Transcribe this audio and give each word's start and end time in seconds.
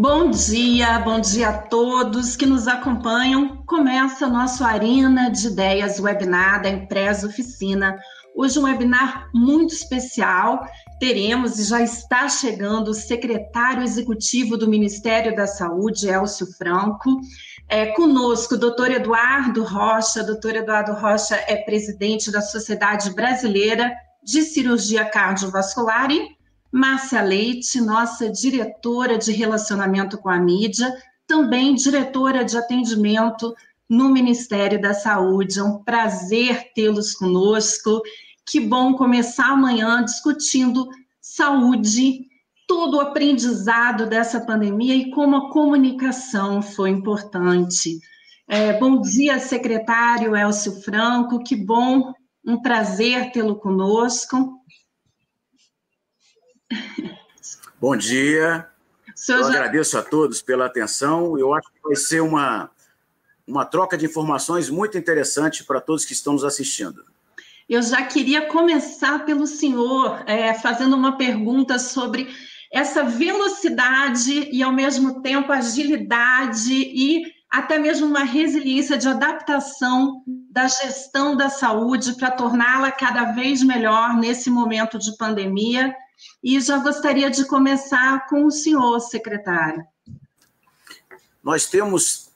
Bom 0.00 0.30
dia, 0.30 1.00
bom 1.00 1.18
dia 1.18 1.48
a 1.48 1.58
todos 1.58 2.36
que 2.36 2.46
nos 2.46 2.68
acompanham. 2.68 3.64
Começa 3.66 4.28
nosso 4.28 4.62
Arena 4.62 5.28
de 5.28 5.48
Ideias 5.48 5.98
webinar 5.98 6.62
da 6.62 6.68
Empresa 6.68 7.26
Oficina. 7.26 7.98
Hoje 8.32 8.60
um 8.60 8.62
webinar 8.62 9.28
muito 9.34 9.74
especial. 9.74 10.64
Teremos 11.00 11.58
e 11.58 11.64
já 11.64 11.82
está 11.82 12.28
chegando 12.28 12.92
o 12.92 12.94
secretário 12.94 13.82
executivo 13.82 14.56
do 14.56 14.68
Ministério 14.68 15.34
da 15.34 15.48
Saúde, 15.48 16.08
Elcio 16.08 16.46
Franco. 16.56 17.20
É, 17.68 17.86
conosco, 17.86 18.56
doutor 18.56 18.92
Eduardo 18.92 19.64
Rocha. 19.64 20.22
Doutor 20.22 20.54
Eduardo 20.54 20.92
Rocha 20.92 21.34
é 21.48 21.56
presidente 21.56 22.30
da 22.30 22.40
Sociedade 22.40 23.12
Brasileira 23.12 23.92
de 24.22 24.42
Cirurgia 24.42 25.04
Cardiovascular 25.04 26.08
e 26.12 26.37
Márcia 26.70 27.22
Leite, 27.22 27.80
nossa 27.80 28.30
diretora 28.30 29.16
de 29.16 29.32
relacionamento 29.32 30.18
com 30.18 30.28
a 30.28 30.38
mídia, 30.38 30.92
também 31.26 31.74
diretora 31.74 32.44
de 32.44 32.56
atendimento 32.56 33.54
no 33.88 34.10
Ministério 34.10 34.80
da 34.80 34.92
Saúde. 34.92 35.58
É 35.58 35.62
um 35.62 35.82
prazer 35.82 36.72
tê-los 36.74 37.14
conosco. 37.14 38.02
Que 38.46 38.60
bom 38.60 38.94
começar 38.94 39.52
amanhã 39.52 40.04
discutindo 40.04 40.88
saúde, 41.20 42.26
todo 42.66 42.96
o 42.96 43.00
aprendizado 43.00 44.06
dessa 44.06 44.40
pandemia 44.40 44.94
e 44.94 45.10
como 45.10 45.36
a 45.36 45.50
comunicação 45.50 46.60
foi 46.60 46.90
importante. 46.90 47.98
É, 48.46 48.78
bom 48.78 49.00
dia, 49.00 49.38
secretário 49.38 50.34
Elcio 50.34 50.80
Franco, 50.82 51.42
que 51.42 51.54
bom, 51.54 52.12
um 52.44 52.60
prazer 52.60 53.30
tê-lo 53.30 53.56
conosco. 53.56 54.57
Bom 57.80 57.96
dia. 57.96 58.68
Eu 59.28 59.42
já... 59.42 59.48
agradeço 59.48 59.98
a 59.98 60.02
todos 60.02 60.42
pela 60.42 60.66
atenção. 60.66 61.38
Eu 61.38 61.54
acho 61.54 61.68
que 61.68 61.80
vai 61.82 61.96
ser 61.96 62.20
uma, 62.20 62.70
uma 63.46 63.64
troca 63.64 63.96
de 63.96 64.06
informações 64.06 64.70
muito 64.70 64.98
interessante 64.98 65.64
para 65.64 65.80
todos 65.80 66.04
que 66.04 66.12
estão 66.12 66.34
nos 66.34 66.44
assistindo. 66.44 67.04
Eu 67.68 67.82
já 67.82 68.02
queria 68.02 68.46
começar 68.46 69.24
pelo 69.26 69.46
senhor, 69.46 70.22
é, 70.26 70.54
fazendo 70.54 70.96
uma 70.96 71.18
pergunta 71.18 71.78
sobre 71.78 72.28
essa 72.72 73.02
velocidade 73.02 74.48
e, 74.50 74.62
ao 74.62 74.72
mesmo 74.72 75.20
tempo, 75.22 75.52
agilidade 75.52 76.72
e 76.72 77.22
até 77.50 77.78
mesmo 77.78 78.06
uma 78.06 78.24
resiliência 78.24 78.96
de 78.98 79.08
adaptação 79.08 80.22
da 80.50 80.68
gestão 80.68 81.34
da 81.34 81.48
saúde 81.48 82.14
para 82.16 82.30
torná-la 82.30 82.90
cada 82.90 83.32
vez 83.32 83.62
melhor 83.62 84.14
nesse 84.16 84.50
momento 84.50 84.98
de 84.98 85.16
pandemia 85.16 85.94
e 86.42 86.60
já 86.60 86.78
gostaria 86.78 87.30
de 87.30 87.44
começar 87.44 88.26
com 88.28 88.44
o 88.44 88.50
senhor, 88.50 89.00
secretário. 89.00 89.84
Nós 91.42 91.66
temos 91.66 92.30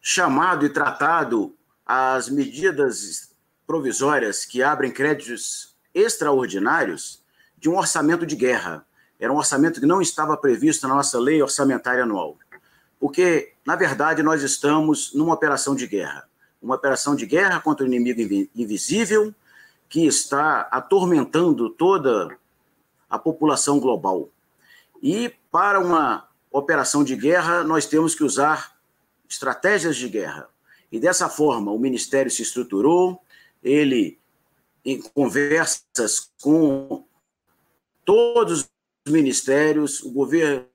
chamado 0.00 0.64
e 0.64 0.70
tratado 0.70 1.54
as 1.84 2.28
medidas 2.28 3.30
provisórias 3.66 4.44
que 4.44 4.62
abrem 4.62 4.90
créditos 4.90 5.76
extraordinários 5.94 7.22
de 7.58 7.68
um 7.68 7.76
orçamento 7.76 8.24
de 8.24 8.36
guerra. 8.36 8.86
Era 9.18 9.32
um 9.32 9.36
orçamento 9.36 9.80
que 9.80 9.86
não 9.86 10.00
estava 10.00 10.36
previsto 10.36 10.88
na 10.88 10.94
nossa 10.94 11.18
lei 11.18 11.42
orçamentária 11.42 12.04
anual. 12.04 12.38
Porque, 12.98 13.52
na 13.64 13.76
verdade, 13.76 14.22
nós 14.22 14.42
estamos 14.42 15.12
numa 15.14 15.34
operação 15.34 15.74
de 15.74 15.86
guerra. 15.86 16.28
Uma 16.60 16.74
operação 16.74 17.14
de 17.14 17.26
guerra 17.26 17.60
contra 17.60 17.84
o 17.84 17.86
inimigo 17.86 18.20
invisível 18.54 19.34
que 19.88 20.06
está 20.06 20.68
atormentando 20.70 21.68
toda 21.70 22.38
a 23.10 23.18
população 23.18 23.80
global. 23.80 24.30
E 25.02 25.34
para 25.50 25.80
uma 25.80 26.28
operação 26.50 27.02
de 27.02 27.16
guerra, 27.16 27.64
nós 27.64 27.86
temos 27.86 28.14
que 28.14 28.24
usar 28.24 28.76
estratégias 29.28 29.96
de 29.96 30.08
guerra. 30.08 30.48
E 30.90 30.98
dessa 30.98 31.28
forma, 31.28 31.70
o 31.70 31.78
Ministério 31.78 32.30
se 32.30 32.42
estruturou, 32.42 33.20
ele, 33.62 34.18
em 34.84 35.00
conversas 35.00 36.30
com 36.40 37.04
todos 38.04 38.68
os 39.06 39.12
ministérios, 39.12 40.02
o 40.02 40.10
governo, 40.10 40.66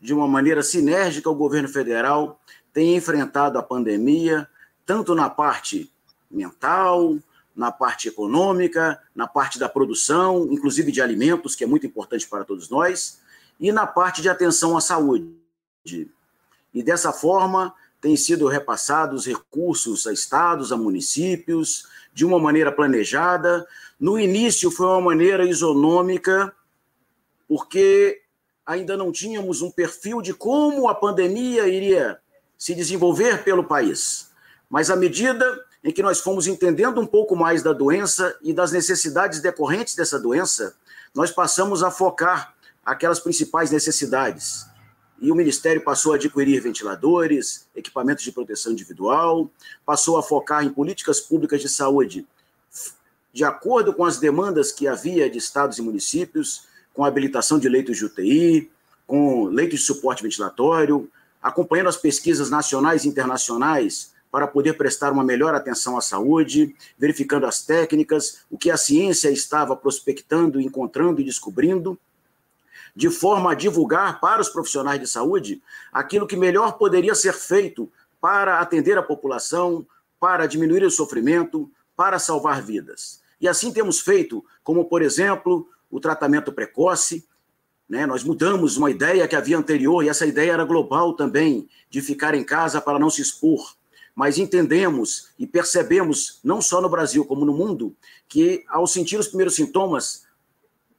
de 0.00 0.12
uma 0.12 0.28
maneira 0.28 0.62
sinérgica, 0.62 1.30
o 1.30 1.34
governo 1.34 1.68
federal 1.68 2.40
tem 2.72 2.94
enfrentado 2.94 3.58
a 3.58 3.62
pandemia, 3.62 4.48
tanto 4.84 5.14
na 5.14 5.30
parte 5.30 5.90
mental, 6.30 7.16
na 7.56 7.72
parte 7.72 8.08
econômica, 8.08 9.00
na 9.14 9.26
parte 9.26 9.58
da 9.58 9.68
produção, 9.68 10.46
inclusive 10.50 10.92
de 10.92 11.00
alimentos, 11.00 11.54
que 11.54 11.64
é 11.64 11.66
muito 11.66 11.86
importante 11.86 12.28
para 12.28 12.44
todos 12.44 12.68
nós, 12.68 13.18
e 13.58 13.72
na 13.72 13.86
parte 13.86 14.20
de 14.20 14.28
atenção 14.28 14.76
à 14.76 14.80
saúde. 14.80 15.34
E 16.74 16.82
dessa 16.82 17.12
forma, 17.12 17.74
têm 18.00 18.16
sido 18.16 18.46
repassados 18.46 19.26
recursos 19.26 20.06
a 20.06 20.12
estados, 20.12 20.70
a 20.70 20.76
municípios, 20.76 21.88
de 22.12 22.24
uma 22.24 22.38
maneira 22.38 22.70
planejada. 22.70 23.66
No 23.98 24.18
início 24.18 24.70
foi 24.70 24.86
uma 24.86 25.00
maneira 25.00 25.44
isonômica, 25.44 26.54
porque 27.48 28.22
ainda 28.66 28.96
não 28.96 29.10
tínhamos 29.10 29.62
um 29.62 29.70
perfil 29.70 30.20
de 30.20 30.34
como 30.34 30.88
a 30.88 30.94
pandemia 30.94 31.66
iria 31.66 32.18
se 32.58 32.74
desenvolver 32.74 33.42
pelo 33.42 33.64
país. 33.64 34.30
Mas 34.68 34.90
à 34.90 34.96
medida 34.96 35.65
em 35.86 35.92
que 35.92 36.02
nós 36.02 36.18
fomos 36.18 36.48
entendendo 36.48 37.00
um 37.00 37.06
pouco 37.06 37.36
mais 37.36 37.62
da 37.62 37.72
doença 37.72 38.36
e 38.42 38.52
das 38.52 38.72
necessidades 38.72 39.40
decorrentes 39.40 39.94
dessa 39.94 40.18
doença, 40.18 40.74
nós 41.14 41.30
passamos 41.30 41.80
a 41.80 41.92
focar 41.92 42.54
aquelas 42.84 43.20
principais 43.20 43.70
necessidades. 43.70 44.66
E 45.20 45.30
o 45.30 45.34
Ministério 45.36 45.80
passou 45.84 46.12
a 46.12 46.16
adquirir 46.16 46.60
ventiladores, 46.60 47.68
equipamentos 47.74 48.24
de 48.24 48.32
proteção 48.32 48.72
individual, 48.72 49.48
passou 49.86 50.18
a 50.18 50.24
focar 50.24 50.64
em 50.64 50.70
políticas 50.70 51.20
públicas 51.20 51.62
de 51.62 51.68
saúde 51.68 52.26
de 53.32 53.44
acordo 53.44 53.92
com 53.92 54.02
as 54.02 54.18
demandas 54.18 54.72
que 54.72 54.88
havia 54.88 55.28
de 55.28 55.36
estados 55.36 55.76
e 55.76 55.82
municípios, 55.82 56.62
com 56.94 57.04
a 57.04 57.08
habilitação 57.08 57.58
de 57.58 57.68
leitos 57.68 57.98
de 57.98 58.06
UTI, 58.06 58.70
com 59.06 59.44
leitos 59.44 59.80
de 59.80 59.84
suporte 59.84 60.22
ventilatório, 60.22 61.06
acompanhando 61.42 61.90
as 61.90 61.98
pesquisas 61.98 62.48
nacionais 62.48 63.04
e 63.04 63.08
internacionais 63.08 64.15
para 64.30 64.46
poder 64.46 64.74
prestar 64.74 65.12
uma 65.12 65.24
melhor 65.24 65.54
atenção 65.54 65.96
à 65.96 66.00
saúde, 66.00 66.74
verificando 66.98 67.46
as 67.46 67.62
técnicas, 67.62 68.40
o 68.50 68.58
que 68.58 68.70
a 68.70 68.76
ciência 68.76 69.30
estava 69.30 69.76
prospectando, 69.76 70.60
encontrando 70.60 71.20
e 71.20 71.24
descobrindo, 71.24 71.98
de 72.94 73.10
forma 73.10 73.52
a 73.52 73.54
divulgar 73.54 74.20
para 74.20 74.40
os 74.40 74.48
profissionais 74.48 74.98
de 74.98 75.06
saúde 75.06 75.62
aquilo 75.92 76.26
que 76.26 76.36
melhor 76.36 76.72
poderia 76.72 77.14
ser 77.14 77.34
feito 77.34 77.90
para 78.20 78.58
atender 78.58 78.96
a 78.96 79.02
população, 79.02 79.86
para 80.18 80.46
diminuir 80.46 80.82
o 80.82 80.90
sofrimento, 80.90 81.70
para 81.94 82.18
salvar 82.18 82.62
vidas. 82.62 83.20
E 83.40 83.46
assim 83.46 83.72
temos 83.72 84.00
feito, 84.00 84.44
como, 84.64 84.86
por 84.86 85.02
exemplo, 85.02 85.68
o 85.90 86.00
tratamento 86.00 86.52
precoce. 86.52 87.26
Né? 87.88 88.06
Nós 88.06 88.24
mudamos 88.24 88.78
uma 88.78 88.90
ideia 88.90 89.28
que 89.28 89.36
havia 89.36 89.58
anterior, 89.58 90.02
e 90.02 90.08
essa 90.08 90.26
ideia 90.26 90.52
era 90.52 90.64
global 90.64 91.14
também, 91.14 91.68
de 91.90 92.00
ficar 92.00 92.34
em 92.34 92.42
casa 92.42 92.80
para 92.80 92.98
não 92.98 93.10
se 93.10 93.20
expor 93.20 93.75
mas 94.16 94.38
entendemos 94.38 95.28
e 95.38 95.46
percebemos, 95.46 96.40
não 96.42 96.62
só 96.62 96.80
no 96.80 96.88
Brasil 96.88 97.22
como 97.26 97.44
no 97.44 97.52
mundo, 97.52 97.94
que 98.26 98.64
ao 98.66 98.86
sentir 98.86 99.18
os 99.18 99.28
primeiros 99.28 99.54
sintomas, 99.54 100.26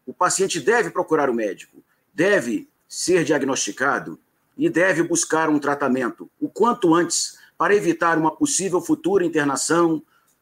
o 0.05 0.13
paciente 0.13 0.59
deve 0.59 0.91
procurar 0.91 1.27
o 1.27 1.33
médico, 1.33 1.83
deve 2.13 2.69
ser 2.87 3.23
diagnosticado 3.23 4.19
e 4.55 4.69
deve 4.69 5.01
buscar 5.01 5.49
um 5.49 5.57
tratamento 5.57 6.29
o 6.39 6.47
quanto 6.47 6.93
antes 6.93 7.39
para 7.57 7.75
evitar 7.75 8.19
uma 8.19 8.29
possível 8.29 8.79
futura 8.79 9.25
internação 9.25 10.01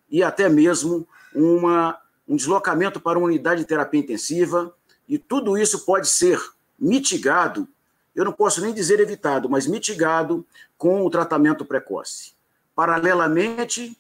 e 0.10 0.22
até 0.22 0.50
mesmo 0.50 1.08
uma, 1.34 1.98
um 2.28 2.36
deslocamento 2.36 3.00
para 3.00 3.18
uma 3.18 3.28
unidade 3.28 3.62
de 3.62 3.68
terapia 3.68 4.02
intensiva. 4.02 4.76
E 5.08 5.18
tudo 5.18 5.58
isso 5.58 5.86
pode 5.86 6.10
ser 6.10 6.42
mitigado, 6.78 7.70
eu 8.14 8.26
não 8.26 8.34
posso 8.34 8.62
nem 8.62 8.74
dizer 8.74 9.00
evitado, 9.00 9.50
mas 9.50 9.66
mitigado 9.66 10.46
com 10.78 11.06
o 11.06 11.10
tratamento 11.10 11.64
precoce. 11.64 12.35
Paralelamente, 12.76 13.98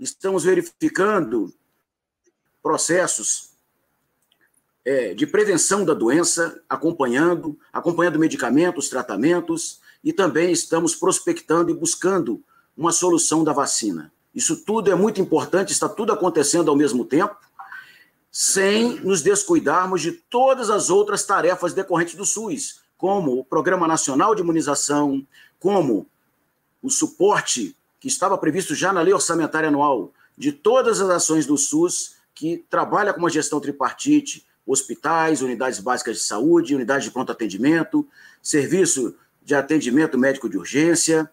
estamos 0.00 0.42
verificando 0.42 1.54
processos 2.60 3.52
é, 4.84 5.14
de 5.14 5.26
prevenção 5.28 5.84
da 5.84 5.94
doença, 5.94 6.60
acompanhando, 6.68 7.56
acompanhando 7.72 8.18
medicamentos, 8.18 8.88
tratamentos, 8.88 9.80
e 10.02 10.12
também 10.12 10.50
estamos 10.50 10.96
prospectando 10.96 11.70
e 11.70 11.74
buscando 11.74 12.42
uma 12.76 12.90
solução 12.90 13.44
da 13.44 13.52
vacina. 13.52 14.12
Isso 14.34 14.64
tudo 14.64 14.90
é 14.90 14.94
muito 14.96 15.20
importante, 15.20 15.72
está 15.72 15.88
tudo 15.88 16.12
acontecendo 16.12 16.68
ao 16.68 16.76
mesmo 16.76 17.04
tempo, 17.04 17.36
sem 18.30 19.00
nos 19.00 19.22
descuidarmos 19.22 20.02
de 20.02 20.10
todas 20.10 20.68
as 20.68 20.90
outras 20.90 21.24
tarefas 21.24 21.72
decorrentes 21.72 22.16
do 22.16 22.26
SUS, 22.26 22.80
como 22.98 23.38
o 23.38 23.44
Programa 23.44 23.86
Nacional 23.86 24.34
de 24.34 24.42
Imunização, 24.42 25.24
como 25.60 26.08
o 26.82 26.90
suporte 26.90 27.75
que 28.00 28.08
estava 28.08 28.36
previsto 28.38 28.74
já 28.74 28.92
na 28.92 29.00
lei 29.00 29.14
orçamentária 29.14 29.68
anual, 29.68 30.12
de 30.36 30.52
todas 30.52 31.00
as 31.00 31.08
ações 31.08 31.46
do 31.46 31.56
SUS 31.56 32.16
que 32.34 32.64
trabalha 32.68 33.12
com 33.12 33.20
uma 33.20 33.30
gestão 33.30 33.58
tripartite, 33.58 34.46
hospitais, 34.66 35.40
unidades 35.40 35.78
básicas 35.78 36.18
de 36.18 36.22
saúde, 36.24 36.74
unidades 36.74 37.04
de 37.04 37.10
pronto 37.10 37.32
atendimento, 37.32 38.06
serviço 38.42 39.14
de 39.42 39.54
atendimento 39.54 40.18
médico 40.18 40.48
de 40.48 40.58
urgência, 40.58 41.30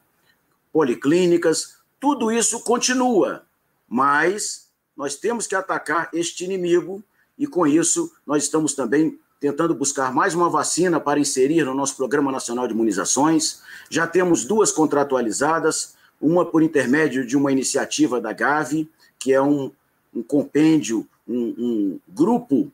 policlínicas, 0.71 1.75
tudo 1.99 2.31
isso 2.31 2.59
continua, 2.61 3.43
mas 3.87 4.67
nós 4.95 5.15
temos 5.15 5.47
que 5.47 5.55
atacar 5.55 6.09
este 6.13 6.43
inimigo 6.43 7.03
e 7.37 7.47
com 7.47 7.65
isso 7.65 8.11
nós 8.25 8.43
estamos 8.43 8.73
também 8.73 9.19
tentando 9.39 9.75
buscar 9.75 10.13
mais 10.13 10.33
uma 10.33 10.49
vacina 10.49 10.99
para 10.99 11.19
inserir 11.19 11.65
no 11.65 11.73
nosso 11.73 11.97
Programa 11.97 12.31
Nacional 12.31 12.67
de 12.67 12.73
Imunizações. 12.73 13.61
Já 13.89 14.07
temos 14.07 14.45
duas 14.45 14.71
contratualizadas, 14.71 15.92
uma 16.23 16.45
por 16.45 16.63
intermédio 16.63 17.27
de 17.27 17.35
uma 17.35 17.51
iniciativa 17.51 18.21
da 18.21 18.31
Gavi, 18.31 18.89
que 19.19 19.33
é 19.33 19.41
um, 19.41 19.69
um 20.15 20.23
compêndio, 20.23 21.05
um, 21.27 21.53
um 21.57 21.99
grupo 22.07 22.71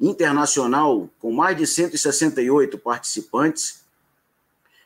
internacional 0.00 1.08
com 1.20 1.30
mais 1.30 1.56
de 1.56 1.66
168 1.66 2.78
participantes, 2.78 3.84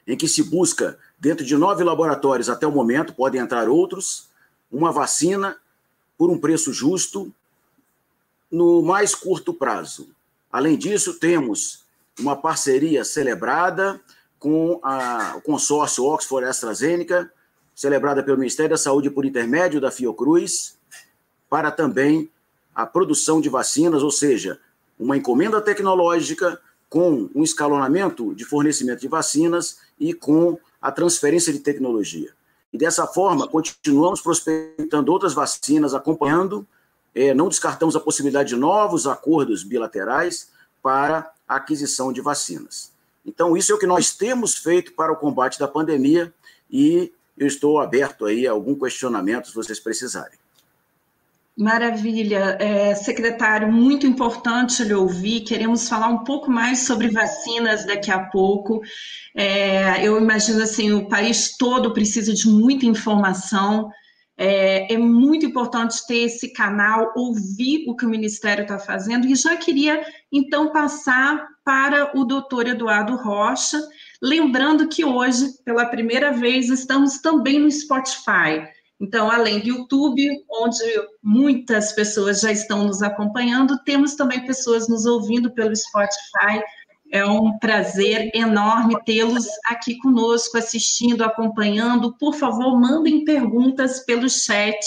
em 0.06 0.16
que 0.16 0.26
se 0.26 0.42
busca, 0.42 0.98
dentro 1.20 1.44
de 1.44 1.56
nove 1.56 1.84
laboratórios 1.84 2.48
até 2.48 2.66
o 2.66 2.72
momento, 2.72 3.14
podem 3.14 3.40
entrar 3.40 3.68
outros, 3.68 4.28
uma 4.72 4.90
vacina 4.90 5.56
por 6.18 6.30
um 6.30 6.38
preço 6.38 6.72
justo 6.72 7.32
no 8.50 8.82
mais 8.82 9.14
curto 9.14 9.54
prazo. 9.54 10.10
Além 10.50 10.76
disso, 10.76 11.14
temos 11.14 11.84
uma 12.18 12.34
parceria 12.34 13.04
celebrada 13.04 14.00
com 14.36 14.80
a, 14.82 15.34
o 15.36 15.40
consórcio 15.42 16.04
Oxford 16.04 16.48
AstraZeneca, 16.48 17.30
celebrada 17.80 18.22
pelo 18.22 18.36
Ministério 18.36 18.68
da 18.68 18.76
Saúde 18.76 19.08
por 19.08 19.24
intermédio 19.24 19.80
da 19.80 19.90
Fiocruz, 19.90 20.76
para 21.48 21.70
também 21.70 22.30
a 22.74 22.84
produção 22.84 23.40
de 23.40 23.48
vacinas, 23.48 24.02
ou 24.02 24.10
seja, 24.10 24.60
uma 24.98 25.16
encomenda 25.16 25.62
tecnológica 25.62 26.60
com 26.90 27.30
um 27.34 27.42
escalonamento 27.42 28.34
de 28.34 28.44
fornecimento 28.44 29.00
de 29.00 29.08
vacinas 29.08 29.78
e 29.98 30.12
com 30.12 30.58
a 30.78 30.92
transferência 30.92 31.54
de 31.54 31.60
tecnologia. 31.60 32.34
E 32.70 32.76
dessa 32.76 33.06
forma, 33.06 33.48
continuamos 33.48 34.20
prospectando 34.20 35.10
outras 35.10 35.32
vacinas, 35.32 35.94
acompanhando 35.94 36.68
é, 37.14 37.32
não 37.32 37.48
descartamos 37.48 37.96
a 37.96 38.00
possibilidade 38.00 38.50
de 38.50 38.56
novos 38.56 39.06
acordos 39.06 39.64
bilaterais 39.64 40.50
para 40.82 41.32
a 41.48 41.56
aquisição 41.56 42.12
de 42.12 42.20
vacinas. 42.20 42.92
Então, 43.24 43.56
isso 43.56 43.72
é 43.72 43.74
o 43.74 43.78
que 43.78 43.86
nós 43.86 44.14
temos 44.14 44.54
feito 44.54 44.92
para 44.92 45.10
o 45.10 45.16
combate 45.16 45.58
da 45.58 45.66
pandemia 45.66 46.30
e 46.70 47.10
eu 47.40 47.46
estou 47.46 47.80
aberto 47.80 48.26
aí 48.26 48.46
a 48.46 48.52
algum 48.52 48.78
questionamento 48.78 49.48
se 49.48 49.54
vocês 49.54 49.80
precisarem. 49.80 50.38
Maravilha. 51.56 52.56
É, 52.60 52.94
secretário, 52.94 53.72
muito 53.72 54.06
importante 54.06 54.84
lhe 54.84 54.94
ouvir. 54.94 55.40
Queremos 55.40 55.88
falar 55.88 56.08
um 56.08 56.22
pouco 56.22 56.50
mais 56.50 56.80
sobre 56.80 57.08
vacinas 57.08 57.86
daqui 57.86 58.10
a 58.10 58.20
pouco. 58.20 58.82
É, 59.34 60.06
eu 60.06 60.18
imagino 60.18 60.62
assim, 60.62 60.92
o 60.92 61.08
país 61.08 61.56
todo 61.56 61.92
precisa 61.92 62.32
de 62.32 62.46
muita 62.46 62.84
informação. 62.84 63.90
É, 64.36 64.94
é, 64.94 64.96
muito 64.98 65.44
importante 65.44 66.06
ter 66.06 66.24
esse 66.24 66.52
canal, 66.52 67.12
ouvir 67.14 67.84
o 67.86 67.94
que 67.94 68.06
o 68.06 68.08
Ministério 68.08 68.62
está 68.62 68.78
fazendo, 68.78 69.26
e 69.26 69.34
já 69.34 69.54
queria, 69.54 70.02
então, 70.32 70.72
passar 70.72 71.46
para 71.62 72.18
o 72.18 72.24
doutor 72.24 72.66
Eduardo 72.66 73.16
Rocha, 73.16 73.78
lembrando 74.22 74.88
que 74.88 75.04
hoje, 75.04 75.52
pela 75.64 75.86
primeira 75.86 76.32
vez, 76.32 76.68
estamos 76.68 77.18
também 77.18 77.58
no 77.58 77.70
Spotify. 77.70 78.68
Então, 79.00 79.30
além 79.30 79.60
do 79.60 79.68
YouTube, 79.68 80.22
onde 80.50 80.84
muitas 81.22 81.92
pessoas 81.92 82.40
já 82.40 82.52
estão 82.52 82.84
nos 82.84 83.02
acompanhando, 83.02 83.82
temos 83.84 84.14
também 84.14 84.44
pessoas 84.44 84.88
nos 84.88 85.06
ouvindo 85.06 85.50
pelo 85.52 85.74
Spotify. 85.74 86.62
É 87.10 87.24
um 87.24 87.58
prazer 87.58 88.30
enorme 88.34 88.94
tê-los 89.04 89.46
aqui 89.66 89.96
conosco, 89.98 90.58
assistindo, 90.58 91.24
acompanhando. 91.24 92.16
Por 92.18 92.34
favor, 92.34 92.78
mandem 92.78 93.24
perguntas 93.24 94.04
pelo 94.04 94.28
chat, 94.28 94.78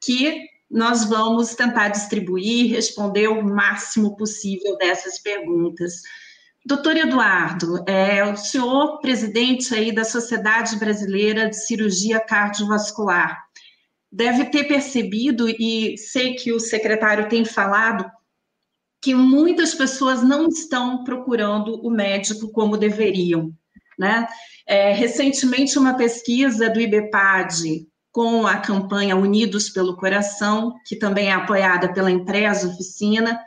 que 0.00 0.46
nós 0.70 1.04
vamos 1.04 1.54
tentar 1.54 1.88
distribuir, 1.88 2.70
responder 2.70 3.28
o 3.28 3.42
máximo 3.42 4.14
possível 4.16 4.76
dessas 4.76 5.18
perguntas. 5.18 6.02
Doutor 6.68 6.98
Eduardo, 6.98 7.82
é, 7.88 8.22
o 8.22 8.36
senhor 8.36 9.00
presidente 9.00 9.74
aí 9.74 9.90
da 9.90 10.04
Sociedade 10.04 10.76
Brasileira 10.76 11.48
de 11.48 11.56
Cirurgia 11.56 12.20
Cardiovascular, 12.20 13.42
deve 14.12 14.44
ter 14.50 14.64
percebido, 14.64 15.48
e 15.48 15.96
sei 15.96 16.34
que 16.34 16.52
o 16.52 16.60
secretário 16.60 17.26
tem 17.26 17.42
falado, 17.42 18.04
que 19.00 19.14
muitas 19.14 19.74
pessoas 19.74 20.22
não 20.22 20.46
estão 20.46 21.04
procurando 21.04 21.80
o 21.82 21.88
médico 21.88 22.52
como 22.52 22.76
deveriam. 22.76 23.50
Né? 23.98 24.28
É, 24.66 24.92
recentemente, 24.92 25.78
uma 25.78 25.94
pesquisa 25.94 26.68
do 26.68 26.78
IBPAD 26.78 27.88
com 28.12 28.46
a 28.46 28.58
campanha 28.58 29.16
Unidos 29.16 29.70
pelo 29.70 29.96
Coração, 29.96 30.74
que 30.84 30.96
também 30.96 31.28
é 31.28 31.32
apoiada 31.32 31.90
pela 31.94 32.10
empresa 32.10 32.68
Oficina, 32.68 33.40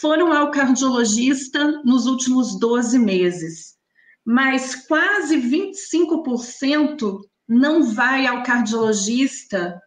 foram 0.00 0.32
ao 0.32 0.50
cardiologista 0.50 1.82
nos 1.84 2.06
últimos 2.06 2.58
12 2.58 2.98
meses, 2.98 3.74
mas 4.24 4.74
quase 4.86 5.36
25% 5.36 7.20
não 7.48 7.84
vai 7.84 8.26
ao 8.26 8.42
cardiologista 8.42 9.80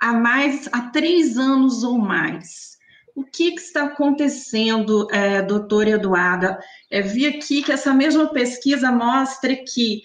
há 0.00 0.12
mais 0.12 0.68
há 0.72 0.90
três 0.90 1.36
anos 1.36 1.84
ou 1.84 1.98
mais. 1.98 2.71
O 3.14 3.24
que, 3.24 3.52
que 3.52 3.60
está 3.60 3.84
acontecendo, 3.84 5.06
é, 5.10 5.42
doutora 5.42 5.90
Eduarda? 5.90 6.58
É, 6.90 7.02
vi 7.02 7.26
aqui 7.26 7.62
que 7.62 7.72
essa 7.72 7.92
mesma 7.92 8.32
pesquisa 8.32 8.90
mostra 8.90 9.54
que 9.56 10.00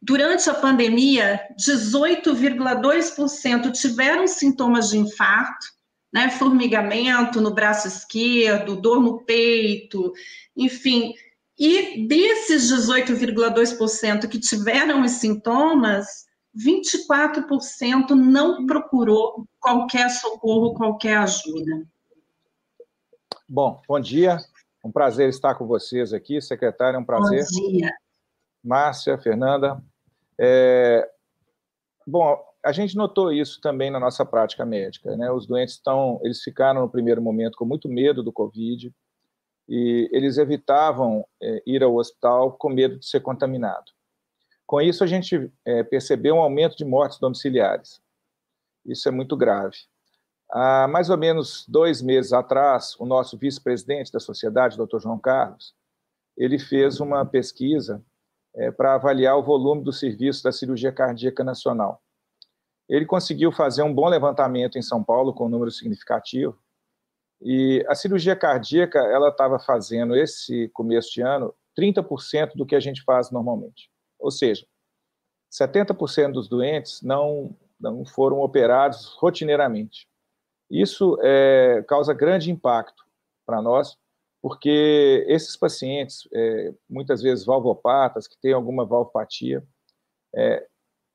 durante 0.00 0.48
a 0.48 0.54
pandemia, 0.54 1.40
18,2% 1.58 3.72
tiveram 3.72 4.26
sintomas 4.26 4.88
de 4.90 4.98
infarto, 4.98 5.66
né, 6.12 6.28
formigamento 6.30 7.40
no 7.40 7.54
braço 7.54 7.86
esquerdo, 7.86 8.80
dor 8.80 9.00
no 9.00 9.24
peito, 9.24 10.12
enfim. 10.56 11.14
E 11.58 12.06
desses 12.08 12.72
18,2% 12.72 14.28
que 14.28 14.40
tiveram 14.40 15.02
os 15.02 15.12
sintomas, 15.12 16.26
24% 16.56 18.10
não 18.10 18.66
procurou 18.66 19.46
qualquer 19.60 20.10
socorro, 20.10 20.74
qualquer 20.74 21.18
ajuda. 21.18 21.86
Bom, 23.52 23.82
bom 23.88 23.98
dia. 23.98 24.38
Um 24.84 24.92
prazer 24.92 25.28
estar 25.28 25.56
com 25.56 25.66
vocês 25.66 26.12
aqui, 26.12 26.40
secretária, 26.40 26.96
é 26.96 27.00
um 27.00 27.04
prazer. 27.04 27.44
Bom 27.52 27.72
dia. 27.72 27.92
Márcia, 28.62 29.18
Fernanda. 29.18 29.82
É... 30.38 31.10
Bom, 32.06 32.40
a 32.64 32.70
gente 32.70 32.94
notou 32.94 33.32
isso 33.32 33.60
também 33.60 33.90
na 33.90 33.98
nossa 33.98 34.24
prática 34.24 34.64
médica. 34.64 35.16
Né? 35.16 35.32
Os 35.32 35.48
doentes 35.48 35.74
estão, 35.74 36.20
eles 36.22 36.40
ficaram 36.40 36.82
no 36.82 36.88
primeiro 36.88 37.20
momento 37.20 37.58
com 37.58 37.64
muito 37.64 37.88
medo 37.88 38.22
do 38.22 38.32
Covid 38.32 38.94
e 39.68 40.08
eles 40.12 40.38
evitavam 40.38 41.26
é, 41.42 41.60
ir 41.66 41.82
ao 41.82 41.96
hospital 41.96 42.52
com 42.52 42.68
medo 42.68 43.00
de 43.00 43.06
ser 43.06 43.18
contaminado. 43.18 43.90
Com 44.64 44.80
isso, 44.80 45.02
a 45.02 45.08
gente 45.08 45.50
é, 45.64 45.82
percebeu 45.82 46.36
um 46.36 46.40
aumento 46.40 46.76
de 46.76 46.84
mortes 46.84 47.18
domiciliares. 47.18 48.00
Isso 48.86 49.08
é 49.08 49.10
muito 49.10 49.36
grave. 49.36 49.76
Há 50.52 50.88
mais 50.88 51.10
ou 51.10 51.16
menos 51.16 51.64
dois 51.68 52.02
meses 52.02 52.32
atrás, 52.32 52.96
o 52.98 53.06
nosso 53.06 53.38
vice-presidente 53.38 54.12
da 54.12 54.20
sociedade, 54.20 54.76
Dr. 54.76 54.98
João 54.98 55.18
Carlos, 55.18 55.74
ele 56.36 56.58
fez 56.58 57.00
uma 57.00 57.24
pesquisa 57.24 58.02
é, 58.54 58.70
para 58.70 58.94
avaliar 58.94 59.36
o 59.36 59.42
volume 59.42 59.84
do 59.84 59.92
serviço 59.92 60.42
da 60.42 60.50
cirurgia 60.50 60.90
cardíaca 60.90 61.44
nacional 61.44 62.02
ele 62.90 63.06
conseguiu 63.06 63.52
fazer 63.52 63.84
um 63.84 63.94
bom 63.94 64.08
levantamento 64.08 64.76
em 64.76 64.82
São 64.82 65.02
Paulo 65.02 65.32
com 65.32 65.46
um 65.46 65.48
número 65.48 65.70
significativo. 65.70 66.58
E 67.40 67.86
a 67.88 67.94
cirurgia 67.94 68.34
cardíaca, 68.34 68.98
ela 68.98 69.28
estava 69.28 69.60
fazendo 69.60 70.16
esse 70.16 70.68
começo 70.70 71.12
de 71.12 71.22
ano 71.22 71.54
30% 71.78 72.56
do 72.56 72.66
que 72.66 72.74
a 72.74 72.80
gente 72.80 73.02
faz 73.04 73.30
normalmente. 73.30 73.88
Ou 74.18 74.32
seja, 74.32 74.66
70% 75.52 76.32
dos 76.32 76.48
doentes 76.48 77.00
não, 77.00 77.56
não 77.78 78.04
foram 78.04 78.40
operados 78.40 79.14
rotineiramente. 79.20 80.08
Isso 80.70 81.18
é, 81.22 81.82
causa 81.88 82.14
grande 82.14 82.50
impacto 82.50 83.04
para 83.44 83.60
nós, 83.60 83.98
porque 84.40 85.24
esses 85.28 85.56
pacientes, 85.56 86.28
é, 86.32 86.72
muitas 86.88 87.20
vezes 87.20 87.44
valvopatas, 87.44 88.26
que 88.26 88.38
têm 88.40 88.52
alguma 88.52 88.86
valvopatia, 88.86 89.62
é, 90.34 90.66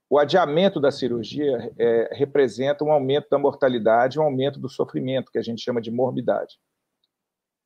o 0.09 0.19
adiamento 0.19 0.79
da 0.79 0.91
cirurgia 0.91 1.73
é, 1.79 2.09
representa 2.13 2.83
um 2.83 2.91
aumento 2.91 3.27
da 3.29 3.39
mortalidade, 3.39 4.19
um 4.19 4.23
aumento 4.23 4.59
do 4.59 4.69
sofrimento, 4.69 5.31
que 5.31 5.39
a 5.39 5.41
gente 5.41 5.63
chama 5.63 5.81
de 5.81 5.89
morbidade. 5.89 6.59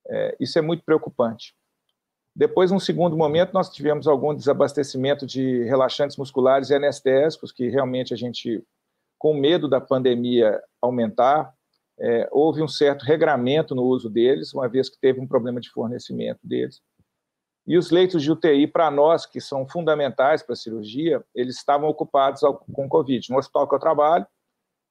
É, 0.08 0.38
isso 0.40 0.58
é 0.58 0.62
muito 0.62 0.84
preocupante. 0.84 1.54
Depois, 2.36 2.72
num 2.72 2.80
segundo 2.80 3.18
momento, 3.18 3.52
nós 3.54 3.70
tivemos 3.70 4.08
algum 4.08 4.34
desabastecimento 4.34 5.26
de 5.26 5.64
relaxantes 5.64 6.16
musculares 6.16 6.70
e 6.70 6.76
anestésicos, 6.76 7.52
que 7.52 7.68
realmente 7.68 8.14
a 8.14 8.18
gente, 8.18 8.64
com 9.18 9.34
medo 9.34 9.68
da 9.68 9.82
pandemia 9.82 10.62
aumentar, 10.82 11.54
é, 12.02 12.30
houve 12.32 12.62
um 12.62 12.68
certo 12.68 13.04
regramento 13.04 13.76
no 13.76 13.84
uso 13.84 14.10
deles, 14.10 14.54
uma 14.54 14.68
vez 14.68 14.90
que 14.90 15.00
teve 15.00 15.20
um 15.20 15.28
problema 15.28 15.60
de 15.60 15.70
fornecimento 15.70 16.40
deles. 16.44 16.82
E 17.68 17.78
os 17.78 17.92
leitos 17.92 18.24
de 18.24 18.32
UTI, 18.32 18.68
para 18.68 18.90
nós, 18.90 19.26
que 19.26 19.40
são 19.40 19.68
fundamentais 19.68 20.42
para 20.42 20.54
a 20.54 20.56
cirurgia, 20.56 21.24
eles 21.36 21.58
estavam 21.58 21.88
ocupados 21.88 22.42
com 22.74 22.90
Covid. 22.90 23.30
No 23.30 23.38
hospital 23.38 23.68
que 23.68 23.76
eu 23.76 23.80
trabalho, 23.80 24.26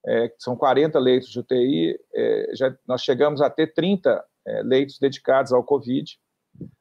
é, 0.07 0.33
são 0.38 0.55
40 0.57 0.99
leitos 0.99 1.29
de 1.29 1.41
UTI, 1.41 1.99
é, 2.15 2.50
já, 2.55 2.77
nós 2.87 3.03
chegamos 3.03 3.41
a 3.41 3.50
ter 3.50 3.73
30 3.75 4.25
é, 4.47 4.62
leitos 4.62 4.99
dedicados 4.99 5.53
ao 5.53 5.65
Covid. 5.65 6.19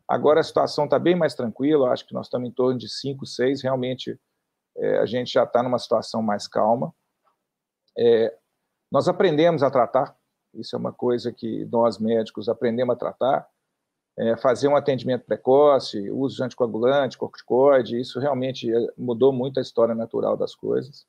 Agora 0.07 0.39
a 0.39 0.43
situação 0.43 0.85
está 0.85 0.99
bem 0.99 1.15
mais 1.15 1.33
tranquila, 1.33 1.91
acho 1.91 2.05
que 2.05 2.13
nós 2.13 2.27
estamos 2.27 2.47
em 2.47 2.53
torno 2.53 2.77
de 2.77 2.89
5, 2.89 3.25
6, 3.25 3.63
realmente 3.63 4.19
é, 4.77 4.99
a 4.99 5.05
gente 5.05 5.33
já 5.33 5.43
está 5.43 5.63
numa 5.63 5.79
situação 5.79 6.21
mais 6.21 6.47
calma. 6.47 6.93
É, 7.97 8.33
nós 8.91 9.07
aprendemos 9.07 9.63
a 9.63 9.71
tratar, 9.71 10.16
isso 10.59 10.75
é 10.75 10.79
uma 10.79 10.93
coisa 10.93 11.31
que 11.31 11.65
nós 11.65 11.97
médicos 11.97 12.49
aprendemos 12.49 12.95
a 12.95 12.97
tratar, 12.97 13.47
é, 14.17 14.35
fazer 14.37 14.67
um 14.67 14.75
atendimento 14.75 15.25
precoce, 15.25 16.09
uso 16.09 16.37
de 16.37 16.43
anticoagulante, 16.43 17.17
corticoide, 17.17 17.99
isso 17.99 18.19
realmente 18.19 18.73
é, 18.73 18.87
mudou 18.97 19.31
muito 19.31 19.59
a 19.59 19.61
história 19.61 19.93
natural 19.93 20.35
das 20.35 20.55
coisas. 20.55 21.05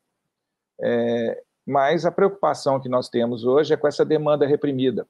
É, 0.80 1.42
mas 1.66 2.04
a 2.04 2.12
preocupação 2.12 2.80
que 2.80 2.88
nós 2.88 3.08
temos 3.08 3.44
hoje 3.44 3.72
é 3.72 3.76
com 3.76 3.88
essa 3.88 4.04
demanda 4.04 4.46
reprimida. 4.46 5.06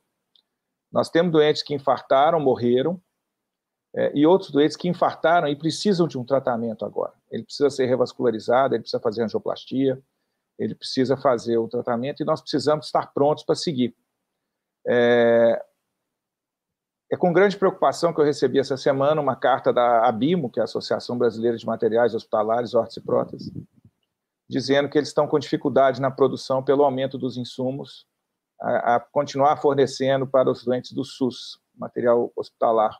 Nós 0.90 1.10
temos 1.10 1.32
doentes 1.32 1.62
que 1.62 1.74
infartaram, 1.74 2.40
morreram, 2.40 3.00
é, 3.94 4.12
e 4.14 4.26
outros 4.26 4.50
doentes 4.50 4.76
que 4.76 4.88
infartaram 4.88 5.48
e 5.48 5.56
precisam 5.56 6.06
de 6.06 6.18
um 6.18 6.24
tratamento 6.24 6.84
agora. 6.84 7.14
Ele 7.30 7.42
precisa 7.42 7.70
ser 7.70 7.86
revascularizado, 7.86 8.74
ele 8.74 8.82
precisa 8.82 9.00
fazer 9.00 9.22
angioplastia, 9.22 10.00
ele 10.58 10.74
precisa 10.74 11.16
fazer 11.16 11.58
o 11.58 11.68
tratamento 11.68 12.22
e 12.22 12.26
nós 12.26 12.40
precisamos 12.40 12.86
estar 12.86 13.12
prontos 13.12 13.44
para 13.44 13.54
seguir. 13.54 13.94
É, 14.88 15.62
é 17.12 17.16
com 17.16 17.32
grande 17.32 17.56
preocupação 17.56 18.12
que 18.12 18.20
eu 18.20 18.24
recebi 18.24 18.58
essa 18.58 18.76
semana 18.76 19.20
uma 19.20 19.36
carta 19.36 19.72
da 19.72 20.06
ABIMO, 20.08 20.50
que 20.50 20.58
é 20.58 20.62
a 20.62 20.64
Associação 20.64 21.18
Brasileira 21.18 21.56
de 21.56 21.66
Materiais 21.66 22.14
Hospitalares, 22.14 22.74
Órteses 22.74 22.96
e 22.96 23.06
Próteses, 23.06 23.52
dizendo 24.48 24.88
que 24.88 24.96
eles 24.96 25.08
estão 25.08 25.28
com 25.28 25.38
dificuldade 25.38 26.00
na 26.00 26.10
produção 26.10 26.62
pelo 26.62 26.84
aumento 26.84 27.18
dos 27.18 27.36
insumos, 27.36 28.06
a, 28.60 28.96
a 28.96 29.00
continuar 29.00 29.56
fornecendo 29.58 30.26
para 30.26 30.50
os 30.50 30.64
doentes 30.64 30.92
do 30.92 31.04
SUS, 31.04 31.60
material 31.76 32.32
hospitalar 32.34 32.98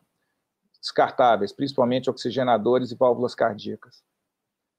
descartáveis, 0.80 1.52
principalmente 1.52 2.08
oxigenadores 2.08 2.90
e 2.90 2.96
válvulas 2.96 3.34
cardíacas. 3.34 4.02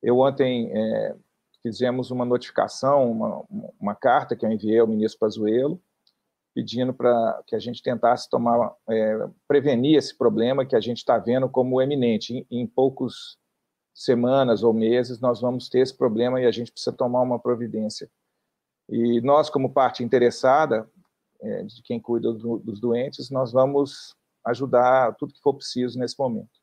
Eu 0.02 0.20
ontem 0.20 0.72
é, 0.74 1.16
fizemos 1.62 2.10
uma 2.10 2.26
notificação, 2.26 3.12
uma, 3.12 3.44
uma, 3.80 3.96
carta 3.96 4.36
que 4.36 4.46
eu 4.46 4.52
enviei 4.52 4.80
ao 4.80 4.88
ministro 4.88 5.20
Pazuello, 5.20 5.82
pedindo 6.60 6.94
para 6.94 7.42
que 7.48 7.56
a 7.56 7.60
gente 7.60 7.82
tentasse 7.82 8.30
tomar, 8.30 8.76
é, 8.90 9.30
prevenir 9.48 9.98
esse 9.98 10.14
problema 10.18 10.66
que 10.66 10.76
a 10.76 10.82
gente 10.82 10.98
está 10.98 11.18
vendo 11.18 11.48
como 11.48 11.82
eminente. 11.82 12.34
Em, 12.34 12.46
em 12.52 12.68
poucos 12.68 13.38
semanas 13.94 14.62
ou 14.62 14.74
meses 14.74 15.22
nós 15.22 15.40
vamos 15.40 15.70
ter 15.70 15.80
esse 15.80 15.96
problema 15.96 16.42
e 16.42 16.46
a 16.46 16.52
gente 16.52 16.70
precisa 16.70 16.92
tomar 16.92 17.22
uma 17.22 17.40
providência. 17.40 18.10
E 18.90 19.22
nós, 19.22 19.50
como 19.50 19.72
parte 19.72 20.04
interessada, 20.04 20.86
é, 21.42 21.64
de 21.64 21.82
quem 21.82 21.98
cuida 21.98 22.34
do, 22.34 22.60
dos 22.60 22.82
doentes, 22.82 23.30
nós 23.30 23.54
vamos 23.54 24.14
ajudar 24.46 25.16
tudo 25.16 25.34
que 25.34 25.42
for 25.42 25.54
preciso 25.54 25.98
nesse 25.98 26.20
momento. 26.20 26.60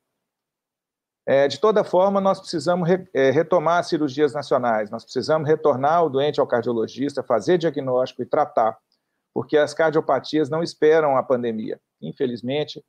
É, 1.25 1.49
de 1.49 1.59
toda 1.59 1.83
forma, 1.83 2.21
nós 2.21 2.39
precisamos 2.39 2.87
re, 2.87 3.09
é, 3.15 3.31
retomar 3.31 3.79
as 3.79 3.89
cirurgias 3.89 4.35
nacionais, 4.35 4.91
nós 4.91 5.05
precisamos 5.05 5.49
retornar 5.49 6.05
o 6.05 6.11
doente 6.11 6.39
ao 6.39 6.47
cardiologista, 6.47 7.23
fazer 7.23 7.57
diagnóstico 7.57 8.23
e 8.23 8.27
tratar, 8.27 8.79
porque 9.37 9.59
as 9.59 9.75
cardiopatias 9.75 10.49
não 10.49 10.63
esperam 10.63 11.15
a 11.15 11.23
pandemia. 11.23 11.79
Infelizmente, 12.01 12.83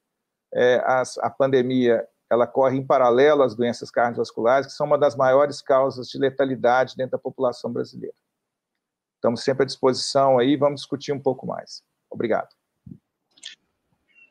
é, 0.53 0.81
as, 0.85 1.17
a 1.17 1.29
pandemia 1.29 2.07
ela 2.31 2.47
corre 2.47 2.77
em 2.77 2.87
paralelo 2.87 3.43
às 3.43 3.53
doenças 3.53 3.91
cardiovasculares, 3.91 4.67
que 4.67 4.71
são 4.71 4.87
uma 4.87 4.97
das 4.97 5.13
maiores 5.13 5.61
causas 5.61 6.07
de 6.07 6.17
letalidade 6.17 6.95
dentro 6.95 7.11
da 7.11 7.17
população 7.17 7.69
brasileira. 7.73 8.15
Estamos 9.15 9.43
sempre 9.43 9.63
à 9.63 9.65
disposição 9.65 10.39
aí, 10.39 10.55
vamos 10.55 10.79
discutir 10.79 11.11
um 11.11 11.19
pouco 11.19 11.45
mais. 11.45 11.83
Obrigado. 12.09 12.47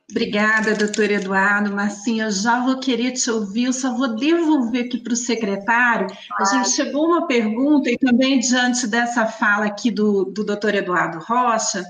Obrigada, 0.09 0.75
doutor 0.75 1.11
Eduardo. 1.11 1.75
Marcinha, 1.75 2.25
eu 2.25 2.31
já 2.31 2.65
vou 2.65 2.79
querer 2.79 3.13
te 3.13 3.29
ouvir, 3.29 3.65
eu 3.65 3.73
só 3.73 3.97
vou 3.97 4.15
devolver 4.15 4.87
aqui 4.87 4.99
para 4.99 5.13
o 5.13 5.17
secretário. 5.17 6.07
A 6.39 6.45
gente 6.45 6.71
chegou 6.71 7.07
uma 7.07 7.27
pergunta, 7.27 7.91
e 7.91 7.99
também 7.99 8.39
diante 8.39 8.87
dessa 8.87 9.27
fala 9.27 9.67
aqui 9.67 9.91
do, 9.91 10.25
do 10.27 10.45
doutor 10.45 10.75
Eduardo 10.75 11.19
Rocha, 11.19 11.85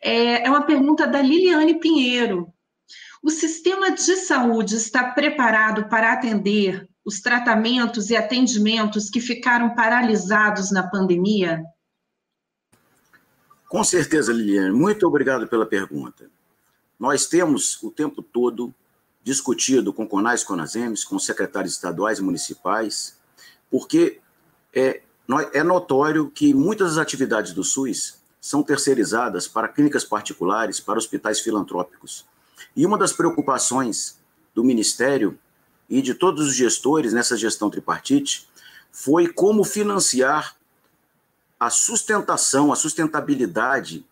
é, 0.00 0.46
é 0.46 0.50
uma 0.50 0.62
pergunta 0.62 1.06
da 1.06 1.20
Liliane 1.20 1.80
Pinheiro. 1.80 2.52
O 3.20 3.30
sistema 3.30 3.90
de 3.90 4.14
saúde 4.14 4.76
está 4.76 5.10
preparado 5.10 5.88
para 5.88 6.12
atender 6.12 6.88
os 7.04 7.20
tratamentos 7.20 8.10
e 8.10 8.16
atendimentos 8.16 9.10
que 9.10 9.20
ficaram 9.20 9.74
paralisados 9.74 10.70
na 10.70 10.88
pandemia? 10.88 11.64
Com 13.68 13.82
certeza, 13.82 14.32
Liliane. 14.32 14.70
Muito 14.70 15.04
obrigado 15.06 15.48
pela 15.48 15.66
pergunta. 15.66 16.30
Nós 16.98 17.26
temos 17.26 17.82
o 17.82 17.90
tempo 17.90 18.22
todo 18.22 18.74
discutido 19.22 19.92
com 19.92 20.08
CONAS 20.08 20.42
e 20.42 20.46
CONASEMES, 20.46 21.04
com 21.04 21.18
secretários 21.18 21.74
estaduais 21.74 22.18
e 22.18 22.22
municipais, 22.22 23.16
porque 23.70 24.20
é, 24.72 25.02
é 25.52 25.62
notório 25.62 26.30
que 26.30 26.54
muitas 26.54 26.90
das 26.90 26.98
atividades 26.98 27.52
do 27.52 27.62
SUS 27.62 28.18
são 28.40 28.62
terceirizadas 28.62 29.46
para 29.48 29.68
clínicas 29.68 30.04
particulares, 30.04 30.80
para 30.80 30.98
hospitais 30.98 31.40
filantrópicos. 31.40 32.24
E 32.74 32.86
uma 32.86 32.96
das 32.96 33.12
preocupações 33.12 34.18
do 34.54 34.64
Ministério 34.64 35.38
e 35.90 36.00
de 36.00 36.14
todos 36.14 36.46
os 36.46 36.54
gestores 36.54 37.12
nessa 37.12 37.36
gestão 37.36 37.68
tripartite 37.68 38.48
foi 38.90 39.28
como 39.28 39.64
financiar 39.64 40.56
a 41.58 41.68
sustentação, 41.68 42.72
a 42.72 42.76
sustentabilidade 42.76 44.06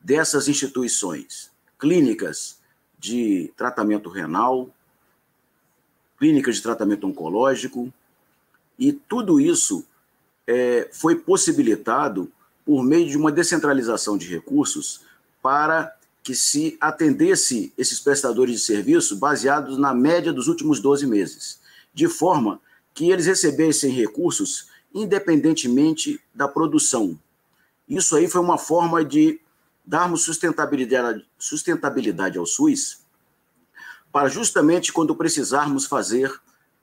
dessas 0.00 0.48
instituições 0.48 1.51
clínicas 1.82 2.60
de 2.96 3.52
tratamento 3.56 4.08
renal, 4.08 4.70
clínicas 6.16 6.54
de 6.54 6.62
tratamento 6.62 7.08
oncológico, 7.08 7.92
e 8.78 8.92
tudo 8.92 9.40
isso 9.40 9.84
é, 10.46 10.88
foi 10.92 11.16
possibilitado 11.16 12.30
por 12.64 12.84
meio 12.84 13.08
de 13.08 13.16
uma 13.16 13.32
descentralização 13.32 14.16
de 14.16 14.28
recursos 14.28 15.00
para 15.42 15.92
que 16.22 16.36
se 16.36 16.78
atendesse 16.80 17.72
esses 17.76 17.98
prestadores 17.98 18.54
de 18.54 18.60
serviço 18.60 19.16
baseados 19.16 19.76
na 19.76 19.92
média 19.92 20.32
dos 20.32 20.46
últimos 20.46 20.78
12 20.78 21.04
meses, 21.04 21.58
de 21.92 22.06
forma 22.06 22.60
que 22.94 23.10
eles 23.10 23.26
recebessem 23.26 23.90
recursos 23.90 24.68
independentemente 24.94 26.20
da 26.32 26.46
produção. 26.46 27.18
Isso 27.88 28.14
aí 28.14 28.28
foi 28.28 28.40
uma 28.40 28.56
forma 28.56 29.04
de 29.04 29.40
darmos 29.84 30.22
sustentabilidade, 30.22 31.26
sustentabilidade 31.38 32.38
ao 32.38 32.46
SUS, 32.46 33.02
para 34.12 34.28
justamente 34.28 34.92
quando 34.92 35.16
precisarmos 35.16 35.86
fazer 35.86 36.32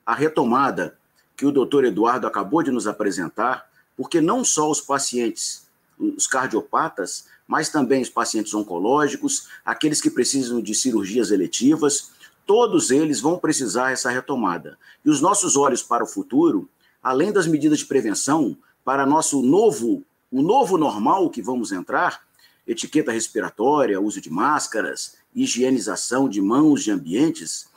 a 0.05 0.13
retomada 0.13 0.97
que 1.37 1.45
o 1.45 1.51
doutor 1.51 1.85
Eduardo 1.85 2.27
acabou 2.27 2.63
de 2.63 2.71
nos 2.71 2.87
apresentar, 2.87 3.69
porque 3.95 4.19
não 4.19 4.43
só 4.43 4.69
os 4.69 4.81
pacientes, 4.81 5.67
os 5.97 6.27
cardiopatas, 6.27 7.25
mas 7.47 7.69
também 7.69 8.01
os 8.01 8.09
pacientes 8.09 8.53
oncológicos, 8.53 9.47
aqueles 9.63 10.01
que 10.01 10.09
precisam 10.09 10.61
de 10.61 10.73
cirurgias 10.75 11.31
eletivas, 11.31 12.11
todos 12.45 12.89
eles 12.89 13.21
vão 13.21 13.37
precisar 13.37 13.91
essa 13.91 14.09
retomada. 14.09 14.77
E 15.05 15.09
os 15.09 15.21
nossos 15.21 15.55
olhos 15.55 15.83
para 15.83 16.03
o 16.03 16.07
futuro, 16.07 16.67
além 17.01 17.31
das 17.31 17.47
medidas 17.47 17.79
de 17.79 17.85
prevenção, 17.85 18.57
para 18.83 19.05
nosso 19.05 19.41
novo, 19.41 20.03
o 20.31 20.41
novo 20.41 20.77
normal 20.77 21.29
que 21.29 21.41
vamos 21.41 21.71
entrar, 21.71 22.21
etiqueta 22.71 23.11
respiratória, 23.11 23.99
uso 23.99 24.21
de 24.21 24.29
máscaras, 24.29 25.15
higienização 25.35 26.29
de 26.29 26.39
mãos 26.39 26.83
de 26.83 26.91
ambientes, 26.91 27.67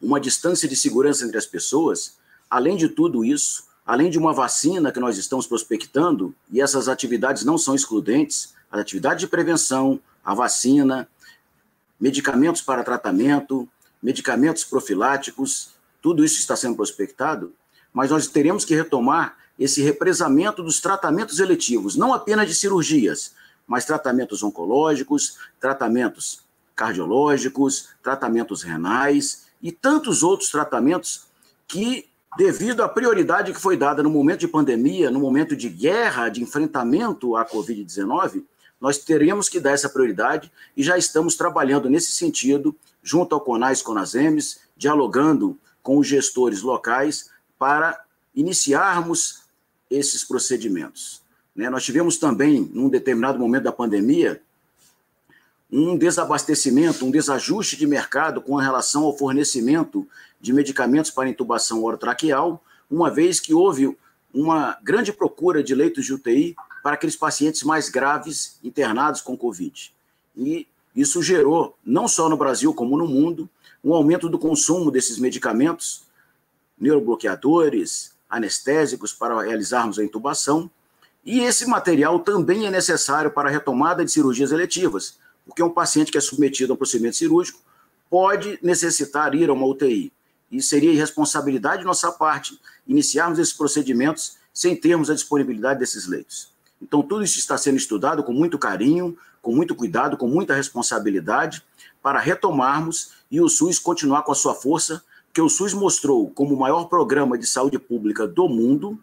uma 0.00 0.20
distância 0.20 0.68
de 0.68 0.76
segurança 0.76 1.24
entre 1.24 1.36
as 1.36 1.46
pessoas, 1.46 2.16
além 2.48 2.76
de 2.76 2.88
tudo 2.88 3.24
isso, 3.24 3.64
além 3.84 4.08
de 4.08 4.18
uma 4.18 4.32
vacina 4.32 4.92
que 4.92 5.00
nós 5.00 5.18
estamos 5.18 5.48
prospectando, 5.48 6.32
e 6.50 6.60
essas 6.60 6.88
atividades 6.88 7.44
não 7.44 7.58
são 7.58 7.74
excludentes, 7.74 8.54
a 8.70 8.78
atividade 8.78 9.20
de 9.20 9.26
prevenção, 9.26 9.98
a 10.24 10.32
vacina, 10.32 11.08
medicamentos 11.98 12.62
para 12.62 12.84
tratamento, 12.84 13.68
medicamentos 14.00 14.64
profiláticos, 14.64 15.70
tudo 16.00 16.24
isso 16.24 16.38
está 16.38 16.54
sendo 16.54 16.76
prospectado, 16.76 17.52
mas 17.92 18.10
nós 18.10 18.28
teremos 18.28 18.64
que 18.64 18.76
retomar 18.76 19.36
esse 19.58 19.82
represamento 19.82 20.62
dos 20.62 20.80
tratamentos 20.80 21.40
eletivos, 21.40 21.96
não 21.96 22.12
apenas 22.12 22.46
de 22.46 22.54
cirurgias, 22.54 23.32
mas 23.66 23.84
tratamentos 23.84 24.42
oncológicos, 24.42 25.38
tratamentos 25.60 26.40
cardiológicos, 26.74 27.88
tratamentos 28.02 28.62
renais 28.62 29.46
e 29.62 29.72
tantos 29.72 30.22
outros 30.22 30.50
tratamentos 30.50 31.26
que, 31.66 32.08
devido 32.36 32.82
à 32.82 32.88
prioridade 32.88 33.52
que 33.52 33.60
foi 33.60 33.76
dada 33.76 34.02
no 34.02 34.10
momento 34.10 34.40
de 34.40 34.48
pandemia, 34.48 35.10
no 35.10 35.18
momento 35.18 35.56
de 35.56 35.68
guerra, 35.68 36.28
de 36.28 36.42
enfrentamento 36.42 37.34
à 37.34 37.44
Covid-19, 37.44 38.44
nós 38.80 38.98
teremos 38.98 39.48
que 39.48 39.58
dar 39.58 39.72
essa 39.72 39.88
prioridade 39.88 40.52
e 40.76 40.82
já 40.82 40.98
estamos 40.98 41.34
trabalhando 41.34 41.88
nesse 41.88 42.12
sentido, 42.12 42.76
junto 43.02 43.34
ao 43.34 43.40
CONAS 43.40 43.80
CONASEMES, 43.80 44.60
dialogando 44.76 45.58
com 45.82 45.98
os 45.98 46.06
gestores 46.06 46.62
locais 46.62 47.30
para 47.58 47.98
iniciarmos 48.34 49.44
esses 49.90 50.22
procedimentos. 50.24 51.22
Né? 51.56 51.70
Nós 51.70 51.84
tivemos 51.84 52.18
também, 52.18 52.70
num 52.72 52.88
determinado 52.88 53.38
momento 53.38 53.64
da 53.64 53.72
pandemia, 53.72 54.40
um 55.72 55.96
desabastecimento, 55.96 57.04
um 57.04 57.10
desajuste 57.10 57.76
de 57.76 57.86
mercado 57.86 58.40
com 58.40 58.54
relação 58.54 59.04
ao 59.04 59.16
fornecimento 59.16 60.06
de 60.40 60.52
medicamentos 60.52 61.10
para 61.10 61.28
intubação 61.28 61.82
orotraqueal, 61.82 62.62
uma 62.88 63.10
vez 63.10 63.40
que 63.40 63.52
houve 63.52 63.96
uma 64.32 64.78
grande 64.82 65.12
procura 65.12 65.62
de 65.62 65.74
leitos 65.74 66.04
de 66.04 66.12
UTI 66.12 66.54
para 66.82 66.94
aqueles 66.94 67.16
pacientes 67.16 67.64
mais 67.64 67.88
graves 67.88 68.60
internados 68.62 69.20
com 69.20 69.36
Covid. 69.36 69.92
E 70.36 70.68
isso 70.94 71.22
gerou, 71.22 71.76
não 71.84 72.06
só 72.06 72.28
no 72.28 72.36
Brasil 72.36 72.72
como 72.72 72.96
no 72.96 73.08
mundo, 73.08 73.48
um 73.82 73.92
aumento 73.92 74.28
do 74.28 74.38
consumo 74.38 74.90
desses 74.90 75.18
medicamentos, 75.18 76.04
neurobloqueadores, 76.78 78.12
anestésicos 78.28 79.12
para 79.12 79.42
realizarmos 79.42 79.98
a 79.98 80.04
intubação. 80.04 80.70
E 81.26 81.40
esse 81.40 81.66
material 81.66 82.20
também 82.20 82.66
é 82.66 82.70
necessário 82.70 83.32
para 83.32 83.48
a 83.48 83.52
retomada 83.52 84.04
de 84.04 84.12
cirurgias 84.12 84.52
eletivas, 84.52 85.18
porque 85.44 85.60
um 85.60 85.68
paciente 85.68 86.12
que 86.12 86.16
é 86.16 86.20
submetido 86.20 86.72
a 86.72 86.74
um 86.74 86.76
procedimento 86.76 87.16
cirúrgico 87.16 87.58
pode 88.08 88.60
necessitar 88.62 89.34
ir 89.34 89.50
a 89.50 89.52
uma 89.52 89.66
UTI. 89.66 90.12
E 90.52 90.62
seria 90.62 90.92
irresponsabilidade 90.92 91.80
de 91.80 91.84
nossa 91.84 92.12
parte 92.12 92.56
iniciarmos 92.86 93.40
esses 93.40 93.52
procedimentos 93.52 94.36
sem 94.54 94.76
termos 94.76 95.10
a 95.10 95.14
disponibilidade 95.14 95.80
desses 95.80 96.06
leitos. 96.06 96.52
Então, 96.80 97.02
tudo 97.02 97.24
isso 97.24 97.40
está 97.40 97.58
sendo 97.58 97.76
estudado 97.76 98.22
com 98.22 98.32
muito 98.32 98.56
carinho, 98.56 99.18
com 99.42 99.52
muito 99.52 99.74
cuidado, 99.74 100.16
com 100.16 100.28
muita 100.28 100.54
responsabilidade, 100.54 101.60
para 102.00 102.20
retomarmos 102.20 103.10
e 103.28 103.40
o 103.40 103.48
SUS 103.48 103.80
continuar 103.80 104.22
com 104.22 104.30
a 104.30 104.36
sua 104.36 104.54
força, 104.54 105.02
que 105.34 105.40
o 105.40 105.48
SUS 105.48 105.74
mostrou 105.74 106.30
como 106.30 106.54
o 106.54 106.58
maior 106.58 106.84
programa 106.84 107.36
de 107.36 107.48
saúde 107.48 107.80
pública 107.80 108.28
do 108.28 108.48
mundo, 108.48 108.96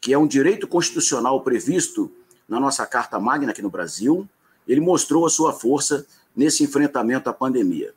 que 0.00 0.12
é 0.12 0.18
um 0.18 0.26
direito 0.26 0.66
constitucional 0.66 1.42
previsto 1.42 2.10
na 2.48 2.58
nossa 2.58 2.86
Carta 2.86 3.18
Magna 3.18 3.50
aqui 3.50 3.62
no 3.62 3.70
Brasil, 3.70 4.28
ele 4.66 4.80
mostrou 4.80 5.26
a 5.26 5.30
sua 5.30 5.52
força 5.52 6.06
nesse 6.34 6.62
enfrentamento 6.62 7.28
à 7.28 7.32
pandemia. 7.32 7.92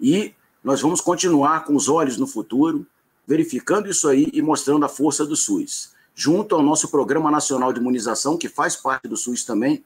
E 0.00 0.34
nós 0.62 0.80
vamos 0.80 1.00
continuar 1.00 1.64
com 1.64 1.74
os 1.74 1.88
olhos 1.88 2.16
no 2.16 2.26
futuro, 2.26 2.86
verificando 3.26 3.88
isso 3.88 4.08
aí 4.08 4.28
e 4.32 4.42
mostrando 4.42 4.84
a 4.84 4.88
força 4.88 5.24
do 5.24 5.36
SUS, 5.36 5.92
junto 6.14 6.54
ao 6.54 6.62
nosso 6.62 6.88
Programa 6.88 7.30
Nacional 7.30 7.72
de 7.72 7.80
Imunização, 7.80 8.36
que 8.36 8.48
faz 8.48 8.76
parte 8.76 9.08
do 9.08 9.16
SUS 9.16 9.44
também, 9.44 9.84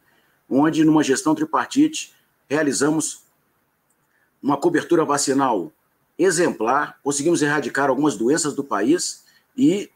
onde, 0.49 0.85
numa 0.85 1.03
gestão 1.03 1.35
tripartite, 1.35 2.13
realizamos 2.49 3.23
uma 4.43 4.57
cobertura 4.57 5.05
vacinal 5.05 5.73
exemplar, 6.19 6.99
conseguimos 7.03 7.43
erradicar 7.43 7.89
algumas 7.89 8.17
doenças 8.17 8.55
do 8.55 8.63
país 8.63 9.25
e, 9.57 9.91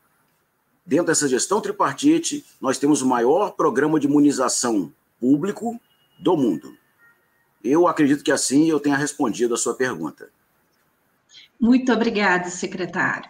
dentro 0.88 1.09
dessa 1.09 1.28
gestão 1.28 1.61
tripartite, 1.61 2.42
nós 2.59 2.78
temos 2.78 3.02
o 3.02 3.07
maior 3.07 3.50
programa 3.50 4.00
de 4.00 4.07
imunização 4.07 4.90
público 5.21 5.78
do 6.18 6.35
mundo. 6.35 6.75
Eu 7.62 7.87
acredito 7.87 8.25
que 8.25 8.33
assim 8.33 8.71
eu 8.71 8.80
tenha 8.80 8.97
respondido 8.97 9.52
a 9.52 9.59
sua 9.59 9.75
pergunta. 9.75 10.30
Muito 11.61 11.92
obrigada, 11.92 12.49
secretário. 12.49 13.28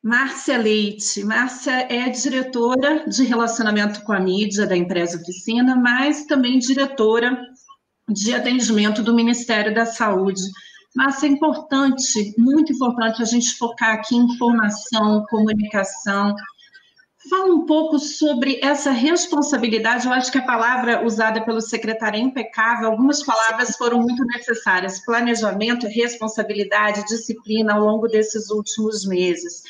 Márcia 0.00 0.56
Leite. 0.56 1.24
Márcia 1.24 1.72
é 1.92 2.08
diretora 2.10 3.08
de 3.08 3.24
relacionamento 3.24 4.02
com 4.04 4.12
a 4.12 4.20
mídia 4.20 4.64
da 4.64 4.76
empresa 4.76 5.20
Oficina, 5.20 5.74
mas 5.74 6.26
também 6.26 6.60
diretora 6.60 7.42
de 8.08 8.32
atendimento 8.32 9.02
do 9.02 9.12
Ministério 9.12 9.74
da 9.74 9.84
Saúde. 9.84 10.42
Márcia, 10.94 11.26
é 11.26 11.30
importante, 11.30 12.34
muito 12.38 12.72
importante 12.72 13.20
a 13.20 13.24
gente 13.24 13.56
focar 13.56 13.94
aqui 13.94 14.14
em 14.14 14.26
informação, 14.26 15.24
comunicação, 15.28 16.36
Fala 17.28 17.52
um 17.54 17.66
pouco 17.66 17.98
sobre 17.98 18.60
essa 18.62 18.90
responsabilidade. 18.90 20.06
Eu 20.06 20.12
acho 20.12 20.30
que 20.30 20.38
a 20.38 20.46
palavra 20.46 21.04
usada 21.04 21.44
pelo 21.44 21.60
secretário 21.60 22.18
é 22.18 22.22
impecável. 22.22 22.90
Algumas 22.90 23.22
palavras 23.22 23.76
foram 23.76 24.00
muito 24.00 24.24
necessárias: 24.24 25.04
planejamento, 25.04 25.86
responsabilidade, 25.86 27.04
disciplina 27.06 27.74
ao 27.74 27.84
longo 27.84 28.08
desses 28.08 28.50
últimos 28.50 29.04
meses. 29.04 29.62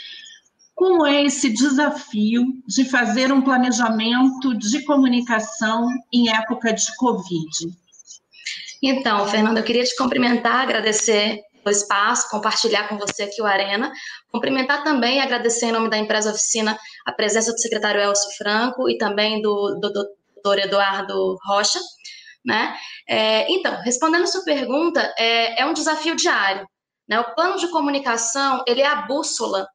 Como 0.74 1.04
é 1.04 1.24
esse 1.24 1.50
desafio 1.50 2.44
de 2.66 2.84
fazer 2.84 3.32
um 3.32 3.42
planejamento 3.42 4.56
de 4.56 4.84
comunicação 4.84 5.88
em 6.12 6.30
época 6.30 6.72
de 6.72 6.94
Covid? 6.96 7.48
Então, 8.80 9.26
Fernanda, 9.26 9.58
eu 9.58 9.64
queria 9.64 9.82
te 9.82 9.96
cumprimentar, 9.96 10.62
agradecer 10.62 11.40
espaço, 11.70 12.28
compartilhar 12.30 12.88
com 12.88 12.98
você 12.98 13.24
aqui 13.24 13.40
o 13.40 13.46
Arena. 13.46 13.92
Cumprimentar 14.30 14.84
também 14.84 15.18
e 15.18 15.20
agradecer 15.20 15.66
em 15.66 15.72
nome 15.72 15.90
da 15.90 15.98
empresa 15.98 16.30
Oficina 16.30 16.78
a 17.06 17.12
presença 17.12 17.52
do 17.52 17.58
secretário 17.58 18.00
Elcio 18.00 18.30
Franco 18.36 18.88
e 18.88 18.98
também 18.98 19.40
do, 19.42 19.78
do, 19.80 19.92
do 19.92 20.18
doutor 20.34 20.58
Eduardo 20.58 21.36
Rocha. 21.46 21.80
Né? 22.44 22.76
É, 23.08 23.50
então, 23.52 23.80
respondendo 23.82 24.22
a 24.22 24.26
sua 24.26 24.44
pergunta, 24.44 25.00
é, 25.18 25.62
é 25.62 25.66
um 25.66 25.74
desafio 25.74 26.16
diário. 26.16 26.66
Né? 27.08 27.18
O 27.20 27.34
plano 27.34 27.58
de 27.58 27.68
comunicação 27.68 28.62
ele 28.66 28.80
é 28.80 28.86
a 28.86 29.02
bússola 29.02 29.66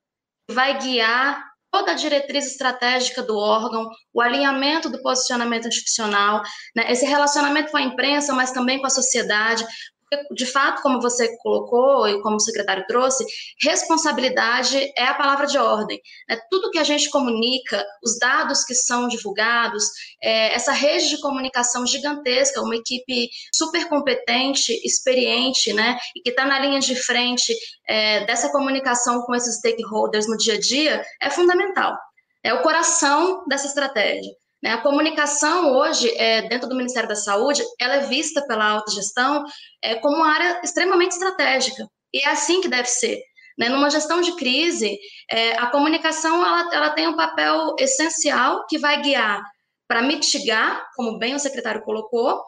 que 0.47 0.53
vai 0.53 0.79
guiar 0.79 1.43
toda 1.73 1.91
a 1.91 1.95
diretriz 1.95 2.45
estratégica 2.45 3.23
do 3.23 3.36
órgão, 3.36 3.89
o 4.13 4.21
alinhamento 4.21 4.89
do 4.89 5.01
posicionamento 5.01 5.67
institucional, 5.67 6.43
né, 6.75 6.91
esse 6.91 7.03
relacionamento 7.03 7.71
com 7.71 7.77
a 7.77 7.82
imprensa, 7.82 8.32
mas 8.32 8.51
também 8.51 8.79
com 8.79 8.86
a 8.86 8.91
sociedade, 8.91 9.65
de 10.34 10.45
fato, 10.45 10.82
como 10.82 11.02
você 11.02 11.36
colocou 11.38 12.08
e 12.08 12.21
como 12.21 12.36
o 12.36 12.39
secretário 12.39 12.86
trouxe, 12.88 13.26
responsabilidade 13.62 14.78
é 14.97 15.06
a 15.06 15.13
palavra 15.13 15.45
de 15.47 15.58
ordem. 15.58 15.99
Né? 16.30 16.39
Tudo 16.49 16.71
que 16.71 16.80
a 16.80 16.84
gente 16.84 17.10
comunica, 17.10 17.84
os 18.04 18.17
dados 18.19 18.63
que 18.63 18.73
são 18.73 19.08
divulgados, 19.08 19.86
é, 20.21 20.54
essa 20.54 20.71
rede 20.71 21.10
de 21.10 21.21
comunicação 21.21 21.86
gigantesca, 21.86 22.62
uma 22.62 22.76
equipe 22.76 23.30
super 23.54 23.88
competente, 23.89 24.71
experiente, 24.86 25.73
né, 25.73 25.97
e 26.15 26.21
que 26.21 26.30
está 26.30 26.45
na 26.45 26.60
linha 26.60 26.80
de 26.80 26.95
frente 26.95 27.54
é, 27.88 28.26
dessa 28.26 28.52
comunicação 28.52 29.21
com 29.21 29.36
esses 29.36 29.58
stakeholders 29.58 30.28
no 30.28 30.38
dia 30.38 30.56
a 30.56 30.60
dia, 30.60 31.06
é 31.21 31.30
fundamental. 31.30 31.95
É 32.43 32.54
o 32.54 32.62
coração 32.62 33.43
dessa 33.47 33.67
estratégia. 33.67 34.32
Né? 34.63 34.71
A 34.71 34.82
comunicação 34.82 35.73
hoje, 35.73 36.10
é, 36.15 36.43
dentro 36.47 36.69
do 36.69 36.76
Ministério 36.76 37.10
da 37.10 37.15
Saúde, 37.15 37.62
ela 37.78 37.95
é 37.95 38.08
vista 38.08 38.41
pela 38.47 38.65
alta 38.65 38.91
gestão 38.91 39.43
é, 39.84 39.95
como 39.95 40.15
uma 40.15 40.34
área 40.34 40.62
extremamente 40.63 41.12
estratégica. 41.12 41.86
E 42.13 42.19
é 42.19 42.30
assim 42.30 42.62
que 42.62 42.69
deve 42.69 42.88
ser. 42.88 43.21
Né? 43.58 43.67
Numa 43.67 43.89
gestão 43.89 44.21
de 44.21 44.34
crise, 44.38 44.97
é, 45.30 45.58
a 45.58 45.67
comunicação 45.67 46.45
ela, 46.45 46.73
ela 46.73 46.89
tem 46.91 47.10
um 47.10 47.17
papel 47.17 47.76
essencial 47.78 48.65
que 48.67 48.78
vai 48.78 49.02
guiar 49.02 49.43
para 49.86 50.02
mitigar, 50.02 50.88
como 50.95 51.19
bem 51.19 51.36
o 51.36 51.39
secretário 51.39 51.84
colocou, 51.84 52.41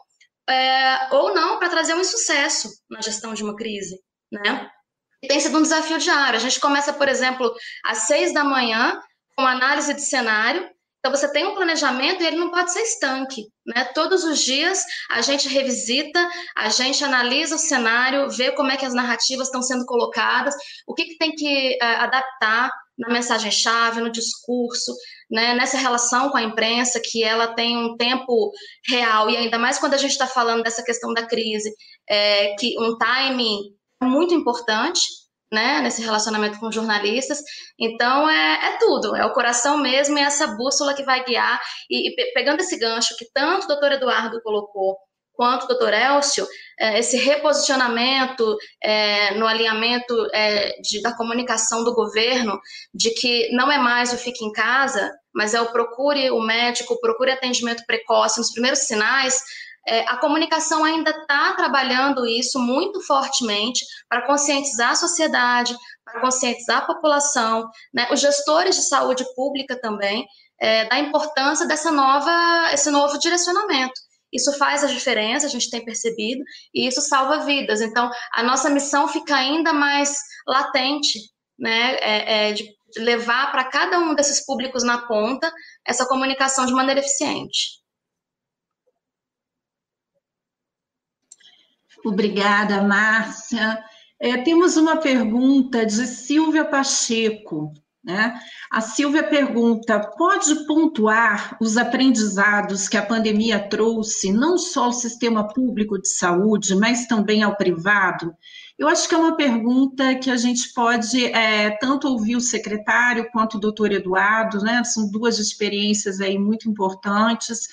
ou 1.10 1.34
não 1.34 1.58
para 1.58 1.68
trazer 1.68 1.92
um 1.92 2.00
insucesso 2.00 2.70
na 2.88 3.00
gestão 3.02 3.34
de 3.34 3.42
uma 3.42 3.54
crise. 3.54 4.00
Né? 4.32 4.70
E 5.22 5.28
tem 5.28 5.38
sido 5.38 5.58
um 5.58 5.62
desafio 5.62 5.98
diário. 5.98 6.36
A 6.36 6.40
gente 6.40 6.58
começa, 6.58 6.92
por 6.92 7.08
exemplo, 7.08 7.52
às 7.84 8.06
seis 8.06 8.32
da 8.32 8.42
manhã, 8.42 8.98
com 9.36 9.46
análise 9.46 9.92
de 9.92 10.00
cenário, 10.00 10.68
então, 11.06 11.16
você 11.16 11.30
tem 11.30 11.46
um 11.46 11.54
planejamento 11.54 12.20
e 12.20 12.26
ele 12.26 12.36
não 12.36 12.50
pode 12.50 12.72
ser 12.72 12.80
estanque. 12.80 13.46
Né? 13.64 13.84
Todos 13.94 14.24
os 14.24 14.40
dias 14.40 14.82
a 15.08 15.22
gente 15.22 15.48
revisita, 15.48 16.28
a 16.56 16.68
gente 16.68 17.04
analisa 17.04 17.54
o 17.54 17.58
cenário, 17.58 18.28
vê 18.28 18.50
como 18.50 18.72
é 18.72 18.76
que 18.76 18.84
as 18.84 18.92
narrativas 18.92 19.46
estão 19.46 19.62
sendo 19.62 19.86
colocadas, 19.86 20.52
o 20.84 20.94
que, 20.94 21.04
que 21.04 21.16
tem 21.16 21.30
que 21.30 21.78
uh, 21.80 22.02
adaptar 22.02 22.72
na 22.98 23.08
mensagem-chave, 23.08 24.00
no 24.00 24.10
discurso, 24.10 24.92
né? 25.30 25.54
nessa 25.54 25.78
relação 25.78 26.28
com 26.28 26.38
a 26.38 26.42
imprensa, 26.42 27.00
que 27.00 27.22
ela 27.22 27.54
tem 27.54 27.76
um 27.76 27.96
tempo 27.96 28.50
real, 28.88 29.30
e 29.30 29.36
ainda 29.36 29.60
mais 29.60 29.78
quando 29.78 29.94
a 29.94 29.98
gente 29.98 30.10
está 30.10 30.26
falando 30.26 30.64
dessa 30.64 30.82
questão 30.82 31.14
da 31.14 31.24
crise, 31.24 31.72
é, 32.10 32.56
que 32.56 32.74
um 32.80 32.98
timing 32.98 33.60
é 34.02 34.04
muito 34.06 34.34
importante, 34.34 35.02
né, 35.52 35.80
nesse 35.80 36.02
relacionamento 36.02 36.58
com 36.58 36.72
jornalistas. 36.72 37.38
Então, 37.78 38.28
é, 38.28 38.68
é, 38.68 38.78
tudo, 38.78 39.14
é 39.14 39.24
o 39.24 39.32
coração 39.32 39.78
mesmo 39.78 40.18
e 40.18 40.22
essa 40.22 40.46
bússola 40.48 40.94
que 40.94 41.04
vai 41.04 41.24
guiar. 41.24 41.60
E, 41.90 42.10
e 42.10 42.32
pegando 42.32 42.60
esse 42.60 42.78
gancho 42.78 43.16
que 43.16 43.26
tanto 43.32 43.64
o 43.64 43.68
doutor 43.68 43.92
Eduardo 43.92 44.40
colocou, 44.42 44.96
quanto 45.36 45.64
o 45.64 45.68
doutor 45.68 45.92
Elcio, 45.92 46.46
é, 46.80 46.98
esse 46.98 47.16
reposicionamento 47.18 48.56
é, 48.82 49.34
no 49.34 49.46
alinhamento 49.46 50.14
é, 50.32 50.80
de, 50.80 51.02
da 51.02 51.14
comunicação 51.14 51.84
do 51.84 51.94
governo, 51.94 52.58
de 52.92 53.10
que 53.10 53.50
não 53.52 53.70
é 53.70 53.78
mais 53.78 54.12
o 54.12 54.18
fique 54.18 54.44
em 54.44 54.52
casa, 54.52 55.12
mas 55.34 55.52
é 55.52 55.60
o 55.60 55.70
procure 55.70 56.30
o 56.30 56.40
médico, 56.40 56.98
procure 57.00 57.30
atendimento 57.30 57.84
precoce 57.86 58.38
nos 58.38 58.50
primeiros 58.50 58.80
sinais, 58.80 59.38
É, 59.88 60.00
a 60.08 60.16
comunicação 60.16 60.84
ainda 60.84 61.10
está 61.10 61.52
trabalhando 61.54 62.26
isso 62.26 62.58
muito 62.58 63.00
fortemente 63.02 63.84
para 64.08 64.26
conscientizar 64.26 64.90
a 64.90 64.96
sociedade, 64.96 65.76
para 66.04 66.20
conscientizar 66.20 66.78
a 66.78 66.86
população, 66.86 67.68
né, 67.94 68.08
os 68.10 68.20
gestores 68.20 68.74
de 68.74 68.82
saúde 68.82 69.24
pública 69.34 69.78
também, 69.80 70.26
é, 70.60 70.86
da 70.86 70.98
importância 70.98 71.66
dessa 71.66 71.92
nova, 71.92 72.72
esse 72.72 72.90
novo 72.90 73.18
direcionamento. 73.18 73.94
Isso 74.32 74.52
faz 74.58 74.82
a 74.82 74.88
diferença, 74.88 75.46
a 75.46 75.50
gente 75.50 75.70
tem 75.70 75.84
percebido, 75.84 76.42
e 76.74 76.86
isso 76.88 77.00
salva 77.00 77.44
vidas. 77.44 77.80
Então, 77.80 78.10
a 78.34 78.42
nossa 78.42 78.68
missão 78.68 79.06
fica 79.06 79.36
ainda 79.36 79.72
mais 79.72 80.18
latente, 80.46 81.18
né, 81.58 81.96
é, 82.00 82.50
é 82.50 82.52
de 82.52 82.76
levar 82.98 83.52
para 83.52 83.64
cada 83.64 83.98
um 83.98 84.14
desses 84.14 84.44
públicos 84.44 84.82
na 84.82 85.06
ponta 85.06 85.52
essa 85.86 86.06
comunicação 86.06 86.66
de 86.66 86.72
maneira 86.72 87.00
eficiente. 87.00 87.75
Obrigada, 92.08 92.82
Márcia. 92.82 93.82
É, 94.20 94.36
temos 94.38 94.76
uma 94.76 94.96
pergunta 94.96 95.84
de 95.84 96.06
Silvia 96.06 96.64
Pacheco. 96.64 97.72
Né? 98.04 98.32
A 98.70 98.80
Silvia 98.80 99.24
pergunta: 99.24 99.98
pode 100.16 100.66
pontuar 100.66 101.56
os 101.60 101.76
aprendizados 101.76 102.88
que 102.88 102.96
a 102.96 103.04
pandemia 103.04 103.58
trouxe, 103.58 104.32
não 104.32 104.56
só 104.56 104.84
ao 104.84 104.92
sistema 104.92 105.48
público 105.48 106.00
de 106.00 106.08
saúde, 106.08 106.76
mas 106.76 107.08
também 107.08 107.42
ao 107.42 107.56
privado? 107.56 108.32
Eu 108.78 108.86
acho 108.86 109.08
que 109.08 109.14
é 109.14 109.18
uma 109.18 109.36
pergunta 109.36 110.14
que 110.14 110.30
a 110.30 110.36
gente 110.36 110.72
pode 110.72 111.24
é, 111.24 111.70
tanto 111.78 112.06
ouvir 112.06 112.36
o 112.36 112.40
secretário 112.40 113.28
quanto 113.32 113.56
o 113.56 113.60
doutor 113.60 113.90
Eduardo, 113.90 114.60
né? 114.60 114.84
São 114.84 115.10
duas 115.10 115.40
experiências 115.40 116.20
aí 116.20 116.38
muito 116.38 116.70
importantes. 116.70 117.66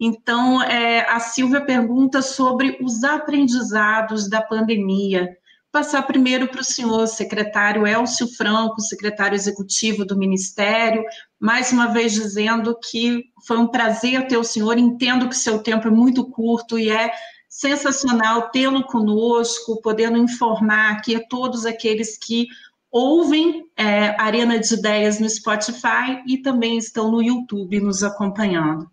Então, 0.00 0.62
é, 0.62 1.00
a 1.10 1.18
Silvia 1.18 1.60
pergunta 1.60 2.22
sobre 2.22 2.78
os 2.80 3.02
aprendizados 3.02 4.28
da 4.28 4.40
pandemia. 4.40 5.36
Passar 5.72 6.02
primeiro 6.02 6.48
para 6.48 6.60
o 6.60 6.64
senhor 6.64 7.06
secretário 7.08 7.86
Elcio 7.86 8.26
Franco, 8.36 8.80
secretário 8.80 9.34
executivo 9.34 10.04
do 10.04 10.16
Ministério, 10.16 11.04
mais 11.38 11.72
uma 11.72 11.88
vez 11.88 12.12
dizendo 12.12 12.78
que 12.78 13.24
foi 13.46 13.58
um 13.58 13.66
prazer 13.66 14.26
ter 14.28 14.38
o 14.38 14.44
senhor. 14.44 14.78
Entendo 14.78 15.28
que 15.28 15.36
seu 15.36 15.62
tempo 15.62 15.88
é 15.88 15.90
muito 15.90 16.30
curto 16.30 16.78
e 16.78 16.90
é 16.90 17.12
sensacional 17.48 18.50
tê-lo 18.50 18.84
conosco, 18.84 19.80
podendo 19.82 20.16
informar 20.16 20.92
aqui 20.92 21.16
a 21.16 21.26
todos 21.28 21.66
aqueles 21.66 22.16
que 22.16 22.46
ouvem 22.90 23.66
é, 23.76 24.20
Arena 24.20 24.58
de 24.58 24.72
Ideias 24.72 25.18
no 25.18 25.28
Spotify 25.28 26.22
e 26.26 26.38
também 26.38 26.78
estão 26.78 27.10
no 27.10 27.22
YouTube 27.22 27.80
nos 27.80 28.02
acompanhando. 28.02 28.88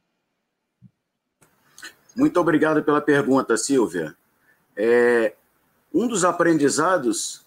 Muito 2.15 2.39
obrigado 2.39 2.82
pela 2.82 3.01
pergunta, 3.01 3.58
Silvia. 3.58 4.15
É, 4.75 5.36
um 5.93 6.08
dos 6.08 6.23
aprendizados 6.23 7.45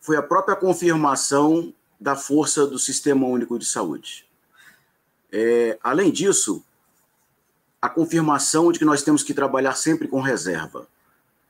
foi 0.00 0.16
a 0.16 0.22
própria 0.22 0.54
confirmação 0.54 1.72
da 1.98 2.14
força 2.14 2.66
do 2.66 2.78
Sistema 2.78 3.26
Único 3.26 3.58
de 3.58 3.64
Saúde. 3.64 4.26
É, 5.32 5.78
além 5.82 6.10
disso, 6.10 6.62
a 7.80 7.88
confirmação 7.88 8.70
de 8.70 8.78
que 8.78 8.84
nós 8.84 9.02
temos 9.02 9.22
que 9.22 9.34
trabalhar 9.34 9.74
sempre 9.74 10.08
com 10.08 10.20
reserva. 10.20 10.86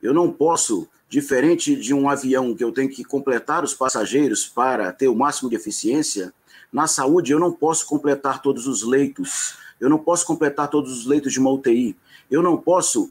Eu 0.03 0.15
não 0.15 0.33
posso, 0.33 0.89
diferente 1.09 1.75
de 1.75 1.93
um 1.93 2.09
avião 2.09 2.55
que 2.55 2.63
eu 2.63 2.73
tenho 2.73 2.89
que 2.89 3.05
completar 3.05 3.65
os 3.65 3.75
passageiros 3.75 4.47
para 4.47 4.93
ter 4.93 5.09
o 5.09 5.17
máximo 5.17 5.51
de 5.51 5.57
eficiência, 5.57 6.33
na 6.73 6.87
saúde 6.87 7.33
eu 7.33 7.39
não 7.39 7.53
posso 7.53 7.87
completar 7.87 8.43
todos 8.43 8.67
os 8.67 8.83
leitos, 8.83 9.57
eu 9.81 9.89
não 9.89 9.99
posso 9.99 10.27
completar 10.27 10.69
todos 10.69 10.93
os 10.93 11.07
leitos 11.07 11.33
de 11.33 11.41
uma 11.41 11.51
UTI, 11.51 11.97
eu 12.31 12.43
não 12.43 12.57
posso 12.57 13.11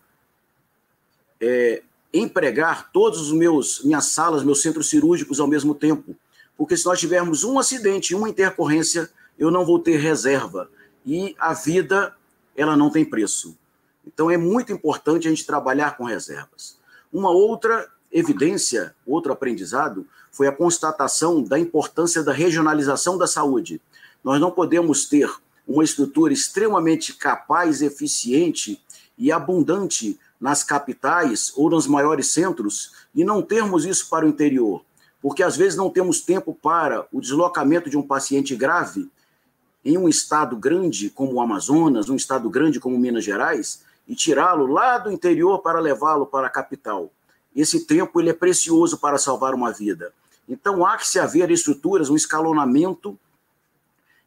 é, 1.39 1.81
empregar 2.13 2.91
todos 2.91 3.19
os 3.21 3.31
meus 3.31 3.83
minhas 3.83 4.05
salas, 4.05 4.43
meus 4.43 4.61
centros 4.61 4.89
cirúrgicos 4.89 5.39
ao 5.39 5.47
mesmo 5.47 5.73
tempo, 5.73 6.15
porque 6.57 6.75
se 6.75 6.85
nós 6.85 6.99
tivermos 6.99 7.43
um 7.43 7.59
acidente, 7.59 8.15
uma 8.15 8.29
intercorrência, 8.29 9.09
eu 9.37 9.51
não 9.51 9.65
vou 9.65 9.79
ter 9.79 9.97
reserva 9.97 10.69
e 11.05 11.35
a 11.39 11.53
vida 11.53 12.15
ela 12.55 12.75
não 12.75 12.89
tem 12.89 13.05
preço. 13.05 13.57
Então 14.05 14.31
é 14.31 14.37
muito 14.37 14.71
importante 14.71 15.27
a 15.27 15.29
gente 15.29 15.45
trabalhar 15.45 15.95
com 15.95 16.03
reservas. 16.03 16.77
Uma 17.13 17.29
outra 17.29 17.87
evidência, 18.11 18.95
outro 19.05 19.31
aprendizado, 19.31 20.07
foi 20.37 20.47
a 20.47 20.51
constatação 20.51 21.41
da 21.41 21.57
importância 21.57 22.21
da 22.21 22.31
regionalização 22.31 23.17
da 23.17 23.25
saúde. 23.25 23.81
Nós 24.23 24.39
não 24.39 24.51
podemos 24.51 25.05
ter 25.05 25.27
uma 25.67 25.83
estrutura 25.83 26.31
extremamente 26.31 27.15
capaz, 27.15 27.81
eficiente 27.81 28.79
e 29.17 29.31
abundante 29.31 30.19
nas 30.39 30.63
capitais 30.63 31.51
ou 31.55 31.71
nos 31.71 31.87
maiores 31.87 32.27
centros 32.27 32.91
e 33.15 33.23
não 33.23 33.41
termos 33.41 33.83
isso 33.83 34.07
para 34.09 34.27
o 34.27 34.29
interior, 34.29 34.85
porque 35.19 35.41
às 35.41 35.57
vezes 35.57 35.75
não 35.75 35.89
temos 35.89 36.21
tempo 36.21 36.53
para 36.53 37.07
o 37.11 37.19
deslocamento 37.19 37.89
de 37.89 37.97
um 37.97 38.03
paciente 38.03 38.55
grave 38.55 39.09
em 39.83 39.97
um 39.97 40.07
estado 40.07 40.55
grande 40.55 41.09
como 41.09 41.33
o 41.33 41.41
Amazonas, 41.41 42.09
um 42.09 42.15
estado 42.15 42.47
grande 42.47 42.79
como 42.79 42.99
Minas 42.99 43.23
Gerais, 43.23 43.81
e 44.07 44.13
tirá-lo 44.13 44.67
lá 44.67 44.99
do 44.99 45.11
interior 45.11 45.63
para 45.63 45.79
levá-lo 45.79 46.27
para 46.27 46.45
a 46.45 46.51
capital. 46.51 47.11
Esse 47.55 47.87
tempo 47.87 48.21
ele 48.21 48.29
é 48.29 48.33
precioso 48.33 48.99
para 48.99 49.17
salvar 49.17 49.55
uma 49.55 49.73
vida. 49.73 50.13
Então 50.47 50.85
há 50.85 50.97
que 50.97 51.07
se 51.07 51.19
haver 51.19 51.51
estruturas, 51.51 52.09
um 52.09 52.15
escalonamento, 52.15 53.17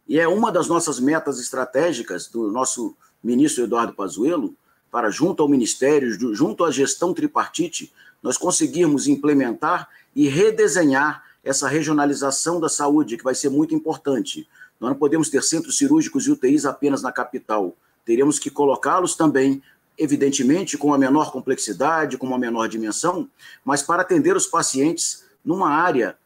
e 0.07 0.19
é 0.19 0.27
uma 0.27 0.51
das 0.51 0.69
nossas 0.69 0.99
metas 0.99 1.39
estratégicas 1.39 2.29
do 2.29 2.51
nosso 2.51 2.97
ministro 3.23 3.65
Eduardo 3.65 3.95
Pazuello, 3.95 4.55
para 4.91 5.09
junto 5.09 5.43
ao 5.43 5.49
ministério, 5.49 6.13
junto 6.35 6.65
à 6.65 6.71
gestão 6.71 7.15
tripartite, 7.15 7.93
nós 8.23 8.37
conseguirmos 8.37 9.07
implementar 9.07 9.89
e 10.15 10.29
redesenhar 10.29 11.25
essa 11.45 11.69
regionalização 11.69 12.61
da 12.61 12.69
saúde, 12.69 13.17
que 13.17 13.25
vai 13.25 13.35
ser 13.35 13.49
muito 13.49 13.75
importante. 13.75 14.49
Nós 14.79 14.91
não 14.91 14.99
podemos 14.99 15.31
ter 15.31 15.43
centros 15.43 15.79
cirúrgicos 15.79 16.27
e 16.27 16.31
UTIs 16.31 16.67
apenas 16.67 17.03
na 17.03 17.13
capital. 17.13 17.75
Teremos 18.05 18.39
que 18.39 18.51
colocá-los 18.51 19.15
também, 19.15 19.63
evidentemente, 19.97 20.77
com 20.77 20.93
a 20.93 20.99
menor 20.99 21.31
complexidade, 21.31 22.19
com 22.19 22.27
uma 22.27 22.39
menor 22.39 22.69
dimensão, 22.69 23.29
mas 23.65 23.83
para 23.83 24.03
atender 24.03 24.37
os 24.37 24.47
pacientes 24.47 25.25
numa 25.45 25.71
área 25.71 26.17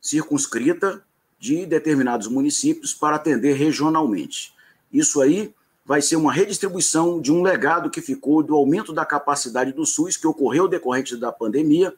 circunscrita 0.00 1.02
de 1.38 1.66
determinados 1.66 2.26
municípios 2.26 2.94
para 2.94 3.16
atender 3.16 3.54
regionalmente. 3.54 4.52
Isso 4.92 5.20
aí 5.20 5.54
vai 5.84 6.00
ser 6.00 6.16
uma 6.16 6.32
redistribuição 6.32 7.20
de 7.20 7.30
um 7.30 7.42
legado 7.42 7.90
que 7.90 8.00
ficou 8.00 8.42
do 8.42 8.54
aumento 8.54 8.92
da 8.92 9.04
capacidade 9.04 9.72
do 9.72 9.84
SUS, 9.84 10.16
que 10.16 10.26
ocorreu 10.26 10.66
decorrente 10.66 11.16
da 11.16 11.30
pandemia, 11.30 11.94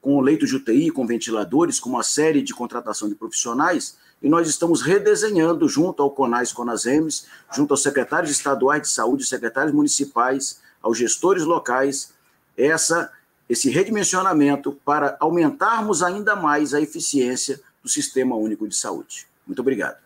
com 0.00 0.20
leitos 0.20 0.48
de 0.48 0.56
UTI, 0.56 0.90
com 0.90 1.06
ventiladores, 1.06 1.78
com 1.78 1.88
uma 1.88 2.02
série 2.02 2.42
de 2.42 2.52
contratação 2.52 3.08
de 3.08 3.14
profissionais, 3.14 3.96
e 4.20 4.28
nós 4.28 4.48
estamos 4.48 4.82
redesenhando, 4.82 5.68
junto 5.68 6.02
ao 6.02 6.10
CONAS 6.10 6.52
CONASEMES, 6.52 7.26
junto 7.54 7.72
aos 7.72 7.82
secretários 7.82 8.30
estaduais 8.30 8.82
de 8.82 8.88
saúde, 8.88 9.24
secretários 9.24 9.72
municipais, 9.72 10.60
aos 10.80 10.98
gestores 10.98 11.44
locais, 11.44 12.12
essa, 12.56 13.12
esse 13.52 13.68
redimensionamento 13.68 14.72
para 14.82 15.14
aumentarmos 15.20 16.02
ainda 16.02 16.34
mais 16.34 16.72
a 16.72 16.80
eficiência 16.80 17.60
do 17.82 17.88
Sistema 17.88 18.34
Único 18.34 18.66
de 18.66 18.74
Saúde. 18.74 19.26
Muito 19.46 19.60
obrigado. 19.60 19.98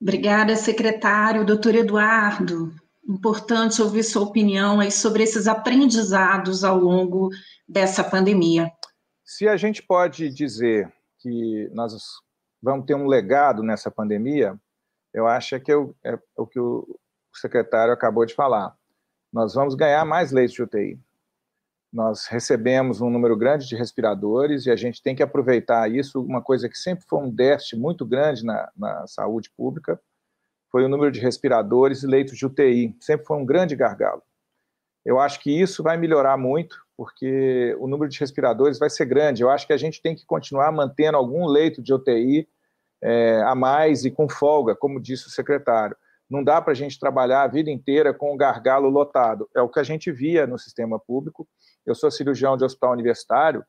Obrigada, 0.00 0.56
secretário. 0.56 1.44
Doutor 1.44 1.74
Eduardo, 1.74 2.72
importante 3.06 3.82
ouvir 3.82 4.02
sua 4.02 4.22
opinião 4.22 4.80
aí 4.80 4.90
sobre 4.90 5.22
esses 5.24 5.46
aprendizados 5.46 6.64
ao 6.64 6.78
longo 6.78 7.28
dessa 7.68 8.02
pandemia. 8.02 8.72
Se 9.26 9.46
a 9.46 9.58
gente 9.58 9.82
pode 9.82 10.30
dizer 10.30 10.90
que 11.18 11.68
nós 11.74 11.92
vamos 12.62 12.86
ter 12.86 12.94
um 12.94 13.06
legado 13.06 13.62
nessa 13.62 13.90
pandemia, 13.90 14.58
eu 15.12 15.26
acho 15.26 15.60
que 15.60 15.70
é 15.70 15.76
o, 15.76 15.94
é 16.02 16.18
o 16.34 16.46
que 16.46 16.58
o 16.58 16.98
secretário 17.34 17.92
acabou 17.92 18.24
de 18.24 18.34
falar. 18.34 18.74
Nós 19.36 19.52
vamos 19.52 19.74
ganhar 19.74 20.02
mais 20.06 20.32
leitos 20.32 20.54
de 20.54 20.62
UTI. 20.62 20.98
Nós 21.92 22.26
recebemos 22.26 23.02
um 23.02 23.10
número 23.10 23.36
grande 23.36 23.68
de 23.68 23.76
respiradores 23.76 24.64
e 24.64 24.70
a 24.70 24.76
gente 24.76 25.02
tem 25.02 25.14
que 25.14 25.22
aproveitar 25.22 25.90
isso. 25.90 26.22
Uma 26.22 26.40
coisa 26.40 26.70
que 26.70 26.78
sempre 26.78 27.04
foi 27.06 27.18
um 27.18 27.30
déficit 27.30 27.76
muito 27.76 28.06
grande 28.06 28.42
na, 28.42 28.72
na 28.74 29.06
saúde 29.06 29.50
pública 29.50 30.00
foi 30.72 30.86
o 30.86 30.88
número 30.88 31.12
de 31.12 31.20
respiradores 31.20 32.02
e 32.02 32.06
leitos 32.06 32.38
de 32.38 32.46
UTI. 32.46 32.96
Sempre 32.98 33.26
foi 33.26 33.36
um 33.36 33.44
grande 33.44 33.76
gargalo. 33.76 34.22
Eu 35.04 35.20
acho 35.20 35.38
que 35.40 35.50
isso 35.50 35.82
vai 35.82 35.98
melhorar 35.98 36.38
muito 36.38 36.82
porque 36.96 37.76
o 37.78 37.86
número 37.86 38.10
de 38.10 38.18
respiradores 38.18 38.78
vai 38.78 38.88
ser 38.88 39.04
grande. 39.04 39.42
Eu 39.42 39.50
acho 39.50 39.66
que 39.66 39.74
a 39.74 39.76
gente 39.76 40.00
tem 40.00 40.16
que 40.16 40.24
continuar 40.24 40.72
mantendo 40.72 41.18
algum 41.18 41.44
leito 41.44 41.82
de 41.82 41.92
UTI 41.92 42.48
é, 43.02 43.42
a 43.42 43.54
mais 43.54 44.06
e 44.06 44.10
com 44.10 44.30
folga, 44.30 44.74
como 44.74 44.98
disse 44.98 45.26
o 45.26 45.30
secretário. 45.30 45.94
Não 46.28 46.42
dá 46.42 46.60
para 46.60 46.72
a 46.72 46.76
gente 46.76 46.98
trabalhar 46.98 47.42
a 47.42 47.46
vida 47.46 47.70
inteira 47.70 48.12
com 48.12 48.34
o 48.34 48.36
gargalo 48.36 48.88
lotado. 48.88 49.48
É 49.54 49.60
o 49.60 49.68
que 49.68 49.78
a 49.78 49.84
gente 49.84 50.10
via 50.10 50.46
no 50.46 50.58
sistema 50.58 50.98
público. 50.98 51.46
Eu 51.84 51.94
sou 51.94 52.10
cirurgião 52.10 52.56
de 52.56 52.64
hospital 52.64 52.92
universitário 52.92 53.64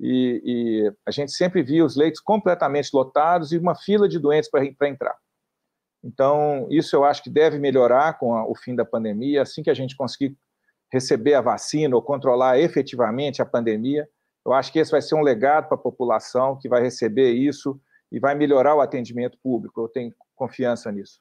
e, 0.00 0.42
e 0.44 0.92
a 1.06 1.10
gente 1.10 1.32
sempre 1.32 1.62
via 1.62 1.84
os 1.84 1.96
leitos 1.96 2.20
completamente 2.20 2.90
lotados 2.92 3.52
e 3.52 3.58
uma 3.58 3.76
fila 3.76 4.08
de 4.08 4.18
doentes 4.18 4.50
para 4.50 4.88
entrar. 4.88 5.16
Então, 6.02 6.66
isso 6.70 6.96
eu 6.96 7.04
acho 7.04 7.22
que 7.22 7.30
deve 7.30 7.58
melhorar 7.58 8.18
com 8.18 8.34
a, 8.34 8.48
o 8.48 8.56
fim 8.56 8.74
da 8.74 8.84
pandemia. 8.84 9.42
Assim 9.42 9.62
que 9.62 9.70
a 9.70 9.74
gente 9.74 9.94
conseguir 9.94 10.36
receber 10.92 11.34
a 11.34 11.40
vacina 11.40 11.94
ou 11.94 12.02
controlar 12.02 12.58
efetivamente 12.58 13.40
a 13.40 13.46
pandemia, 13.46 14.08
eu 14.44 14.52
acho 14.52 14.72
que 14.72 14.78
esse 14.78 14.90
vai 14.90 15.02
ser 15.02 15.14
um 15.14 15.22
legado 15.22 15.68
para 15.68 15.76
a 15.76 15.80
população 15.80 16.58
que 16.58 16.68
vai 16.68 16.82
receber 16.82 17.32
isso 17.32 17.80
e 18.10 18.18
vai 18.18 18.34
melhorar 18.34 18.74
o 18.74 18.80
atendimento 18.80 19.38
público. 19.42 19.82
Eu 19.82 19.88
tenho 19.88 20.12
confiança 20.34 20.90
nisso. 20.90 21.20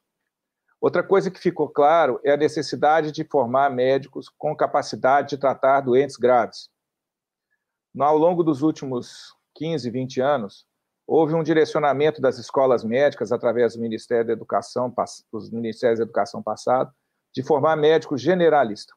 Outra 0.81 1.03
coisa 1.03 1.29
que 1.29 1.39
ficou 1.39 1.67
claro 1.67 2.19
é 2.23 2.31
a 2.31 2.37
necessidade 2.37 3.11
de 3.11 3.23
formar 3.23 3.69
médicos 3.69 4.29
com 4.29 4.55
capacidade 4.55 5.29
de 5.29 5.37
tratar 5.37 5.81
doentes 5.81 6.15
graves. 6.15 6.69
Ao 7.99 8.17
longo 8.17 8.43
dos 8.43 8.61
últimos 8.61 9.35
15, 9.55 9.89
20 9.89 10.21
anos, 10.21 10.65
houve 11.05 11.33
um 11.33 11.43
direcionamento 11.43 12.21
das 12.21 12.37
escolas 12.37 12.83
médicas, 12.83 13.31
através 13.31 13.73
do 13.73 13.81
Ministério 13.81 14.27
da 14.27 14.33
Educação, 14.33 14.93
dos 15.33 15.49
Ministérios 15.49 15.99
da 15.99 16.05
Educação 16.05 16.41
passado, 16.41 16.93
de 17.33 17.43
formar 17.43 17.75
médicos 17.75 18.21
generalistas. 18.21 18.95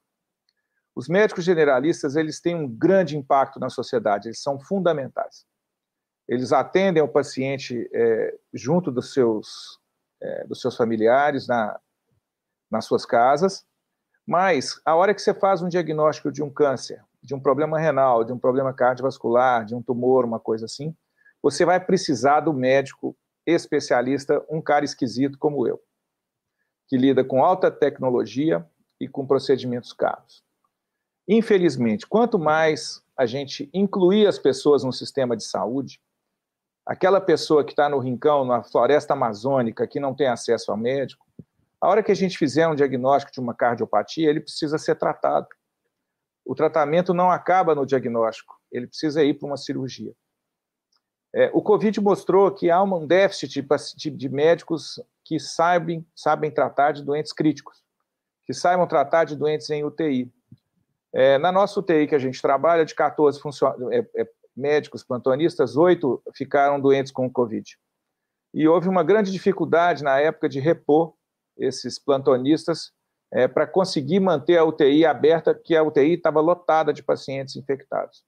Os 0.95 1.09
médicos 1.09 1.45
generalistas, 1.45 2.17
eles 2.17 2.41
têm 2.41 2.55
um 2.55 2.69
grande 2.69 3.17
impacto 3.17 3.59
na 3.59 3.71
sociedade, 3.71 4.29
eles 4.29 4.43
são 4.43 4.61
fundamentais. 4.61 5.47
Eles 6.29 6.53
atendem 6.53 7.03
o 7.03 7.09
paciente 7.09 7.89
é, 7.93 8.39
junto 8.53 8.93
dos 8.93 9.13
seus, 9.13 9.81
é, 10.23 10.47
dos 10.47 10.61
seus 10.61 10.77
familiares, 10.77 11.47
na, 11.47 11.79
nas 12.71 12.87
suas 12.87 13.05
casas, 13.05 13.67
mas 14.27 14.81
a 14.85 14.95
hora 14.95 15.13
que 15.13 15.21
você 15.21 15.35
faz 15.35 15.61
um 15.61 15.69
diagnóstico 15.69 16.31
de 16.31 16.43
um 16.43 16.51
câncer, 16.51 17.03
de 17.23 17.35
um 17.35 17.41
problema 17.41 17.79
renal, 17.79 18.25
de 18.25 18.33
um 18.33 18.39
problema 18.39 18.73
cardiovascular, 18.73 19.65
de 19.65 19.75
um 19.75 19.83
tumor, 19.83 20.25
uma 20.25 20.41
coisa 20.41 20.65
assim, 20.65 20.95
você 21.43 21.65
vai 21.65 21.85
precisar 21.85 22.41
do 22.41 22.53
médico 22.53 23.17
especialista, 23.45 24.45
um 24.49 24.63
cara 24.63 24.85
esquisito 24.85 25.37
como 25.37 25.67
eu, 25.67 25.81
que 26.87 26.97
lida 26.97 27.25
com 27.25 27.45
alta 27.45 27.71
tecnologia 27.71 28.65
e 29.01 29.09
com 29.09 29.27
procedimentos 29.27 29.93
caros. 29.93 30.45
Infelizmente, 31.27 32.07
quanto 32.07 32.39
mais 32.39 33.03
a 33.17 33.27
gente 33.27 33.69
incluir 33.75 34.27
as 34.27 34.39
pessoas 34.39 34.85
no 34.85 34.93
sistema 34.93 35.37
de 35.37 35.45
saúde, 35.45 36.01
aquela 36.87 37.21
pessoa 37.21 37.65
que 37.65 37.73
está 37.73 37.89
no 37.89 37.99
rincão, 37.99 38.45
na 38.45 38.63
floresta 38.63 39.13
amazônica, 39.13 39.87
que 39.87 40.01
não 40.01 40.15
tem 40.15 40.27
acesso 40.27 40.71
ao 40.71 40.77
médico, 40.77 41.27
a 41.81 41.89
hora 41.89 42.03
que 42.03 42.13
a 42.13 42.15
gente 42.15 42.39
fizer 42.39 42.69
um 42.69 42.75
diagnóstico 42.75 43.33
de 43.33 43.41
uma 43.41 43.55
cardiopatia, 43.55 44.31
ele 44.31 44.41
precisa 44.41 44.79
ser 44.79 44.95
tratado. 44.95 45.49
O 46.45 46.55
tratamento 46.55 47.13
não 47.13 47.31
acaba 47.31 47.75
no 47.75 47.85
diagnóstico, 47.85 48.57
ele 48.71 48.87
precisa 48.87 49.25
ir 49.25 49.35
para 49.35 49.47
uma 49.47 49.57
cirurgia. 49.57 50.13
É, 51.35 51.51
o 51.55 51.63
Covid 51.63 51.99
mostrou 52.01 52.51
que 52.53 52.71
há 52.71 52.83
um 52.83 53.07
déficit 53.07 53.67
de, 53.97 54.11
de 54.11 54.29
médicos 54.29 55.01
que 55.25 55.41
sabem, 55.41 56.07
sabem 56.15 56.51
tratar 56.51 56.93
de 56.93 57.03
doentes 57.03 57.33
críticos, 57.33 57.83
que 58.45 58.53
saibam 58.53 58.87
tratar 58.87 59.25
de 59.25 59.35
doentes 59.35 59.71
em 59.71 59.83
UTI. 59.83 60.31
É, 61.13 61.39
na 61.39 61.51
nossa 61.51 61.81
UTI 61.81 62.07
que 62.07 62.15
a 62.15 62.19
gente 62.19 62.41
trabalha, 62.41 62.85
de 62.85 62.95
14 62.95 63.41
é, 63.93 64.23
é, 64.23 64.29
médicos 64.57 65.03
plantonistas, 65.03 65.77
oito 65.77 66.23
ficaram 66.35 66.81
doentes 66.81 67.13
com 67.13 67.27
o 67.27 67.31
Covid. 67.31 67.77
E 68.55 68.69
houve 68.69 68.89
uma 68.89 69.03
grande 69.03 69.33
dificuldade 69.33 70.05
na 70.05 70.19
época 70.21 70.49
de 70.49 70.61
repor 70.61 71.15
esses 71.57 71.99
plantonistas 71.99 72.93
é, 73.33 73.49
para 73.49 73.67
conseguir 73.67 74.21
manter 74.21 74.59
a 74.59 74.65
UTI 74.65 75.07
aberta, 75.07 75.55
que 75.55 75.75
a 75.75 75.83
UTI 75.83 76.15
estava 76.15 76.41
lotada 76.41 76.93
de 76.93 77.03
pacientes 77.03 77.57
infectados. 77.57 78.23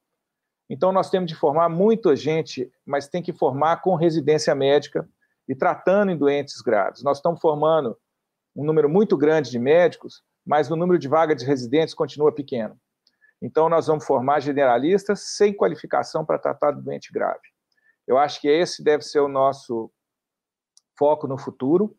Então, 0.68 0.92
nós 0.92 1.10
temos 1.10 1.30
de 1.30 1.36
formar 1.36 1.68
muita 1.68 2.16
gente, 2.16 2.70
mas 2.86 3.06
tem 3.06 3.22
que 3.22 3.32
formar 3.32 3.82
com 3.82 3.94
residência 3.94 4.54
médica 4.54 5.06
e 5.46 5.54
tratando 5.54 6.10
em 6.10 6.16
doentes 6.16 6.62
graves. 6.62 7.02
Nós 7.02 7.18
estamos 7.18 7.38
formando 7.38 7.98
um 8.56 8.64
número 8.64 8.88
muito 8.88 9.16
grande 9.16 9.50
de 9.50 9.58
médicos, 9.58 10.22
mas 10.46 10.70
o 10.70 10.76
número 10.76 10.98
de 10.98 11.06
vagas 11.06 11.36
de 11.36 11.44
residentes 11.44 11.92
continua 11.92 12.32
pequeno. 12.32 12.78
Então, 13.44 13.68
nós 13.68 13.88
vamos 13.88 14.06
formar 14.06 14.40
generalistas 14.40 15.36
sem 15.36 15.52
qualificação 15.52 16.24
para 16.24 16.38
tratar 16.38 16.72
de 16.72 16.80
doente 16.80 17.12
grave. 17.12 17.42
Eu 18.06 18.16
acho 18.16 18.40
que 18.40 18.48
esse 18.48 18.82
deve 18.82 19.04
ser 19.04 19.20
o 19.20 19.28
nosso 19.28 19.92
foco 20.98 21.26
no 21.26 21.36
futuro, 21.36 21.94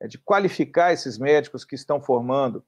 é 0.00 0.08
de 0.08 0.16
qualificar 0.16 0.94
esses 0.94 1.18
médicos 1.18 1.66
que 1.66 1.74
estão 1.74 2.00
formando 2.00 2.64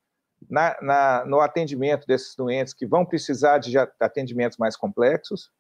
na, 0.47 0.77
na, 0.83 1.25
no 1.25 1.41
atendimento 1.41 2.07
desses 2.07 2.37
doentes 2.37 2.75
que 2.75 2.87
vão 2.87 3.03
precisar 3.03 3.57
de 3.57 3.79
atendimentos 3.79 4.59
mais 4.59 4.77
complexos 4.77 5.51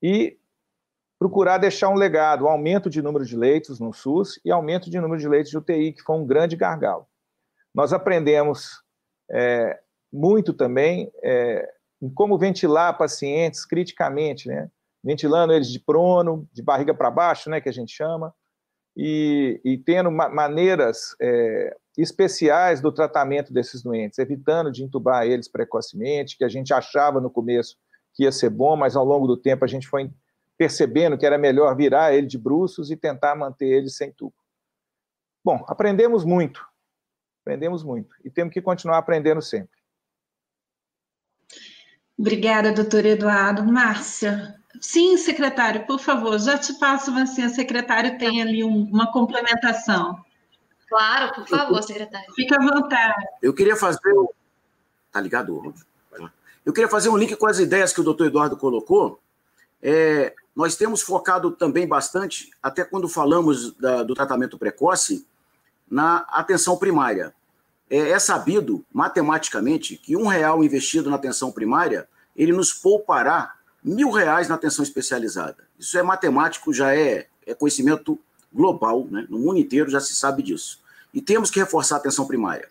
e 0.00 0.38
procurar 1.18 1.58
deixar 1.58 1.88
um 1.88 1.96
legado, 1.96 2.44
um 2.44 2.48
aumento 2.48 2.88
de 2.88 3.02
número 3.02 3.24
de 3.24 3.36
leitos 3.36 3.80
no 3.80 3.92
SUS 3.92 4.38
e 4.44 4.52
aumento 4.52 4.88
de 4.88 5.00
número 5.00 5.20
de 5.20 5.28
leitos 5.28 5.50
de 5.50 5.58
UTI, 5.58 5.92
que 5.92 6.02
foi 6.02 6.14
um 6.14 6.26
grande 6.26 6.54
gargalo. 6.54 7.04
Nós 7.74 7.92
aprendemos 7.92 8.80
é, 9.28 9.80
muito 10.12 10.52
também 10.54 11.10
é, 11.20 11.75
em 12.00 12.08
como 12.08 12.38
ventilar 12.38 12.96
pacientes 12.96 13.64
criticamente, 13.64 14.48
né? 14.48 14.70
ventilando 15.06 15.52
eles 15.52 15.68
de 15.68 15.78
prono, 15.78 16.48
de 16.52 16.62
barriga 16.62 16.92
para 16.92 17.10
baixo, 17.12 17.48
né, 17.48 17.60
que 17.60 17.68
a 17.68 17.72
gente 17.72 17.92
chama, 17.92 18.34
e, 18.96 19.60
e 19.64 19.78
tendo 19.78 20.10
ma 20.10 20.28
maneiras 20.28 21.14
é, 21.20 21.76
especiais 21.96 22.80
do 22.80 22.90
tratamento 22.90 23.52
desses 23.52 23.82
doentes, 23.82 24.18
evitando 24.18 24.72
de 24.72 24.82
entubar 24.82 25.24
eles 25.24 25.46
precocemente, 25.46 26.36
que 26.36 26.44
a 26.44 26.48
gente 26.48 26.74
achava 26.74 27.20
no 27.20 27.30
começo 27.30 27.76
que 28.14 28.24
ia 28.24 28.32
ser 28.32 28.50
bom, 28.50 28.74
mas 28.74 28.96
ao 28.96 29.04
longo 29.04 29.28
do 29.28 29.36
tempo 29.36 29.64
a 29.64 29.68
gente 29.68 29.86
foi 29.86 30.10
percebendo 30.58 31.16
que 31.16 31.26
era 31.26 31.38
melhor 31.38 31.76
virar 31.76 32.12
ele 32.12 32.26
de 32.26 32.38
bruços 32.38 32.90
e 32.90 32.96
tentar 32.96 33.36
manter 33.36 33.66
ele 33.66 33.88
sem 33.88 34.10
tubo. 34.10 34.34
Bom, 35.44 35.64
aprendemos 35.68 36.24
muito, 36.24 36.66
aprendemos 37.42 37.84
muito, 37.84 38.16
e 38.24 38.30
temos 38.30 38.52
que 38.52 38.60
continuar 38.60 38.98
aprendendo 38.98 39.40
sempre. 39.40 39.78
Obrigada, 42.18 42.72
doutor 42.72 43.04
Eduardo. 43.04 43.64
Márcia, 43.64 44.56
Sim, 44.80 45.16
secretário, 45.16 45.86
por 45.86 45.98
favor, 45.98 46.38
já 46.38 46.58
te 46.58 46.74
passo 46.74 47.12
você, 47.12 47.42
a 47.42 47.48
secretário 47.48 48.18
tem 48.18 48.42
ali 48.42 48.62
um, 48.62 48.84
uma 48.84 49.10
complementação. 49.10 50.22
Claro, 50.88 51.34
por 51.34 51.48
favor, 51.48 51.82
secretário. 51.82 52.32
Fica 52.34 52.56
à 52.56 52.64
vontade. 52.64 53.26
Eu 53.42 53.52
queria 53.52 53.76
fazer. 53.76 54.00
Tá 55.10 55.20
ligado, 55.20 55.74
tá. 56.10 56.30
Eu 56.64 56.72
queria 56.72 56.88
fazer 56.88 57.08
um 57.08 57.16
link 57.16 57.34
com 57.36 57.46
as 57.46 57.58
ideias 57.58 57.92
que 57.92 58.00
o 58.00 58.04
doutor 58.04 58.26
Eduardo 58.26 58.56
colocou. 58.56 59.20
É, 59.82 60.34
nós 60.54 60.76
temos 60.76 61.02
focado 61.02 61.50
também 61.50 61.86
bastante, 61.86 62.50
até 62.62 62.84
quando 62.84 63.08
falamos 63.08 63.72
da, 63.76 64.02
do 64.02 64.14
tratamento 64.14 64.58
precoce, 64.58 65.26
na 65.90 66.18
atenção 66.28 66.76
primária. 66.76 67.34
É, 67.88 68.10
é 68.10 68.18
sabido, 68.18 68.84
matematicamente, 68.92 69.96
que 69.96 70.16
um 70.16 70.26
real 70.26 70.62
investido 70.64 71.08
na 71.08 71.16
atenção 71.16 71.52
primária, 71.52 72.08
ele 72.34 72.52
nos 72.52 72.72
poupará 72.72 73.54
mil 73.82 74.10
reais 74.10 74.48
na 74.48 74.56
atenção 74.56 74.82
especializada. 74.82 75.58
Isso 75.78 75.96
é 75.96 76.02
matemático, 76.02 76.72
já 76.72 76.94
é, 76.94 77.26
é 77.46 77.54
conhecimento 77.54 78.18
global, 78.52 79.06
né? 79.10 79.26
no 79.28 79.38
mundo 79.38 79.58
inteiro 79.58 79.90
já 79.90 80.00
se 80.00 80.14
sabe 80.14 80.42
disso. 80.42 80.80
E 81.14 81.20
temos 81.20 81.50
que 81.50 81.60
reforçar 81.60 81.96
a 81.96 81.98
atenção 81.98 82.26
primária. 82.26 82.68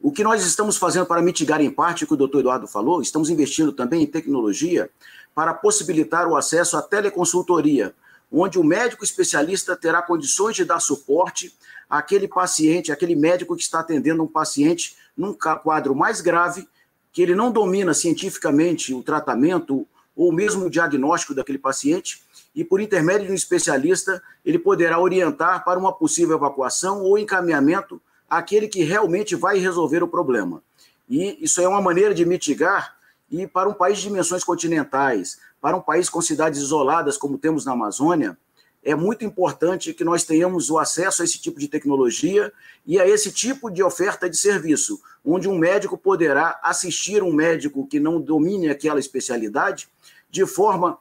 O 0.00 0.12
que 0.12 0.22
nós 0.22 0.44
estamos 0.44 0.76
fazendo 0.76 1.06
para 1.06 1.22
mitigar 1.22 1.60
em 1.60 1.70
parte 1.70 2.04
o 2.04 2.06
que 2.06 2.14
o 2.14 2.16
doutor 2.16 2.40
Eduardo 2.40 2.66
falou, 2.66 3.02
estamos 3.02 3.30
investindo 3.30 3.72
também 3.72 4.02
em 4.02 4.06
tecnologia 4.06 4.90
para 5.34 5.54
possibilitar 5.54 6.26
o 6.28 6.36
acesso 6.36 6.76
à 6.76 6.82
teleconsultoria, 6.82 7.94
onde 8.30 8.58
o 8.58 8.64
médico 8.64 9.04
especialista 9.04 9.76
terá 9.76 10.02
condições 10.02 10.54
de 10.54 10.64
dar 10.64 10.80
suporte 10.80 11.54
àquele 11.88 12.28
paciente, 12.28 12.92
àquele 12.92 13.14
médico 13.14 13.56
que 13.56 13.62
está 13.62 13.80
atendendo 13.80 14.22
um 14.22 14.26
paciente 14.26 14.96
num 15.16 15.32
quadro 15.32 15.94
mais 15.94 16.20
grave, 16.20 16.68
que 17.12 17.22
ele 17.22 17.34
não 17.34 17.50
domina 17.50 17.94
cientificamente 17.94 18.94
o 18.94 19.02
tratamento 19.02 19.86
ou 20.14 20.32
mesmo 20.32 20.66
o 20.66 20.70
diagnóstico 20.70 21.34
daquele 21.34 21.58
paciente, 21.58 22.22
e 22.54 22.64
por 22.64 22.80
intermédio 22.80 23.26
de 23.26 23.32
um 23.32 23.36
especialista, 23.36 24.20
ele 24.44 24.58
poderá 24.58 24.98
orientar 24.98 25.64
para 25.64 25.78
uma 25.78 25.92
possível 25.92 26.36
evacuação 26.36 27.02
ou 27.02 27.16
encaminhamento 27.16 28.00
àquele 28.28 28.66
que 28.66 28.82
realmente 28.82 29.36
vai 29.36 29.58
resolver 29.58 30.02
o 30.02 30.08
problema. 30.08 30.62
E 31.08 31.38
isso 31.40 31.60
é 31.60 31.68
uma 31.68 31.80
maneira 31.80 32.12
de 32.12 32.24
mitigar 32.24 32.96
e 33.30 33.46
para 33.46 33.68
um 33.68 33.74
país 33.74 33.98
de 33.98 34.08
dimensões 34.08 34.42
continentais, 34.42 35.38
para 35.60 35.76
um 35.76 35.80
país 35.80 36.08
com 36.08 36.20
cidades 36.20 36.60
isoladas 36.60 37.16
como 37.16 37.38
temos 37.38 37.64
na 37.64 37.72
Amazônia, 37.72 38.36
é 38.82 38.94
muito 38.94 39.24
importante 39.24 39.92
que 39.92 40.04
nós 40.04 40.24
tenhamos 40.24 40.70
o 40.70 40.78
acesso 40.78 41.22
a 41.22 41.24
esse 41.24 41.38
tipo 41.38 41.58
de 41.58 41.68
tecnologia 41.68 42.52
e 42.86 42.98
a 42.98 43.06
esse 43.06 43.32
tipo 43.32 43.70
de 43.70 43.82
oferta 43.82 44.30
de 44.30 44.36
serviço, 44.36 45.00
onde 45.24 45.48
um 45.48 45.58
médico 45.58 45.98
poderá 45.98 46.58
assistir 46.62 47.22
um 47.22 47.32
médico 47.32 47.86
que 47.86 47.98
não 47.98 48.20
domine 48.20 48.68
aquela 48.68 49.00
especialidade, 49.00 49.88
de 50.30 50.46
forma 50.46 50.98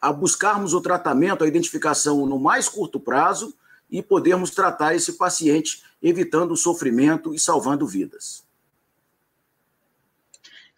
a 0.00 0.12
buscarmos 0.12 0.74
o 0.74 0.80
tratamento, 0.80 1.42
a 1.42 1.48
identificação 1.48 2.26
no 2.26 2.38
mais 2.38 2.68
curto 2.68 3.00
prazo 3.00 3.54
e 3.90 4.02
podermos 4.02 4.50
tratar 4.50 4.94
esse 4.94 5.14
paciente, 5.14 5.82
evitando 6.02 6.52
o 6.52 6.56
sofrimento 6.56 7.34
e 7.34 7.38
salvando 7.38 7.86
vidas. 7.86 8.43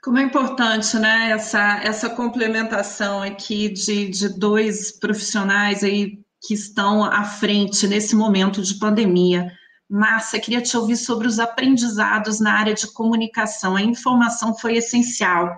Como 0.06 0.18
é 0.18 0.22
importante, 0.22 0.96
né, 1.00 1.32
essa, 1.32 1.80
essa 1.82 2.08
complementação 2.08 3.22
aqui 3.22 3.68
de, 3.68 4.08
de 4.08 4.28
dois 4.28 4.92
profissionais 4.92 5.82
aí 5.82 6.20
que 6.46 6.54
estão 6.54 7.02
à 7.02 7.24
frente 7.24 7.88
nesse 7.88 8.14
momento 8.14 8.62
de 8.62 8.78
pandemia. 8.78 9.50
Márcia, 9.90 10.38
queria 10.38 10.62
te 10.62 10.76
ouvir 10.76 10.96
sobre 10.96 11.26
os 11.26 11.40
aprendizados 11.40 12.38
na 12.38 12.52
área 12.52 12.72
de 12.72 12.86
comunicação. 12.92 13.74
A 13.74 13.82
informação 13.82 14.56
foi 14.56 14.76
essencial, 14.76 15.52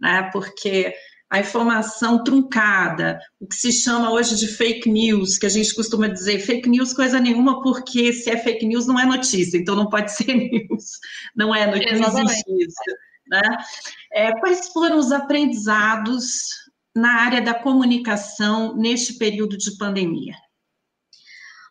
né? 0.00 0.28
Porque 0.32 0.92
a 1.30 1.38
informação 1.38 2.24
truncada, 2.24 3.20
o 3.38 3.46
que 3.46 3.54
se 3.54 3.70
chama 3.70 4.10
hoje 4.10 4.34
de 4.34 4.48
fake 4.48 4.90
news, 4.90 5.38
que 5.38 5.46
a 5.46 5.48
gente 5.48 5.72
costuma 5.72 6.08
dizer 6.08 6.40
fake 6.40 6.68
news 6.68 6.92
coisa 6.92 7.20
nenhuma, 7.20 7.62
porque 7.62 8.12
se 8.12 8.28
é 8.28 8.38
fake 8.38 8.66
news 8.66 8.88
não 8.88 8.98
é 8.98 9.06
notícia, 9.06 9.56
então 9.56 9.76
não 9.76 9.88
pode 9.88 10.10
ser 10.18 10.34
news, 10.34 10.98
não 11.36 11.54
é 11.54 11.64
notícia, 11.64 11.96
não 11.96 12.24
existe. 12.24 12.92
Né? 13.28 13.40
É, 14.12 14.32
quais 14.38 14.68
foram 14.68 14.98
os 14.98 15.10
aprendizados 15.10 16.48
na 16.94 17.22
área 17.22 17.40
da 17.40 17.54
comunicação 17.54 18.76
neste 18.76 19.14
período 19.14 19.56
de 19.56 19.76
pandemia? 19.76 20.34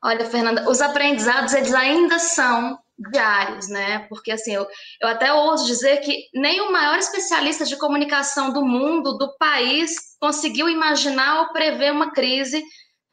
Olha, 0.03 0.25
Fernanda, 0.25 0.69
os 0.69 0.81
aprendizados 0.81 1.53
eles 1.53 1.73
ainda 1.73 2.19
são 2.19 2.77
diários, 2.97 3.69
né? 3.69 3.99
Porque 4.09 4.31
assim, 4.31 4.53
eu, 4.53 4.67
eu 5.01 5.07
até 5.07 5.33
ouso 5.33 5.65
dizer 5.65 5.97
que 5.97 6.27
nem 6.33 6.61
o 6.61 6.71
maior 6.71 6.97
especialista 6.97 7.65
de 7.65 7.77
comunicação 7.77 8.51
do 8.51 8.65
mundo, 8.65 9.17
do 9.17 9.35
país, 9.37 9.91
conseguiu 10.19 10.69
imaginar 10.69 11.41
ou 11.41 11.53
prever 11.53 11.91
uma 11.91 12.11
crise 12.11 12.63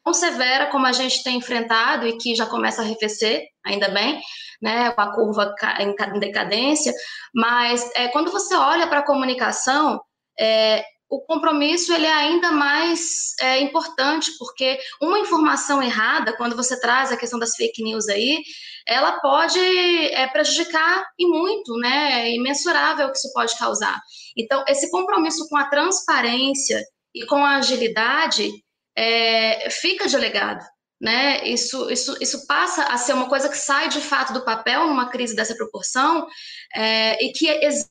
tão 0.03 0.13
severa 0.13 0.67
como 0.67 0.85
a 0.85 0.91
gente 0.91 1.23
tem 1.23 1.37
enfrentado 1.37 2.05
e 2.07 2.17
que 2.17 2.35
já 2.35 2.45
começa 2.45 2.81
a 2.81 2.85
arrefecer, 2.85 3.45
ainda 3.65 3.89
bem, 3.89 4.21
né, 4.61 4.91
com 4.91 5.01
a 5.01 5.13
curva 5.13 5.55
em 5.79 6.19
decadência, 6.19 6.93
mas 7.33 7.89
é, 7.95 8.07
quando 8.09 8.31
você 8.31 8.55
olha 8.55 8.87
para 8.87 8.99
a 8.99 9.05
comunicação, 9.05 10.01
é, 10.39 10.83
o 11.11 11.19
compromisso 11.19 11.93
ele 11.93 12.05
é 12.05 12.13
ainda 12.13 12.53
mais 12.53 13.33
é, 13.41 13.59
importante, 13.59 14.31
porque 14.39 14.79
uma 15.01 15.19
informação 15.19 15.83
errada, 15.83 16.35
quando 16.37 16.55
você 16.55 16.79
traz 16.79 17.11
a 17.11 17.17
questão 17.17 17.37
das 17.37 17.53
fake 17.57 17.83
news 17.83 18.07
aí, 18.07 18.41
ela 18.87 19.19
pode 19.19 19.59
é, 19.59 20.25
prejudicar 20.27 21.05
e 21.19 21.27
muito, 21.27 21.75
né? 21.77 22.21
É 22.21 22.33
imensurável 22.33 23.07
o 23.07 23.11
que 23.11 23.17
isso 23.17 23.31
pode 23.33 23.57
causar. 23.57 23.99
Então, 24.37 24.63
esse 24.69 24.89
compromisso 24.89 25.47
com 25.49 25.57
a 25.57 25.65
transparência 25.65 26.81
e 27.13 27.25
com 27.25 27.43
a 27.43 27.57
agilidade 27.57 28.49
é, 28.95 29.69
fica 29.69 30.07
delegado. 30.07 30.63
Né? 31.01 31.43
Isso, 31.47 31.89
isso, 31.89 32.15
isso 32.21 32.45
passa 32.45 32.83
a 32.83 32.95
ser 32.95 33.13
uma 33.13 33.27
coisa 33.27 33.49
que 33.49 33.57
sai 33.57 33.89
de 33.89 33.99
fato 33.99 34.33
do 34.33 34.45
papel 34.45 34.85
numa 34.85 35.09
crise 35.09 35.35
dessa 35.35 35.55
proporção 35.55 36.27
é, 36.75 37.17
e 37.25 37.31
que 37.33 37.47
existe 37.49 37.89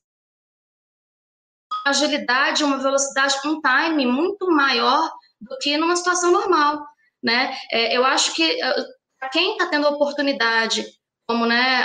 agilidade, 1.84 2.62
uma 2.62 2.78
velocidade, 2.78 3.34
um 3.44 3.60
time 3.60 4.06
muito 4.06 4.48
maior 4.50 5.10
do 5.40 5.58
que 5.58 5.76
numa 5.76 5.96
situação 5.96 6.30
normal, 6.30 6.86
né? 7.20 7.56
É, 7.72 7.96
eu 7.96 8.04
acho 8.04 8.32
que 8.34 8.62
é, 8.62 8.74
quem 9.32 9.52
está 9.52 9.66
tendo 9.66 9.86
a 9.86 9.90
oportunidade, 9.90 10.84
como 11.26 11.46
né, 11.46 11.82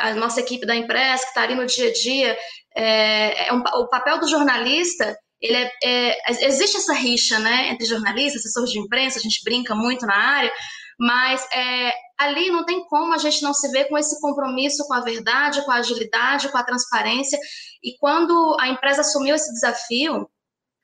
a, 0.00 0.08
a, 0.08 0.14
nossa 0.14 0.40
equipe 0.40 0.66
da 0.66 0.74
Impress, 0.74 1.22
que 1.22 1.28
está 1.28 1.42
ali 1.42 1.54
no 1.54 1.66
dia 1.66 1.90
a 1.90 1.92
dia, 1.92 2.38
é 2.74 3.52
um, 3.52 3.60
o 3.60 3.88
papel 3.88 4.18
do 4.18 4.28
jornalista, 4.28 5.16
ele 5.40 5.56
é, 5.56 5.72
é, 5.82 6.46
existe 6.46 6.76
essa 6.76 6.92
rixa 6.92 7.38
né, 7.38 7.70
entre 7.70 7.86
jornalistas, 7.86 8.42
assessores 8.42 8.70
de 8.70 8.78
imprensa, 8.78 9.18
a 9.18 9.22
gente 9.22 9.42
brinca 9.42 9.74
muito 9.74 10.06
na 10.06 10.14
área, 10.14 10.52
mas 10.98 11.46
é, 11.54 11.92
ali 12.18 12.50
não 12.50 12.64
tem 12.64 12.84
como 12.84 13.14
a 13.14 13.18
gente 13.18 13.42
não 13.42 13.54
se 13.54 13.70
ver 13.70 13.86
com 13.86 13.96
esse 13.96 14.20
compromisso 14.20 14.86
com 14.86 14.92
a 14.92 15.00
verdade, 15.00 15.64
com 15.64 15.70
a 15.70 15.76
agilidade, 15.76 16.50
com 16.50 16.58
a 16.58 16.62
transparência. 16.64 17.38
E 17.82 17.96
quando 17.98 18.56
a 18.60 18.68
empresa 18.68 19.00
assumiu 19.00 19.34
esse 19.34 19.50
desafio, 19.52 20.28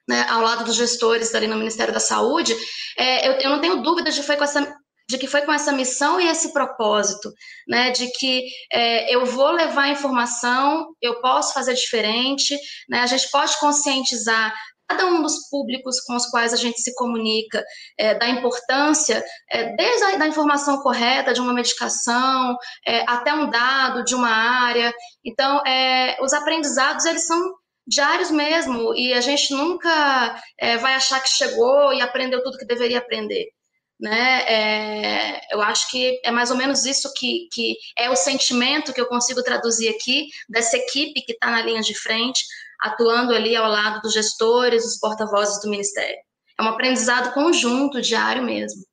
né, 0.08 0.24
ao 0.30 0.40
lado 0.40 0.64
dos 0.64 0.76
gestores 0.76 1.34
ali 1.34 1.46
no 1.46 1.56
Ministério 1.56 1.92
da 1.92 2.00
Saúde, 2.00 2.56
é, 2.96 3.28
eu, 3.28 3.32
eu, 3.32 3.50
não 3.50 3.60
tenho 3.60 3.82
dúvida 3.82 4.10
de, 4.10 4.22
foi 4.22 4.36
com 4.36 4.44
essa, 4.44 4.75
de 5.08 5.18
que 5.18 5.26
foi 5.26 5.42
com 5.42 5.52
essa 5.52 5.72
missão 5.72 6.20
e 6.20 6.28
esse 6.28 6.52
propósito, 6.52 7.32
né, 7.66 7.90
de 7.90 8.10
que 8.18 8.44
é, 8.72 9.14
eu 9.14 9.24
vou 9.24 9.50
levar 9.50 9.88
informação, 9.88 10.88
eu 11.00 11.20
posso 11.20 11.54
fazer 11.54 11.74
diferente, 11.74 12.56
né, 12.88 13.00
a 13.00 13.06
gente 13.06 13.30
pode 13.30 13.58
conscientizar 13.60 14.52
cada 14.88 15.06
um 15.06 15.22
dos 15.22 15.48
públicos 15.50 16.00
com 16.00 16.14
os 16.14 16.26
quais 16.26 16.52
a 16.52 16.56
gente 16.56 16.80
se 16.80 16.94
comunica, 16.94 17.62
é, 17.98 18.14
da 18.14 18.28
importância, 18.28 19.22
é, 19.50 19.74
desde 19.74 20.04
a 20.04 20.16
da 20.16 20.28
informação 20.28 20.80
correta 20.80 21.34
de 21.34 21.40
uma 21.40 21.52
medicação, 21.52 22.56
é, 22.86 23.04
até 23.08 23.34
um 23.34 23.50
dado 23.50 24.04
de 24.04 24.14
uma 24.14 24.30
área. 24.30 24.92
Então, 25.24 25.60
é, 25.66 26.16
os 26.22 26.32
aprendizados, 26.32 27.04
eles 27.04 27.26
são 27.26 27.38
diários 27.86 28.30
mesmo, 28.30 28.94
e 28.94 29.12
a 29.12 29.20
gente 29.20 29.52
nunca 29.52 30.40
é, 30.58 30.76
vai 30.76 30.94
achar 30.94 31.20
que 31.20 31.28
chegou 31.28 31.92
e 31.92 32.00
aprendeu 32.00 32.42
tudo 32.42 32.58
que 32.58 32.66
deveria 32.66 32.98
aprender. 32.98 33.55
Né? 33.98 34.42
É, 34.42 35.54
eu 35.54 35.62
acho 35.62 35.90
que 35.90 36.20
é 36.22 36.30
mais 36.30 36.50
ou 36.50 36.56
menos 36.56 36.84
isso 36.84 37.10
que, 37.16 37.48
que 37.50 37.76
é 37.98 38.10
o 38.10 38.16
sentimento 38.16 38.92
que 38.92 39.00
eu 39.00 39.06
consigo 39.06 39.42
traduzir 39.42 39.88
aqui 39.88 40.28
dessa 40.48 40.76
equipe 40.76 41.22
que 41.22 41.32
está 41.32 41.50
na 41.50 41.62
linha 41.62 41.80
de 41.80 41.94
frente, 41.94 42.44
atuando 42.80 43.34
ali 43.34 43.56
ao 43.56 43.70
lado 43.70 44.02
dos 44.02 44.12
gestores, 44.12 44.84
dos 44.84 44.98
porta-vozes 44.98 45.62
do 45.62 45.70
Ministério. 45.70 46.18
É 46.58 46.62
um 46.62 46.68
aprendizado 46.68 47.32
conjunto, 47.32 48.00
diário 48.00 48.42
mesmo. 48.42 48.85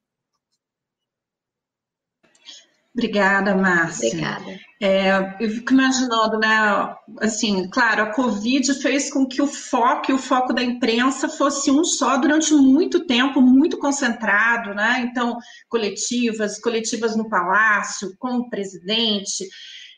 Obrigada, 2.95 3.55
Márcia. 3.55 4.09
Obrigada. 4.09 4.59
É, 4.79 5.37
eu 5.39 5.49
fico 5.49 5.73
imaginando, 5.73 6.37
né? 6.37 6.95
Assim, 7.21 7.67
claro, 7.69 8.03
a 8.03 8.13
Covid 8.13 8.71
fez 8.75 9.11
com 9.11 9.25
que 9.25 9.41
o 9.41 9.47
foco 9.47 10.11
e 10.11 10.13
o 10.13 10.17
foco 10.19 10.53
da 10.53 10.61
imprensa 10.61 11.27
fosse 11.27 11.71
um 11.71 11.83
só 11.83 12.17
durante 12.17 12.53
muito 12.53 13.07
tempo, 13.07 13.41
muito 13.41 13.79
concentrado, 13.79 14.75
né? 14.75 15.07
Então, 15.09 15.37
coletivas, 15.69 16.59
coletivas 16.59 17.15
no 17.15 17.27
palácio, 17.27 18.15
com 18.19 18.37
o 18.37 18.49
presidente 18.49 19.47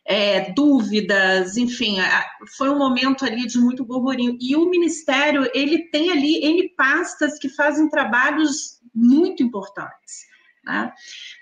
é, 0.05 0.53
dúvidas, 0.53 1.57
enfim, 1.57 1.97
foi 2.55 2.69
um 2.69 2.77
momento 2.77 3.25
ali 3.25 3.47
de 3.47 3.57
muito 3.57 3.83
burburinho. 3.83 4.37
E 4.39 4.55
o 4.55 4.69
Ministério, 4.69 5.49
ele 5.53 5.89
tem 5.89 6.11
ali 6.11 6.45
N 6.45 6.69
pastas 6.77 7.39
que 7.39 7.49
fazem 7.49 7.89
trabalhos 7.89 8.79
muito 8.93 9.41
importantes. 9.43 10.25
Né? 10.65 10.91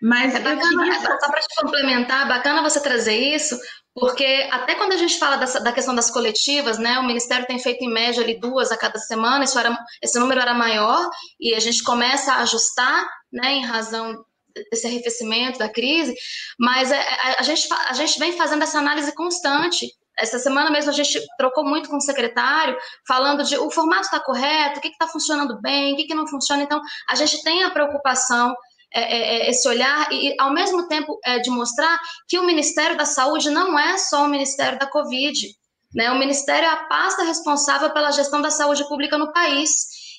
Mas 0.01 0.35
é 0.35 0.39
bacana, 0.39 0.83
queria... 0.83 1.01
só 1.01 1.27
para 1.29 1.39
te 1.39 1.55
complementar, 1.61 2.27
bacana 2.27 2.61
você 2.61 2.81
trazer 2.81 3.15
isso, 3.15 3.57
porque 3.95 4.49
até 4.51 4.75
quando 4.75 4.91
a 4.93 4.97
gente 4.97 5.17
fala 5.17 5.37
dessa, 5.37 5.59
da 5.59 5.71
questão 5.71 5.95
das 5.95 6.11
coletivas, 6.11 6.77
né, 6.77 6.99
o 6.99 7.05
Ministério 7.05 7.45
tem 7.45 7.59
feito 7.59 7.83
em 7.83 7.93
média 7.93 8.23
ali 8.23 8.39
duas 8.39 8.71
a 8.71 8.77
cada 8.77 8.99
semana, 8.99 9.45
isso 9.45 9.57
era, 9.57 9.77
esse 10.01 10.19
número 10.19 10.41
era 10.41 10.53
maior, 10.53 11.09
e 11.39 11.53
a 11.53 11.59
gente 11.59 11.83
começa 11.83 12.33
a 12.33 12.41
ajustar, 12.41 13.07
né, 13.31 13.53
em 13.53 13.65
razão 13.65 14.25
desse 14.71 14.87
arrefecimento 14.87 15.57
da 15.57 15.69
crise, 15.69 16.13
mas 16.59 16.91
a, 16.91 16.95
é, 16.95 16.99
a, 16.99 17.29
é, 17.29 17.35
a, 17.39 17.43
gente, 17.43 17.67
a 17.71 17.93
gente 17.93 18.19
vem 18.19 18.33
fazendo 18.33 18.63
essa 18.63 18.77
análise 18.77 19.13
constante. 19.15 19.87
Essa 20.17 20.37
semana 20.37 20.69
mesmo 20.69 20.91
a 20.91 20.93
gente 20.93 21.19
trocou 21.37 21.65
muito 21.65 21.89
com 21.89 21.97
o 21.97 22.01
secretário, 22.01 22.77
falando 23.07 23.43
de 23.43 23.57
o 23.57 23.71
formato 23.71 24.03
está 24.03 24.19
correto, 24.19 24.77
o 24.77 24.81
que 24.81 24.89
está 24.89 25.07
funcionando 25.07 25.59
bem, 25.59 25.93
o 25.93 25.95
que, 25.95 26.05
que 26.05 26.13
não 26.13 26.27
funciona. 26.27 26.61
Então, 26.61 26.79
a 27.09 27.15
gente 27.15 27.41
tem 27.41 27.63
a 27.63 27.71
preocupação 27.71 28.53
é, 28.93 29.01
é, 29.01 29.47
é, 29.47 29.49
esse 29.49 29.67
olhar 29.67 30.07
e, 30.11 30.35
ao 30.39 30.53
mesmo 30.53 30.87
tempo, 30.87 31.19
é, 31.25 31.39
de 31.39 31.49
mostrar 31.49 31.99
que 32.27 32.37
o 32.37 32.43
Ministério 32.43 32.95
da 32.95 33.05
Saúde 33.05 33.49
não 33.49 33.77
é 33.77 33.97
só 33.97 34.25
o 34.25 34.27
Ministério 34.27 34.77
da 34.77 34.85
Covid. 34.85 35.47
Né? 35.93 36.11
O 36.11 36.19
Ministério 36.19 36.67
é 36.67 36.71
a 36.71 36.85
pasta 36.85 37.23
responsável 37.23 37.91
pela 37.91 38.11
gestão 38.11 38.41
da 38.41 38.51
saúde 38.51 38.87
pública 38.87 39.17
no 39.17 39.33
país. 39.33 39.71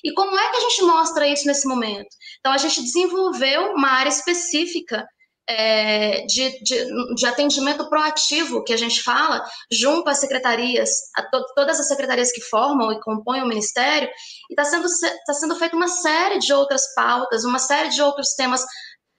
E 0.03 0.13
como 0.13 0.37
é 0.37 0.51
que 0.51 0.57
a 0.57 0.59
gente 0.61 0.83
mostra 0.83 1.27
isso 1.27 1.47
nesse 1.47 1.67
momento? 1.67 2.09
Então, 2.39 2.51
a 2.51 2.57
gente 2.57 2.81
desenvolveu 2.81 3.73
uma 3.73 3.89
área 3.89 4.09
específica 4.09 5.05
é, 5.47 6.25
de, 6.25 6.59
de, 6.63 7.15
de, 7.15 7.25
atendimento 7.25 7.87
proativo, 7.89 8.63
que 8.63 8.73
a 8.73 8.77
gente 8.77 9.03
fala, 9.03 9.43
junto 9.71 10.09
às 10.09 10.19
secretarias, 10.19 10.89
a 11.15 11.23
to, 11.23 11.45
todas 11.55 11.79
as 11.79 11.87
secretarias 11.87 12.31
que 12.31 12.41
formam 12.41 12.91
e 12.91 12.99
compõem 13.01 13.43
o 13.43 13.47
Ministério, 13.47 14.09
e 14.49 14.53
está 14.53 14.63
sendo, 14.63 14.87
tá 15.25 15.33
sendo 15.33 15.55
feita 15.55 15.75
uma 15.75 15.87
série 15.87 16.39
de 16.39 16.51
outras 16.53 16.93
pautas, 16.95 17.43
uma 17.43 17.59
série 17.59 17.89
de 17.89 18.01
outros 18.01 18.33
temas 18.33 18.65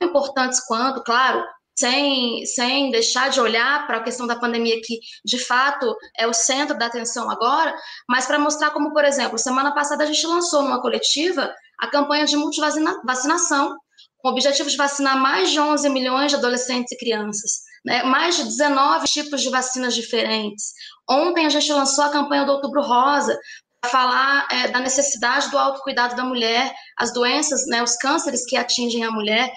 importantes 0.03 0.61
quanto, 0.67 1.03
claro, 1.03 1.45
sem, 1.79 2.45
sem 2.47 2.91
deixar 2.91 3.29
de 3.29 3.41
olhar 3.41 3.87
para 3.87 3.99
a 3.99 4.03
questão 4.03 4.27
da 4.27 4.37
pandemia, 4.37 4.81
que 4.83 4.99
de 5.24 5.39
fato 5.39 5.95
é 6.18 6.27
o 6.27 6.33
centro 6.33 6.77
da 6.77 6.87
atenção 6.87 7.31
agora, 7.31 7.74
mas 8.09 8.27
para 8.27 8.39
mostrar 8.39 8.70
como, 8.70 8.93
por 8.93 9.05
exemplo, 9.05 9.39
semana 9.39 9.74
passada 9.74 10.03
a 10.03 10.07
gente 10.07 10.27
lançou 10.27 10.62
numa 10.62 10.81
coletiva 10.81 11.55
a 11.79 11.89
campanha 11.89 12.24
de 12.24 12.37
multivacinação, 12.37 13.77
com 14.27 14.31
o 14.31 14.33
objetivo 14.33 14.68
de 14.68 14.77
vacinar 14.77 15.16
mais 15.16 15.53
de 15.53 15.61
11 15.61 15.89
milhões 15.89 16.33
de 16.33 16.37
adolescentes 16.37 16.91
e 16.91 16.97
crianças, 16.97 17.61
né? 17.85 18.03
mais 18.03 18.35
de 18.35 18.43
19 18.43 19.07
tipos 19.07 19.41
de 19.41 19.49
vacinas 19.51 19.95
diferentes. 19.95 20.72
Ontem 21.09 21.47
a 21.47 21.49
gente 21.49 21.72
lançou 21.72 22.03
a 22.03 22.09
campanha 22.09 22.45
do 22.45 22.51
Outubro 22.51 22.83
Rosa, 22.83 23.39
para 23.81 23.89
falar 23.89 24.49
é, 24.51 24.68
da 24.68 24.81
necessidade 24.81 25.49
do 25.49 25.57
autocuidado 25.57 26.16
da 26.16 26.24
mulher, 26.24 26.74
as 26.99 27.12
doenças, 27.12 27.68
né, 27.68 27.85
os 27.85 27.95
cânceres 27.97 28.45
que 28.45 28.57
atingem 28.57 29.05
a 29.05 29.12
mulher, 29.12 29.53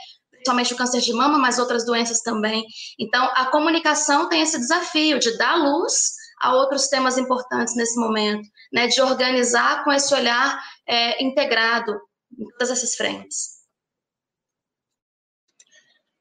somente 0.46 0.72
o 0.72 0.78
câncer 0.78 1.02
de 1.02 1.14
mama, 1.14 1.40
mas 1.40 1.58
outras 1.58 1.84
doenças 1.84 2.22
também. 2.22 2.64
Então, 3.00 3.28
a 3.34 3.46
comunicação 3.48 4.30
tem 4.30 4.42
esse 4.42 4.60
desafio 4.60 5.18
de 5.18 5.36
dar 5.36 5.56
luz 5.56 6.12
a 6.42 6.54
outros 6.54 6.90
temas 6.90 7.18
importantes 7.18 7.76
nesse 7.76 8.00
momento, 8.00 8.48
né, 8.72 8.86
de 8.86 9.02
organizar 9.02 9.84
com 9.84 9.92
esse 9.92 10.14
olhar 10.14 10.62
é, 10.88 11.24
integrado 11.24 11.92
em 12.38 12.46
todas 12.52 12.70
essas 12.70 12.94
frentes. 12.94 13.59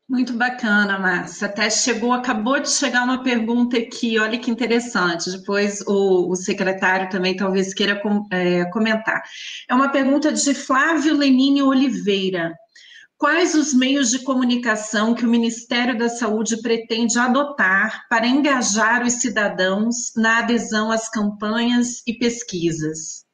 Muito 0.09 0.33
bacana, 0.33 0.99
Márcia. 0.99 1.47
Até 1.47 1.69
chegou, 1.69 2.15
acabou 2.15 2.59
de 2.59 2.71
chegar 2.71 3.05
uma 3.05 3.23
pergunta 3.23 3.77
aqui, 3.77 4.19
olha 4.19 4.39
que 4.39 4.51
interessante. 4.51 5.31
Depois 5.31 5.83
o, 5.87 6.31
o 6.31 6.35
secretário 6.35 7.11
também 7.11 7.37
talvez 7.37 7.75
queira 7.75 8.01
com, 8.01 8.27
é, 8.31 8.65
comentar. 8.71 9.23
É 9.69 9.75
uma 9.75 9.91
pergunta 9.91 10.33
de 10.33 10.55
Flávio 10.55 11.15
Lenine 11.15 11.63
Oliveira. 11.63 12.55
Quais 13.19 13.55
os 13.55 13.75
meios 13.75 14.11
de 14.11 14.21
comunicação 14.21 15.15
que 15.15 15.27
o 15.27 15.31
Ministério 15.31 15.99
da 15.99 16.09
Saúde 16.09 16.63
pretende 16.63 17.19
adotar 17.19 18.07
para 18.09 18.27
engajar 18.27 19.05
os 19.05 19.15
cidadãos 19.15 20.13
na 20.17 20.39
adesão 20.39 20.91
às 20.91 21.11
campanhas 21.11 22.03
e 22.07 22.15
pesquisas? 22.15 23.28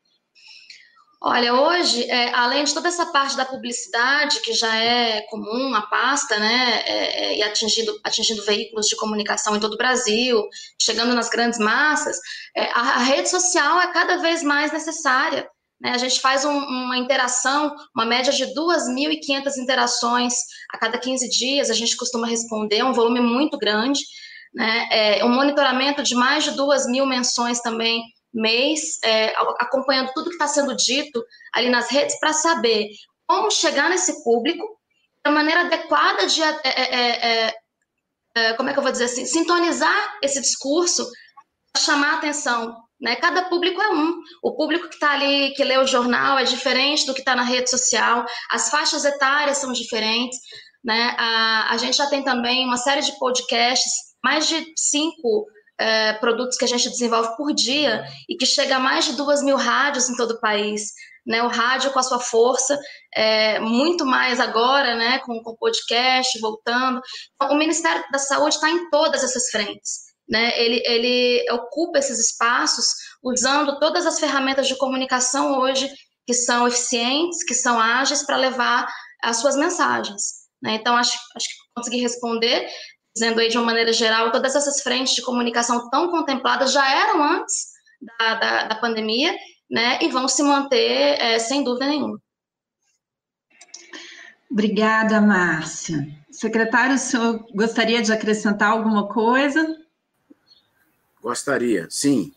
Olha, 1.26 1.54
hoje, 1.54 2.04
é, 2.10 2.34
além 2.34 2.64
de 2.64 2.74
toda 2.74 2.88
essa 2.88 3.06
parte 3.06 3.34
da 3.34 3.46
publicidade, 3.46 4.42
que 4.42 4.52
já 4.52 4.76
é 4.76 5.22
comum, 5.22 5.74
a 5.74 5.80
pasta, 5.80 6.38
né, 6.38 6.82
é, 6.84 7.24
é, 7.24 7.38
e 7.38 7.42
atingindo, 7.42 7.98
atingindo 8.04 8.44
veículos 8.44 8.88
de 8.88 8.96
comunicação 8.96 9.56
em 9.56 9.60
todo 9.60 9.72
o 9.72 9.78
Brasil, 9.78 10.46
chegando 10.78 11.14
nas 11.14 11.30
grandes 11.30 11.58
massas, 11.58 12.18
é, 12.54 12.64
a, 12.72 12.96
a, 12.96 12.98
rede 12.98 13.30
social 13.30 13.80
é 13.80 13.90
cada 13.90 14.18
vez 14.18 14.42
mais 14.42 14.70
necessária. 14.70 15.48
Né? 15.80 15.92
A 15.92 15.96
gente 15.96 16.20
faz 16.20 16.44
um, 16.44 16.58
uma 16.58 16.98
interação, 16.98 17.74
uma 17.96 18.04
média 18.04 18.30
de 18.30 18.44
2.500 18.54 19.56
interações 19.56 20.34
a 20.74 20.76
cada 20.76 20.98
15 20.98 21.26
dias, 21.30 21.70
a 21.70 21.74
gente 21.74 21.96
costuma 21.96 22.26
responder, 22.26 22.80
é 22.80 22.84
um 22.84 22.92
volume 22.92 23.20
muito 23.20 23.56
grande, 23.56 24.02
né, 24.52 24.88
é, 24.90 25.24
um 25.24 25.30
monitoramento 25.30 26.02
de 26.02 26.14
mais 26.14 26.44
de 26.44 26.50
2 26.50 26.86
mil 26.86 27.06
menções 27.06 27.60
também 27.60 28.02
mês, 28.34 28.98
é, 29.04 29.34
acompanhando 29.58 30.12
tudo 30.12 30.28
que 30.28 30.34
está 30.34 30.48
sendo 30.48 30.74
dito 30.74 31.24
ali 31.52 31.68
nas 31.68 31.90
redes 31.90 32.18
para 32.18 32.32
saber 32.32 32.88
como 33.26 33.50
chegar 33.50 33.88
nesse 33.88 34.22
público 34.22 34.66
da 35.24 35.30
maneira 35.30 35.62
adequada 35.62 36.26
de, 36.26 36.42
é 36.42 36.60
é, 36.64 37.46
é, 37.46 37.54
é, 38.36 38.52
como 38.54 38.68
é 38.68 38.72
que 38.72 38.78
eu 38.78 38.82
vou 38.82 38.92
dizer 38.92 39.04
assim, 39.04 39.24
sintonizar 39.24 40.18
esse 40.22 40.40
discurso, 40.40 41.08
chamar 41.76 42.14
a 42.14 42.16
atenção. 42.18 42.76
Né? 43.00 43.16
Cada 43.16 43.48
público 43.48 43.80
é 43.80 43.90
um. 43.90 44.20
O 44.42 44.54
público 44.54 44.88
que 44.88 44.94
está 44.94 45.12
ali, 45.12 45.52
que 45.54 45.64
lê 45.64 45.78
o 45.78 45.86
jornal, 45.86 46.38
é 46.38 46.44
diferente 46.44 47.06
do 47.06 47.14
que 47.14 47.20
está 47.20 47.34
na 47.34 47.42
rede 47.42 47.70
social, 47.70 48.24
as 48.50 48.70
faixas 48.70 49.04
etárias 49.04 49.58
são 49.58 49.72
diferentes. 49.72 50.38
Né? 50.84 51.14
A, 51.18 51.72
a 51.72 51.76
gente 51.78 51.96
já 51.96 52.06
tem 52.06 52.22
também 52.22 52.66
uma 52.66 52.76
série 52.76 53.00
de 53.00 53.18
podcasts, 53.18 53.92
mais 54.22 54.46
de 54.46 54.64
cinco 54.76 55.46
é, 55.78 56.12
produtos 56.14 56.56
que 56.56 56.64
a 56.64 56.68
gente 56.68 56.88
desenvolve 56.88 57.36
por 57.36 57.52
dia 57.52 58.04
e 58.28 58.36
que 58.36 58.46
chega 58.46 58.76
a 58.76 58.80
mais 58.80 59.04
de 59.04 59.12
duas 59.12 59.42
mil 59.42 59.56
rádios 59.56 60.08
em 60.08 60.16
todo 60.16 60.32
o 60.32 60.40
país. 60.40 60.92
Né, 61.26 61.42
o 61.42 61.48
rádio 61.48 61.90
com 61.90 61.98
a 61.98 62.02
sua 62.02 62.20
força, 62.20 62.78
é, 63.16 63.58
muito 63.58 64.04
mais 64.04 64.38
agora, 64.38 64.94
né, 64.94 65.20
com 65.20 65.32
o 65.32 65.56
podcast, 65.56 66.38
voltando. 66.38 67.00
Então, 67.34 67.56
o 67.56 67.58
Ministério 67.58 68.04
da 68.12 68.18
Saúde 68.18 68.56
está 68.56 68.68
em 68.68 68.90
todas 68.90 69.24
essas 69.24 69.48
frentes. 69.48 70.00
Né, 70.28 70.52
ele, 70.60 70.82
ele 70.84 71.50
ocupa 71.50 71.98
esses 71.98 72.18
espaços 72.18 72.84
usando 73.22 73.78
todas 73.78 74.04
as 74.04 74.20
ferramentas 74.20 74.68
de 74.68 74.76
comunicação 74.76 75.58
hoje 75.60 75.90
que 76.26 76.34
são 76.34 76.68
eficientes, 76.68 77.42
que 77.42 77.54
são 77.54 77.80
ágeis 77.80 78.22
para 78.22 78.36
levar 78.36 78.86
as 79.22 79.38
suas 79.38 79.56
mensagens. 79.56 80.44
Né? 80.62 80.74
Então, 80.74 80.96
acho, 80.96 81.18
acho 81.36 81.48
que 81.48 81.54
consegui 81.74 82.00
responder 82.00 82.68
dizendo 83.14 83.40
aí 83.40 83.48
de 83.48 83.56
uma 83.56 83.66
maneira 83.66 83.92
geral, 83.92 84.32
todas 84.32 84.56
essas 84.56 84.82
frentes 84.82 85.14
de 85.14 85.22
comunicação 85.22 85.88
tão 85.88 86.10
contempladas 86.10 86.72
já 86.72 86.88
eram 86.90 87.22
antes 87.22 87.68
da, 88.18 88.34
da, 88.34 88.64
da 88.64 88.74
pandemia, 88.74 89.34
né, 89.70 89.98
e 90.02 90.08
vão 90.08 90.28
se 90.28 90.42
manter 90.42 91.20
é, 91.20 91.38
sem 91.38 91.62
dúvida 91.62 91.86
nenhuma. 91.86 92.20
Obrigada, 94.50 95.20
Márcia. 95.20 96.06
Secretário, 96.30 96.96
o 96.96 96.98
senhor 96.98 97.46
gostaria 97.54 98.02
de 98.02 98.12
acrescentar 98.12 98.70
alguma 98.70 99.08
coisa? 99.08 99.80
Gostaria, 101.22 101.86
sim. 101.88 102.32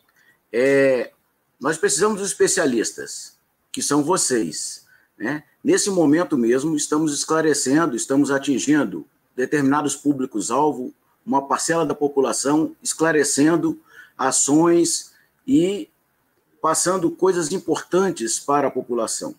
É, 0.52 1.12
nós 1.60 1.78
precisamos 1.78 2.20
dos 2.20 2.30
especialistas, 2.30 3.38
que 3.72 3.82
são 3.82 4.04
vocês. 4.04 4.86
Né? 5.18 5.44
Nesse 5.64 5.90
momento 5.90 6.38
mesmo, 6.38 6.76
estamos 6.76 7.14
esclarecendo, 7.14 7.96
estamos 7.96 8.32
atingindo 8.32 9.06
determinados 9.38 9.96
públicos-alvo, 9.96 10.92
uma 11.24 11.48
parcela 11.48 11.86
da 11.86 11.94
população, 11.94 12.76
esclarecendo 12.82 13.80
ações 14.18 15.14
e 15.48 15.88
passando 16.60 17.12
coisas 17.12 17.52
importantes 17.52 18.40
para 18.40 18.68
a 18.68 18.72
população. 18.72 19.36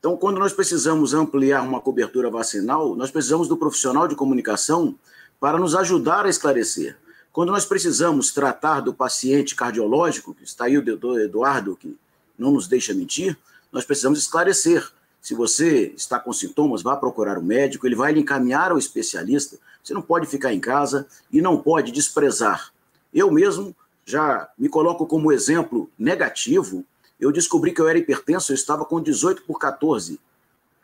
Então, 0.00 0.16
quando 0.16 0.38
nós 0.38 0.52
precisamos 0.52 1.14
ampliar 1.14 1.62
uma 1.62 1.80
cobertura 1.80 2.28
vacinal, 2.28 2.96
nós 2.96 3.10
precisamos 3.10 3.46
do 3.46 3.56
profissional 3.56 4.08
de 4.08 4.16
comunicação 4.16 4.96
para 5.38 5.56
nos 5.56 5.76
ajudar 5.76 6.26
a 6.26 6.28
esclarecer. 6.28 6.98
Quando 7.32 7.52
nós 7.52 7.64
precisamos 7.64 8.32
tratar 8.32 8.80
do 8.80 8.92
paciente 8.92 9.54
cardiológico, 9.54 10.34
que 10.34 10.42
está 10.42 10.64
aí 10.64 10.76
o 10.76 11.18
Eduardo, 11.20 11.76
que 11.76 11.96
não 12.36 12.50
nos 12.50 12.66
deixa 12.66 12.92
mentir, 12.92 13.38
nós 13.70 13.84
precisamos 13.84 14.18
esclarecer. 14.18 14.90
Se 15.26 15.34
você 15.34 15.92
está 15.96 16.20
com 16.20 16.32
sintomas, 16.32 16.82
vá 16.82 16.96
procurar 16.96 17.36
o 17.36 17.40
um 17.40 17.44
médico, 17.44 17.84
ele 17.84 17.96
vai 17.96 18.12
lhe 18.12 18.20
encaminhar 18.20 18.70
ao 18.70 18.78
especialista. 18.78 19.58
Você 19.82 19.92
não 19.92 20.00
pode 20.00 20.24
ficar 20.28 20.54
em 20.54 20.60
casa 20.60 21.04
e 21.32 21.42
não 21.42 21.60
pode 21.60 21.90
desprezar. 21.90 22.72
Eu 23.12 23.28
mesmo 23.32 23.74
já 24.04 24.48
me 24.56 24.68
coloco 24.68 25.04
como 25.04 25.32
exemplo 25.32 25.90
negativo. 25.98 26.84
Eu 27.18 27.32
descobri 27.32 27.72
que 27.72 27.80
eu 27.80 27.88
era 27.88 27.98
hipertenso, 27.98 28.52
eu 28.52 28.54
estava 28.54 28.84
com 28.84 29.02
18 29.02 29.42
por 29.42 29.58
14. 29.58 30.20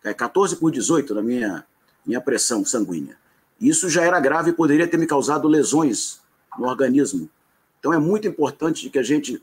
14 0.03 0.55
é, 0.55 0.59
por 0.59 0.73
18 0.73 1.15
na 1.15 1.23
minha, 1.23 1.65
minha 2.05 2.21
pressão 2.21 2.65
sanguínea. 2.65 3.17
Isso 3.61 3.89
já 3.89 4.03
era 4.03 4.19
grave 4.19 4.51
e 4.51 4.55
poderia 4.55 4.89
ter 4.89 4.97
me 4.97 5.07
causado 5.07 5.47
lesões 5.47 6.21
no 6.59 6.67
organismo. 6.67 7.31
Então 7.79 7.93
é 7.93 7.99
muito 7.99 8.27
importante 8.27 8.91
que 8.91 8.99
a 8.99 9.05
gente 9.05 9.41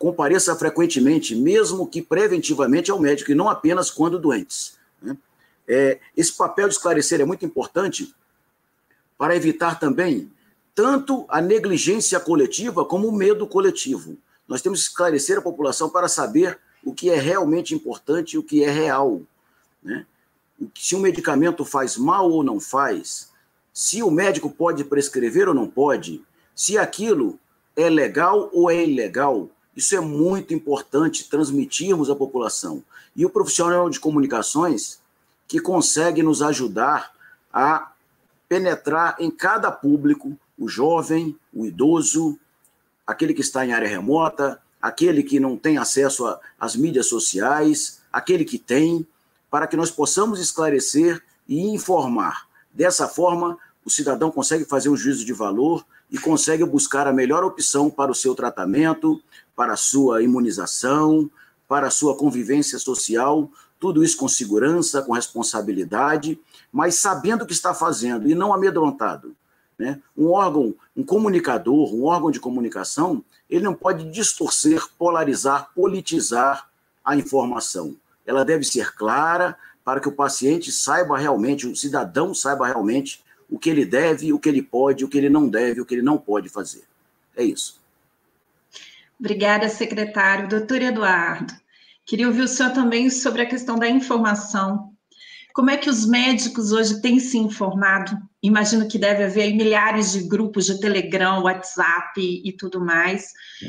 compareça 0.00 0.56
frequentemente, 0.56 1.36
mesmo 1.36 1.86
que 1.86 2.00
preventivamente, 2.00 2.90
ao 2.90 2.98
médico, 2.98 3.30
e 3.30 3.34
não 3.34 3.50
apenas 3.50 3.90
quando 3.90 4.18
doentes. 4.18 4.78
Né? 5.02 5.14
É, 5.68 6.00
esse 6.16 6.32
papel 6.32 6.68
de 6.68 6.74
esclarecer 6.74 7.20
é 7.20 7.24
muito 7.26 7.44
importante 7.44 8.14
para 9.18 9.36
evitar 9.36 9.78
também 9.78 10.32
tanto 10.74 11.26
a 11.28 11.42
negligência 11.42 12.18
coletiva 12.18 12.82
como 12.82 13.08
o 13.08 13.12
medo 13.12 13.46
coletivo. 13.46 14.16
Nós 14.48 14.62
temos 14.62 14.80
que 14.80 14.88
esclarecer 14.88 15.36
a 15.36 15.42
população 15.42 15.90
para 15.90 16.08
saber 16.08 16.58
o 16.82 16.94
que 16.94 17.10
é 17.10 17.20
realmente 17.20 17.74
importante 17.74 18.32
e 18.32 18.38
o 18.38 18.42
que 18.42 18.64
é 18.64 18.70
real. 18.70 19.20
Né? 19.82 20.06
Se 20.76 20.96
um 20.96 21.00
medicamento 21.00 21.62
faz 21.62 21.98
mal 21.98 22.30
ou 22.30 22.42
não 22.42 22.58
faz, 22.58 23.28
se 23.70 24.02
o 24.02 24.10
médico 24.10 24.48
pode 24.48 24.82
prescrever 24.82 25.46
ou 25.46 25.54
não 25.54 25.68
pode, 25.68 26.24
se 26.54 26.78
aquilo 26.78 27.38
é 27.76 27.90
legal 27.90 28.48
ou 28.50 28.70
é 28.70 28.82
ilegal, 28.82 29.50
isso 29.76 29.94
é 29.94 30.00
muito 30.00 30.52
importante 30.52 31.28
transmitirmos 31.28 32.10
à 32.10 32.16
população. 32.16 32.82
E 33.14 33.24
o 33.24 33.30
profissional 33.30 33.88
de 33.88 34.00
comunicações 34.00 34.98
que 35.46 35.60
consegue 35.60 36.22
nos 36.22 36.42
ajudar 36.42 37.12
a 37.52 37.92
penetrar 38.48 39.16
em 39.18 39.30
cada 39.30 39.70
público, 39.70 40.36
o 40.58 40.68
jovem, 40.68 41.36
o 41.52 41.64
idoso, 41.64 42.38
aquele 43.06 43.34
que 43.34 43.40
está 43.40 43.64
em 43.64 43.72
área 43.72 43.88
remota, 43.88 44.60
aquele 44.80 45.22
que 45.22 45.40
não 45.40 45.56
tem 45.56 45.78
acesso 45.78 46.38
às 46.58 46.76
mídias 46.76 47.06
sociais, 47.06 48.00
aquele 48.12 48.44
que 48.44 48.58
tem, 48.58 49.06
para 49.50 49.66
que 49.66 49.76
nós 49.76 49.90
possamos 49.90 50.40
esclarecer 50.40 51.22
e 51.48 51.60
informar. 51.68 52.46
Dessa 52.72 53.08
forma, 53.08 53.58
o 53.84 53.90
cidadão 53.90 54.30
consegue 54.30 54.64
fazer 54.64 54.88
um 54.88 54.96
juízo 54.96 55.24
de 55.24 55.32
valor 55.32 55.84
e 56.10 56.18
consegue 56.18 56.64
buscar 56.64 57.06
a 57.06 57.12
melhor 57.12 57.44
opção 57.44 57.90
para 57.90 58.10
o 58.10 58.14
seu 58.14 58.34
tratamento, 58.34 59.20
para 59.60 59.74
a 59.74 59.76
sua 59.76 60.22
imunização, 60.22 61.30
para 61.68 61.88
a 61.88 61.90
sua 61.90 62.16
convivência 62.16 62.78
social, 62.78 63.50
tudo 63.78 64.02
isso 64.02 64.16
com 64.16 64.26
segurança, 64.26 65.02
com 65.02 65.12
responsabilidade, 65.12 66.40
mas 66.72 66.94
sabendo 66.94 67.42
o 67.44 67.46
que 67.46 67.52
está 67.52 67.74
fazendo 67.74 68.26
e 68.26 68.34
não 68.34 68.54
amedrontado. 68.54 69.36
Né? 69.78 70.00
Um 70.16 70.28
órgão, 70.30 70.74
um 70.96 71.04
comunicador, 71.04 71.94
um 71.94 72.04
órgão 72.04 72.30
de 72.30 72.40
comunicação, 72.40 73.22
ele 73.50 73.62
não 73.62 73.74
pode 73.74 74.10
distorcer, 74.10 74.82
polarizar, 74.98 75.68
politizar 75.74 76.66
a 77.04 77.14
informação. 77.14 77.94
Ela 78.24 78.46
deve 78.46 78.64
ser 78.64 78.94
clara 78.94 79.58
para 79.84 80.00
que 80.00 80.08
o 80.08 80.12
paciente 80.12 80.72
saiba 80.72 81.18
realmente, 81.18 81.66
o 81.66 81.76
cidadão 81.76 82.32
saiba 82.32 82.66
realmente 82.66 83.22
o 83.50 83.58
que 83.58 83.68
ele 83.68 83.84
deve, 83.84 84.32
o 84.32 84.38
que 84.38 84.48
ele 84.48 84.62
pode, 84.62 85.04
o 85.04 85.08
que 85.08 85.18
ele 85.18 85.28
não 85.28 85.46
deve, 85.46 85.82
o 85.82 85.84
que 85.84 85.96
ele 85.96 86.02
não 86.02 86.16
pode 86.16 86.48
fazer. 86.48 86.84
É 87.36 87.44
isso. 87.44 87.79
Obrigada, 89.20 89.68
secretário. 89.68 90.48
Doutor 90.48 90.80
Eduardo, 90.80 91.52
queria 92.06 92.26
ouvir 92.26 92.40
o 92.40 92.48
senhor 92.48 92.72
também 92.72 93.10
sobre 93.10 93.42
a 93.42 93.46
questão 93.46 93.78
da 93.78 93.86
informação. 93.86 94.88
Como 95.52 95.68
é 95.68 95.76
que 95.76 95.90
os 95.90 96.06
médicos 96.06 96.72
hoje 96.72 97.02
têm 97.02 97.20
se 97.20 97.36
informado? 97.36 98.16
Imagino 98.42 98.88
que 98.88 98.98
deve 98.98 99.24
haver 99.24 99.54
milhares 99.54 100.12
de 100.12 100.26
grupos 100.26 100.64
de 100.64 100.80
Telegram, 100.80 101.42
WhatsApp 101.42 102.18
e 102.18 102.50
tudo 102.56 102.80
mais. 102.82 103.26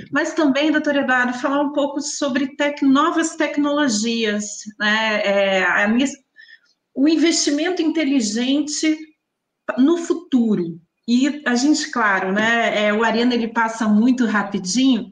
Mas 0.09 0.33
também, 0.33 0.71
doutor 0.71 0.95
Eduardo, 0.95 1.37
falar 1.37 1.61
um 1.61 1.73
pouco 1.73 1.99
sobre 1.99 2.55
tec 2.55 2.81
novas 2.81 3.35
tecnologias, 3.35 4.59
né? 4.79 5.21
É, 5.25 5.63
a, 5.63 5.93
o 6.95 7.09
investimento 7.09 7.81
inteligente 7.81 8.97
no 9.77 9.97
futuro, 9.97 10.79
e 11.07 11.41
a 11.45 11.55
gente, 11.55 11.89
claro, 11.91 12.31
né, 12.31 12.85
é, 12.85 12.93
o 12.93 13.03
Arena 13.03 13.33
ele 13.33 13.47
passa 13.47 13.87
muito 13.87 14.25
rapidinho, 14.25 15.09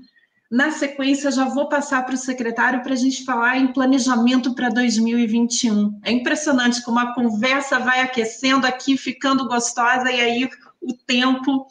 na 0.49 0.71
sequência, 0.71 1.31
já 1.31 1.45
vou 1.45 1.69
passar 1.69 2.03
para 2.03 2.15
o 2.15 2.17
secretário 2.17 2.81
para 2.81 2.93
a 2.93 2.97
gente 2.97 3.23
falar 3.23 3.57
em 3.57 3.71
planejamento 3.71 4.55
para 4.55 4.69
2021. 4.69 5.99
É 6.03 6.11
impressionante 6.11 6.83
como 6.83 6.97
a 6.99 7.13
conversa 7.13 7.77
vai 7.77 8.01
aquecendo 8.01 8.65
aqui, 8.65 8.97
ficando 8.97 9.47
gostosa, 9.47 10.11
e 10.11 10.19
aí 10.19 10.49
o 10.81 10.93
tempo 11.05 11.67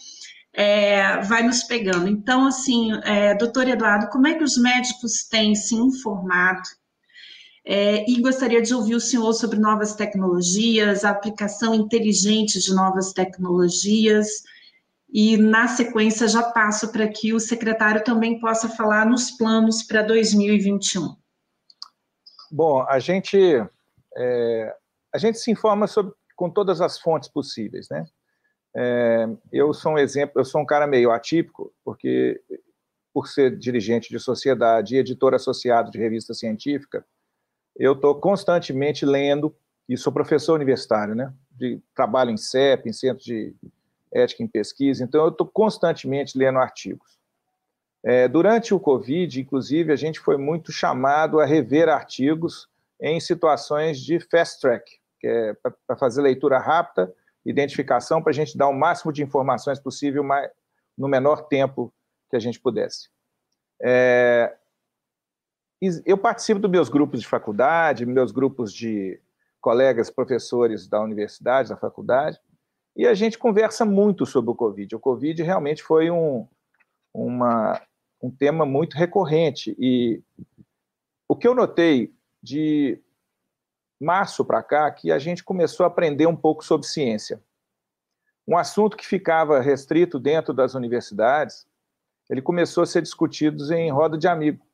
é, 0.53 1.21
vai 1.23 1.43
nos 1.43 1.65
pegando. 1.65 2.09
Então, 2.09 2.47
assim, 2.47 2.93
é, 3.03 3.35
doutor 3.35 3.67
Eduardo, 3.67 4.09
como 4.11 4.29
é 4.29 4.35
que 4.35 4.45
os 4.45 4.57
médicos 4.57 5.25
têm 5.25 5.57
se 5.57 5.75
informado? 5.75 6.63
É, 7.65 8.09
e 8.09 8.21
gostaria 8.21 8.63
de 8.63 8.73
ouvir 8.73 8.95
o 8.95 9.01
senhor 9.01 9.33
sobre 9.33 9.59
novas 9.59 9.95
tecnologias, 9.95 11.05
a 11.05 11.11
aplicação 11.11 11.75
inteligente 11.75 12.61
de 12.61 12.73
novas 12.73 13.13
tecnologias 13.13 14.29
e 15.11 15.37
na 15.37 15.69
sequência 15.69 16.29
já 16.29 16.43
passo 16.43 16.93
para 16.93 17.09
que 17.09 17.33
o 17.33 17.41
secretário 17.41 18.05
também 18.05 18.39
possa 18.41 18.69
falar 18.69 19.07
nos 19.07 19.31
planos 19.31 19.83
para 19.83 20.03
2021. 20.03 21.17
Bom, 22.51 22.83
a 22.89 22.99
gente 22.99 23.39
é, 24.17 24.77
a 25.15 25.19
gente 25.19 25.39
se 25.39 25.51
informa 25.51 25.87
sobre, 25.87 26.13
com 26.37 26.51
todas 26.51 26.81
as 26.81 26.99
fontes 26.99 27.29
possíveis, 27.29 27.89
né? 27.91 28.07
É, 28.77 29.27
eu 29.53 29.73
sou 29.73 29.93
um 29.93 29.99
exemplo, 29.99 30.41
eu 30.41 30.45
sou 30.45 30.61
um 30.61 30.67
cara 30.67 30.87
meio 30.87 31.11
atípico, 31.11 31.73
porque 31.85 32.41
por 33.13 33.27
ser 33.27 33.57
dirigente 33.57 34.11
de 34.11 34.21
sociedade 34.21 34.95
e 34.95 34.99
editor 34.99 35.35
associado 35.35 35.91
de 35.91 35.99
revista 35.99 36.35
científica, 36.35 37.05
eu 37.75 37.95
estou 37.95 38.15
constantemente 38.21 39.07
lendo 39.07 39.55
e 39.89 39.97
sou 39.97 40.13
professor 40.13 40.55
universitário, 40.55 41.15
né? 41.15 41.33
De 41.51 41.81
trabalho 41.95 42.31
em 42.31 42.37
CEP, 42.37 42.89
em 42.89 42.93
centro 42.93 43.25
de 43.25 43.55
ética 44.13 44.43
em 44.43 44.49
pesquisa, 44.49 45.05
então 45.05 45.23
eu 45.23 45.31
estou 45.31 45.47
constantemente 45.47 46.37
lendo 46.37 46.59
artigos. 46.59 47.19
É, 48.05 48.29
durante 48.29 48.73
o 48.73 48.81
Covid, 48.81 49.41
inclusive, 49.41 49.93
a 49.93 49.97
gente 49.97 50.21
foi 50.21 50.37
muito 50.37 50.71
chamado 50.71 51.41
a 51.41 51.45
rever 51.45 51.89
artigos 51.89 52.69
em 53.01 53.21
situações 53.21 54.01
de 54.01 54.21
fast 54.21 54.61
track, 54.61 54.99
que 55.21 55.27
é 55.27 55.55
para 55.87 55.97
fazer 55.97 56.23
leitura 56.23 56.59
rápida, 56.59 57.13
identificação, 57.45 58.23
para 58.23 58.31
a 58.31 58.35
gente 58.35 58.57
dar 58.57 58.69
o 58.69 58.73
máximo 58.73 59.13
de 59.13 59.23
informações 59.23 59.81
possível 59.81 60.23
mas, 60.23 60.51
no 60.97 61.09
menor 61.09 61.49
tempo 61.49 61.93
que 62.31 62.37
a 62.37 62.41
gente 62.41 62.61
pudesse. 62.61 63.09
É, 63.83 64.55
eu 66.05 66.19
participo 66.19 66.61
dos 66.61 66.71
meus 66.71 66.89
grupos 66.89 67.21
de 67.21 67.27
faculdade, 67.27 68.05
meus 68.05 68.33
grupos 68.33 68.73
de 68.73 69.21
colegas 69.61 70.11
professores 70.11 70.89
da 70.89 71.01
universidade, 71.01 71.69
da 71.69 71.77
faculdade, 71.77 72.39
e 72.99 73.07
a 73.07 73.15
gente 73.15 73.39
conversa 73.39 73.85
muito 73.85 74.27
sobre 74.27 74.51
o 74.51 74.57
Covid. 74.57 74.97
O 74.97 74.99
Covid 74.99 75.41
realmente 75.45 75.85
foi 75.85 76.11
um, 76.11 76.49
uma, 77.15 77.81
um 78.21 78.29
tema 78.29 78.67
muito 78.67 78.97
recorrente. 78.97 79.77
E 79.79 80.21
o 81.29 81.37
que 81.37 81.47
eu 81.47 81.55
notei 81.55 82.13
de 82.43 83.01
março 84.01 84.45
para 84.45 84.65
cá, 84.65 84.91
que 84.91 85.13
a 85.13 85.19
gente 85.21 85.45
começou 85.45 85.85
a 85.85 85.87
aprender 85.87 86.27
um 86.27 86.35
pouco 86.35 86.65
sobre 86.65 86.89
ciência. 86.89 87.41
Um 88.47 88.59
assunto 88.59 88.97
que 88.97 89.07
ficava 89.07 89.61
restrito 89.61 90.19
dentro 90.19 90.53
das 90.53 90.75
universidades, 90.75 91.69
ele 92.29 92.43
começou 92.43 92.83
a 92.83 92.87
ser 92.87 93.03
discutido 93.03 93.73
em 93.73 93.93
roda 93.93 94.19
de 94.19 94.27
amigo. 94.27 94.67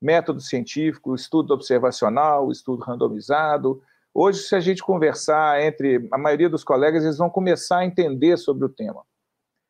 Método 0.00 0.40
científico, 0.40 1.12
estudo 1.12 1.52
observacional, 1.52 2.52
estudo 2.52 2.84
randomizado, 2.84 3.82
Hoje, 4.20 4.40
se 4.40 4.56
a 4.56 4.58
gente 4.58 4.82
conversar 4.82 5.62
entre 5.62 6.08
a 6.10 6.18
maioria 6.18 6.48
dos 6.48 6.64
colegas, 6.64 7.04
eles 7.04 7.18
vão 7.18 7.30
começar 7.30 7.78
a 7.78 7.84
entender 7.84 8.36
sobre 8.36 8.64
o 8.64 8.68
tema. 8.68 9.04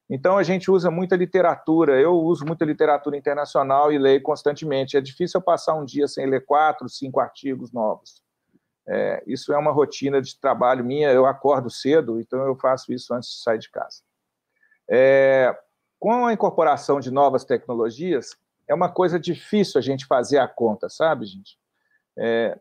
Então, 0.09 0.39
a 0.39 0.43
gente 0.43 0.71
usa 0.71 0.91
muita 0.91 1.17
literatura. 1.17 2.01
Eu 2.01 2.15
uso 2.15 2.47
muita 2.47 2.65
literatura 2.65 3.15
internacional 3.15 3.93
e 3.93 3.99
leio 3.99 4.23
constantemente. 4.23 4.97
É 4.97 5.03
difícil 5.03 5.37
eu 5.39 5.45
passar 5.45 5.75
um 5.75 5.85
dia 5.85 6.09
sem 6.09 6.25
ler 6.25 6.47
quatro, 6.47 6.89
cinco 6.89 7.21
artigos 7.21 7.73
novos. 7.73 8.23
É, 8.89 9.23
isso 9.27 9.53
é 9.53 9.59
uma 9.59 9.71
rotina 9.71 10.19
de 10.23 10.41
trabalho 10.41 10.83
minha. 10.83 11.13
Eu 11.13 11.27
acordo 11.27 11.69
cedo, 11.69 12.19
então 12.19 12.43
eu 12.47 12.57
faço 12.57 12.91
isso 12.91 13.13
antes 13.13 13.29
de 13.29 13.43
sair 13.43 13.59
de 13.59 13.71
casa. 13.71 14.01
É, 14.89 15.55
com 15.99 16.25
a 16.25 16.33
incorporação 16.33 17.01
de 17.01 17.11
novas 17.11 17.45
tecnologias, 17.45 18.35
é 18.67 18.75
uma 18.75 18.91
coisa 18.91 19.21
difícil 19.21 19.79
a 19.79 19.83
gente 19.83 20.07
fazer 20.07 20.39
a 20.39 20.49
conta, 20.49 20.89
sabe, 20.89 21.27
gente? 21.27 21.59
É, 22.17 22.59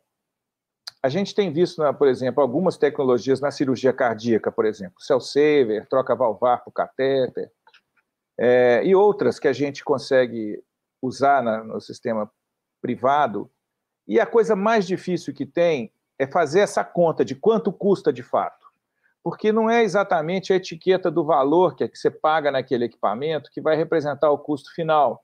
a 1.07 1.09
gente 1.09 1.33
tem 1.33 1.53
visto, 1.53 1.81
né, 1.81 1.93
por 1.93 2.05
exemplo, 2.09 2.43
algumas 2.43 2.75
tecnologias 2.75 3.39
na 3.39 3.49
cirurgia 3.49 3.93
cardíaca, 3.93 4.51
por 4.51 4.65
exemplo, 4.65 5.01
cell 5.01 5.21
saver, 5.21 5.87
troca 5.87 6.13
valvar 6.13 6.61
o 6.65 6.71
catéter, 6.71 7.49
é, 8.37 8.83
e 8.83 8.93
outras 8.93 9.39
que 9.39 9.47
a 9.47 9.53
gente 9.53 9.85
consegue 9.85 10.61
usar 11.01 11.41
na, 11.41 11.63
no 11.63 11.79
sistema 11.79 12.29
privado. 12.81 13.49
E 14.05 14.19
a 14.19 14.25
coisa 14.25 14.53
mais 14.53 14.85
difícil 14.85 15.33
que 15.33 15.45
tem 15.45 15.93
é 16.19 16.27
fazer 16.27 16.59
essa 16.59 16.83
conta 16.83 17.23
de 17.23 17.35
quanto 17.35 17.71
custa 17.71 18.11
de 18.11 18.21
fato. 18.21 18.67
Porque 19.23 19.53
não 19.53 19.69
é 19.69 19.83
exatamente 19.83 20.51
a 20.51 20.57
etiqueta 20.57 21.09
do 21.09 21.23
valor 21.23 21.73
que, 21.73 21.85
é 21.85 21.87
que 21.87 21.97
você 21.97 22.11
paga 22.11 22.51
naquele 22.51 22.83
equipamento 22.83 23.49
que 23.49 23.61
vai 23.61 23.77
representar 23.77 24.29
o 24.29 24.37
custo 24.37 24.73
final. 24.73 25.23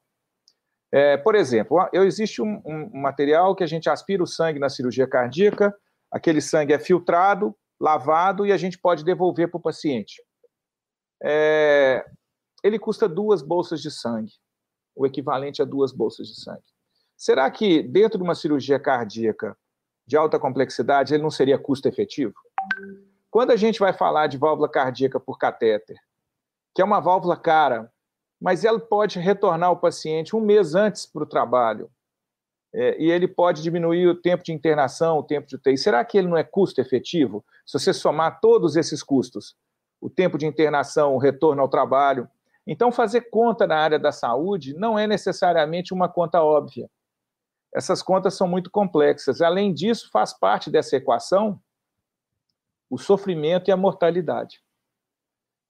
É, 0.93 1.17
por 1.17 1.33
exemplo, 1.33 1.89
eu, 1.91 2.03
existe 2.03 2.39
um, 2.39 2.61
um, 2.63 3.01
material 3.01 3.55
que 3.55 3.63
a 3.63 3.67
gente 3.67 3.89
aspira 3.89 4.21
o 4.21 4.27
sangue 4.27 4.59
na 4.59 4.69
cirurgia 4.69 5.07
cardíaca, 5.07 5.75
aquele 6.11 6.39
sangue 6.39 6.71
é 6.71 6.77
filtrado, 6.77 7.55
lavado 7.81 8.45
e 8.45 8.51
a 8.51 8.57
gente 8.57 8.77
pode 8.77 9.03
devolver 9.03 9.49
para 9.49 9.57
o 9.57 9.61
paciente. 9.61 10.23
É, 11.23 12.05
ele 12.63 12.77
custa 12.77 13.09
duas 13.09 13.41
bolsas 13.41 13.81
de 13.81 13.89
sangue, 13.89 14.33
o 14.95 15.07
equivalente 15.07 15.63
a 15.63 15.65
duas 15.65 15.91
bolsas 15.91 16.27
de 16.27 16.39
sangue. 16.39 16.61
Será 17.17 17.49
que 17.49 17.81
dentro 17.81 18.19
de 18.19 18.23
uma 18.23 18.35
cirurgia 18.35 18.79
cardíaca 18.79 19.57
de 20.05 20.15
alta 20.15 20.37
complexidade 20.37 21.15
ele 21.15 21.23
não 21.23 21.31
seria 21.31 21.57
custo 21.57 21.87
efetivo? 21.87 22.35
Quando 23.31 23.49
a 23.49 23.55
gente 23.55 23.79
vai 23.79 23.93
falar 23.93 24.27
de 24.27 24.37
válvula 24.37 24.69
cardíaca 24.69 25.19
por 25.19 25.39
catéter, 25.39 25.97
que 26.75 26.83
é 26.83 26.85
uma 26.85 26.99
válvula 26.99 27.35
cara, 27.35 27.91
mas 28.43 28.65
ela 28.65 28.77
pode 28.77 29.19
retornar 29.19 29.71
o 29.71 29.77
paciente 29.77 30.35
um 30.35 30.41
mês 30.41 30.75
antes 30.75 31.05
para 31.05 31.23
o 31.23 31.25
trabalho. 31.25 31.89
É, 32.73 33.01
e 33.01 33.09
ele 33.09 33.25
pode 33.25 33.61
diminuir 33.61 34.05
o 34.05 34.19
tempo 34.19 34.43
de 34.43 34.51
internação, 34.51 35.17
o 35.17 35.23
tempo 35.23 35.47
de 35.47 35.55
UTI. 35.55 35.77
Será 35.77 36.03
que 36.03 36.17
ele 36.17 36.27
não 36.27 36.35
é 36.35 36.43
custo 36.43 36.81
efetivo? 36.81 37.45
Se 37.65 37.79
você 37.79 37.93
somar 37.93 38.41
todos 38.41 38.75
esses 38.75 39.01
custos, 39.01 39.55
o 40.01 40.09
tempo 40.09 40.37
de 40.37 40.45
internação, 40.45 41.15
o 41.15 41.19
retorno 41.19 41.61
ao 41.61 41.69
trabalho. 41.69 42.29
Então, 42.67 42.91
fazer 42.91 43.29
conta 43.29 43.65
na 43.65 43.77
área 43.77 43.97
da 43.97 44.11
saúde 44.11 44.73
não 44.73 44.99
é 44.99 45.07
necessariamente 45.07 45.93
uma 45.93 46.09
conta 46.09 46.43
óbvia. 46.43 46.89
Essas 47.73 48.03
contas 48.03 48.33
são 48.33 48.45
muito 48.45 48.69
complexas. 48.69 49.41
Além 49.41 49.73
disso, 49.73 50.09
faz 50.11 50.33
parte 50.33 50.69
dessa 50.69 50.97
equação 50.97 51.57
o 52.89 52.97
sofrimento 52.97 53.69
e 53.69 53.71
a 53.71 53.77
mortalidade, 53.77 54.61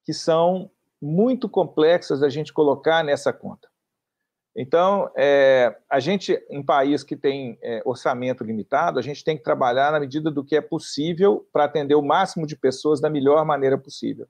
que 0.03 0.11
são 0.11 0.71
muito 1.03 1.49
complexas 1.49 2.23
a 2.23 2.29
gente 2.29 2.53
colocar 2.53 3.03
nessa 3.03 3.33
conta. 3.33 3.67
Então, 4.55 5.11
é, 5.17 5.75
a 5.89 5.99
gente, 5.99 6.41
em 6.49 6.63
país 6.63 7.03
que 7.03 7.17
tem 7.17 7.57
é, 7.61 7.81
orçamento 7.83 8.43
limitado, 8.43 8.99
a 8.99 9.01
gente 9.01 9.21
tem 9.21 9.35
que 9.35 9.43
trabalhar 9.43 9.91
na 9.91 9.99
medida 9.99 10.31
do 10.31 10.45
que 10.45 10.55
é 10.55 10.61
possível 10.61 11.45
para 11.51 11.65
atender 11.65 11.95
o 11.95 12.01
máximo 12.01 12.47
de 12.47 12.55
pessoas 12.55 13.01
da 13.01 13.09
melhor 13.09 13.43
maneira 13.43 13.77
possível. 13.77 14.27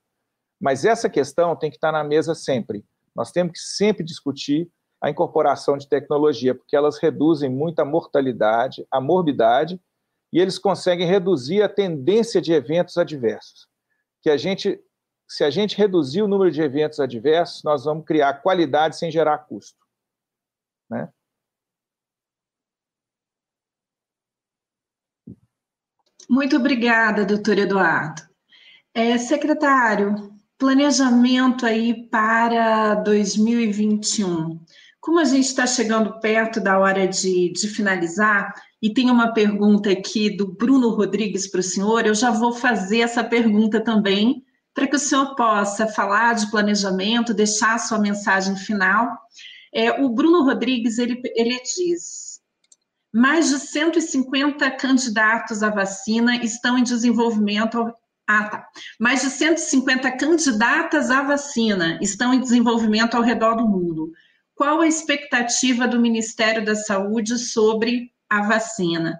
Mas 0.59 0.83
essa 0.83 1.09
questão 1.09 1.55
tem 1.55 1.69
que 1.69 1.77
estar 1.77 1.91
na 1.91 2.03
mesa 2.03 2.33
sempre. 2.33 2.83
Nós 3.15 3.31
temos 3.31 3.53
que 3.53 3.59
sempre 3.59 4.03
discutir 4.03 4.67
a 4.99 5.11
incorporação 5.11 5.77
de 5.77 5.87
tecnologia, 5.87 6.55
porque 6.55 6.75
elas 6.75 6.97
reduzem 6.97 7.49
muito 7.49 7.81
a 7.81 7.85
mortalidade, 7.85 8.87
a 8.89 8.99
morbidade, 8.99 9.79
e 10.31 10.39
eles 10.39 10.57
conseguem 10.57 11.05
reduzir 11.05 11.61
a 11.61 11.69
tendência 11.69 12.41
de 12.41 12.51
eventos 12.51 12.97
adversos. 12.97 13.67
Que 14.23 14.29
a 14.29 14.37
gente 14.37 14.81
se 15.33 15.43
a 15.43 15.49
gente 15.49 15.75
reduzir 15.75 16.21
o 16.21 16.27
número 16.27 16.51
de 16.51 16.61
eventos 16.61 16.99
adversos, 16.99 17.63
nós 17.63 17.85
vamos 17.85 18.05
criar 18.05 18.35
qualidade 18.35 18.99
sem 18.99 19.09
gerar 19.09 19.39
custo. 19.39 19.79
Né? 20.87 21.09
Muito 26.29 26.55
obrigada, 26.55 27.25
doutor 27.25 27.57
Eduardo. 27.57 28.21
É, 28.93 29.17
secretário, 29.17 30.31
planejamento 30.55 31.65
aí 31.65 32.07
para 32.09 32.93
2021. 32.93 34.63
Como 34.99 35.19
a 35.19 35.25
gente 35.25 35.45
está 35.45 35.65
chegando 35.65 36.19
perto 36.19 36.61
da 36.61 36.77
hora 36.77 37.07
de, 37.07 37.51
de 37.53 37.67
finalizar, 37.69 38.53
e 38.79 38.93
tem 38.93 39.09
uma 39.09 39.33
pergunta 39.33 39.89
aqui 39.89 40.29
do 40.29 40.53
Bruno 40.53 40.89
Rodrigues 40.89 41.47
para 41.47 41.59
o 41.59 41.63
senhor, 41.63 42.05
eu 42.05 42.13
já 42.13 42.29
vou 42.29 42.53
fazer 42.53 42.99
essa 42.99 43.23
pergunta 43.23 43.83
também 43.83 44.45
para 44.73 44.87
que 44.87 44.95
o 44.95 44.99
senhor 44.99 45.35
possa 45.35 45.87
falar 45.87 46.33
de 46.33 46.49
planejamento, 46.49 47.33
deixar 47.33 47.75
a 47.75 47.79
sua 47.79 47.99
mensagem 47.99 48.55
final. 48.55 49.07
É, 49.73 50.01
o 50.01 50.09
Bruno 50.09 50.43
Rodrigues, 50.43 50.97
ele, 50.97 51.21
ele 51.35 51.61
diz, 51.61 52.41
mais 53.13 53.49
de 53.49 53.59
150 53.59 54.71
candidatos 54.71 55.61
à 55.61 55.69
vacina 55.69 56.35
estão 56.37 56.77
em 56.77 56.83
desenvolvimento 56.83 57.93
Ah, 58.27 58.49
tá. 58.49 58.67
Mais 58.99 59.21
de 59.21 59.29
150 59.29 60.11
candidatas 60.17 61.11
à 61.11 61.21
vacina 61.21 61.99
estão 62.01 62.33
em 62.33 62.39
desenvolvimento 62.39 63.15
ao 63.15 63.21
redor 63.21 63.55
do 63.55 63.67
mundo. 63.67 64.11
Qual 64.55 64.81
a 64.81 64.87
expectativa 64.87 65.87
do 65.87 65.99
Ministério 65.99 66.65
da 66.65 66.75
Saúde 66.75 67.37
sobre 67.37 68.11
a 68.29 68.41
vacina? 68.41 69.19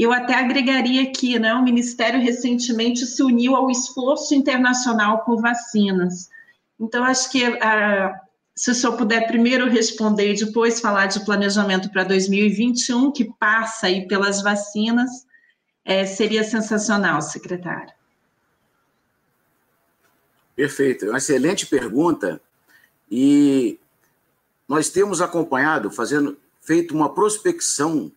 Eu 0.00 0.12
até 0.12 0.32
agregaria 0.34 1.02
aqui, 1.02 1.40
né? 1.40 1.52
O 1.54 1.64
Ministério 1.64 2.20
recentemente 2.20 3.04
se 3.04 3.20
uniu 3.20 3.56
ao 3.56 3.68
esforço 3.68 4.32
internacional 4.32 5.24
por 5.24 5.42
vacinas. 5.42 6.30
Então, 6.78 7.02
acho 7.02 7.28
que 7.32 7.44
ah, 7.44 8.20
se 8.54 8.70
o 8.70 8.74
senhor 8.76 8.96
puder 8.96 9.26
primeiro 9.26 9.68
responder 9.68 10.32
e 10.32 10.44
depois 10.44 10.78
falar 10.78 11.06
de 11.06 11.24
planejamento 11.24 11.90
para 11.90 12.04
2021, 12.04 13.10
que 13.10 13.24
passa 13.40 13.88
aí 13.88 14.06
pelas 14.06 14.40
vacinas, 14.40 15.26
é, 15.84 16.06
seria 16.06 16.44
sensacional, 16.44 17.20
secretário. 17.20 17.92
Perfeito, 20.54 21.06
é 21.06 21.08
uma 21.08 21.18
excelente 21.18 21.66
pergunta. 21.66 22.40
E 23.10 23.80
nós 24.68 24.90
temos 24.90 25.20
acompanhado, 25.20 25.90
fazendo, 25.90 26.38
feito 26.60 26.94
uma 26.94 27.12
prospecção 27.12 28.12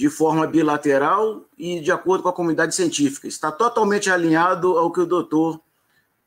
de 0.00 0.08
forma 0.08 0.46
bilateral 0.46 1.44
e 1.58 1.78
de 1.78 1.92
acordo 1.92 2.22
com 2.22 2.30
a 2.30 2.32
comunidade 2.32 2.74
científica. 2.74 3.28
Está 3.28 3.52
totalmente 3.52 4.08
alinhado 4.08 4.78
ao 4.78 4.90
que 4.90 5.00
o 5.00 5.04
doutor 5.04 5.60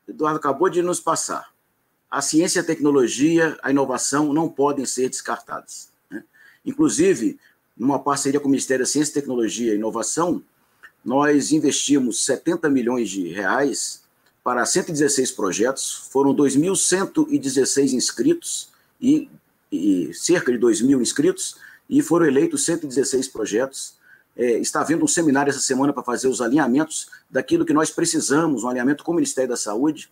Eduardo 0.07 0.38
acabou 0.38 0.69
de 0.69 0.84
nos 0.84 0.99
passar. 0.99 1.51
A 2.11 2.21
ciência, 2.21 2.61
a 2.61 2.63
tecnologia, 2.63 3.57
a 3.63 3.71
inovação 3.71 4.32
não 4.32 4.47
podem 4.47 4.86
ser 4.86 5.09
descartadas. 5.09 5.89
Né? 6.07 6.24
Inclusive, 6.63 7.39
numa 7.76 7.97
parceria 7.97 8.39
com 8.39 8.45
o 8.45 8.51
Ministério 8.51 8.86
da 8.86 8.91
Ciência, 8.91 9.11
Tecnologia 9.11 9.74
e 9.74 9.76
Inovação, 9.76 10.43
nós 11.03 11.51
investimos 11.51 12.24
70 12.26 12.69
milhões 12.69 13.09
de 13.09 13.28
reais 13.30 14.03
para 14.43 14.63
116 14.67 15.32
projetos, 15.32 16.09
foram 16.11 16.36
2.116 16.36 17.93
inscritos 17.93 18.69
e, 19.01 19.28
e, 19.71 20.13
cerca 20.13 20.51
de 20.51 20.59
2 20.59 20.82
mil 20.82 21.01
inscritos, 21.01 21.57
e 21.90 22.02
foram 22.02 22.26
eleitos 22.26 22.66
116 22.66 23.28
projetos. 23.28 23.96
É, 24.36 24.58
está 24.60 24.82
havendo 24.82 25.06
um 25.06 25.08
seminário 25.08 25.52
essa 25.52 25.60
semana 25.60 25.94
para 25.94 26.04
fazer 26.04 26.28
os 26.28 26.42
alinhamentos 26.42 27.08
daquilo 27.30 27.66
que 27.66 27.74
nós 27.74 27.92
precisamos, 27.92 28.64
um 28.64 28.70
alinhamento 28.70 29.04
com 29.04 29.12
o 29.12 29.16
Ministério 29.16 29.50
da 29.50 29.58
Saúde, 29.58 30.10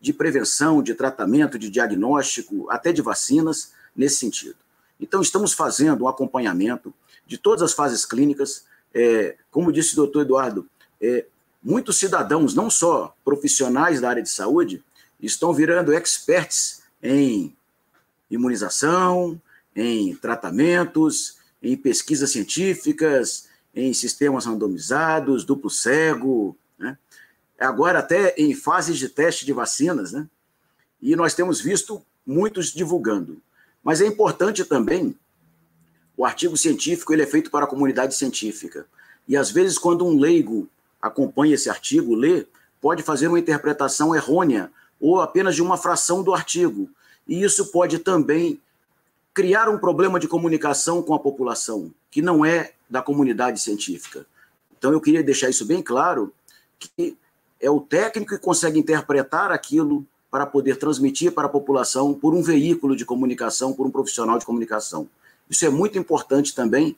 de 0.00 0.12
prevenção, 0.12 0.82
de 0.82 0.94
tratamento, 0.94 1.58
de 1.58 1.68
diagnóstico, 1.68 2.70
até 2.70 2.92
de 2.92 3.02
vacinas, 3.02 3.72
nesse 3.94 4.16
sentido. 4.16 4.56
Então, 5.00 5.20
estamos 5.20 5.52
fazendo 5.52 6.04
um 6.04 6.08
acompanhamento 6.08 6.92
de 7.26 7.36
todas 7.36 7.62
as 7.62 7.72
fases 7.72 8.04
clínicas. 8.04 8.64
É, 8.94 9.36
como 9.50 9.72
disse 9.72 9.94
o 9.94 9.96
doutor 9.96 10.22
Eduardo, 10.22 10.66
é, 11.00 11.26
muitos 11.62 11.98
cidadãos, 11.98 12.54
não 12.54 12.70
só 12.70 13.14
profissionais 13.24 14.00
da 14.00 14.08
área 14.08 14.22
de 14.22 14.30
saúde, 14.30 14.82
estão 15.20 15.52
virando 15.52 15.92
experts 15.92 16.82
em 17.02 17.54
imunização, 18.30 19.40
em 19.76 20.14
tratamentos, 20.16 21.36
em 21.62 21.76
pesquisas 21.76 22.32
científicas, 22.32 23.48
em 23.74 23.92
sistemas 23.92 24.46
randomizados, 24.46 25.44
duplo 25.44 25.68
cego, 25.68 26.56
né? 26.78 26.96
agora 27.60 27.98
até 27.98 28.34
em 28.38 28.54
fases 28.54 28.96
de 28.96 29.08
teste 29.08 29.44
de 29.44 29.52
vacinas, 29.52 30.12
né? 30.12 30.26
e 31.00 31.14
nós 31.14 31.34
temos 31.34 31.60
visto 31.60 32.02
muitos 32.26 32.72
divulgando. 32.72 33.40
Mas 33.84 34.00
é 34.00 34.06
importante 34.06 34.64
também, 34.64 35.14
o 36.16 36.24
artigo 36.24 36.56
científico 36.56 37.12
ele 37.12 37.22
é 37.22 37.26
feito 37.26 37.50
para 37.50 37.66
a 37.66 37.68
comunidade 37.68 38.14
científica, 38.14 38.86
e 39.28 39.36
às 39.36 39.50
vezes 39.50 39.76
quando 39.76 40.06
um 40.06 40.18
leigo 40.18 40.68
acompanha 41.00 41.54
esse 41.54 41.68
artigo, 41.68 42.14
lê, 42.14 42.46
pode 42.80 43.02
fazer 43.02 43.28
uma 43.28 43.38
interpretação 43.38 44.14
errônea 44.14 44.70
ou 44.98 45.20
apenas 45.20 45.54
de 45.54 45.62
uma 45.62 45.76
fração 45.76 46.22
do 46.22 46.32
artigo. 46.32 46.88
E 47.26 47.42
isso 47.42 47.70
pode 47.70 47.98
também 47.98 48.60
criar 49.36 49.68
um 49.68 49.76
problema 49.76 50.18
de 50.18 50.26
comunicação 50.26 51.02
com 51.02 51.12
a 51.12 51.18
população, 51.18 51.92
que 52.10 52.22
não 52.22 52.42
é 52.42 52.72
da 52.88 53.02
comunidade 53.02 53.60
científica. 53.60 54.24
Então, 54.78 54.92
eu 54.92 55.00
queria 55.00 55.22
deixar 55.22 55.50
isso 55.50 55.66
bem 55.66 55.82
claro, 55.82 56.32
que 56.78 57.14
é 57.60 57.70
o 57.70 57.78
técnico 57.78 58.34
que 58.34 58.40
consegue 58.40 58.78
interpretar 58.78 59.52
aquilo 59.52 60.06
para 60.30 60.46
poder 60.46 60.76
transmitir 60.78 61.32
para 61.32 61.48
a 61.48 61.50
população 61.50 62.14
por 62.14 62.34
um 62.34 62.42
veículo 62.42 62.96
de 62.96 63.04
comunicação, 63.04 63.74
por 63.74 63.86
um 63.86 63.90
profissional 63.90 64.38
de 64.38 64.46
comunicação. 64.46 65.06
Isso 65.50 65.66
é 65.66 65.68
muito 65.68 65.98
importante 65.98 66.54
também, 66.54 66.96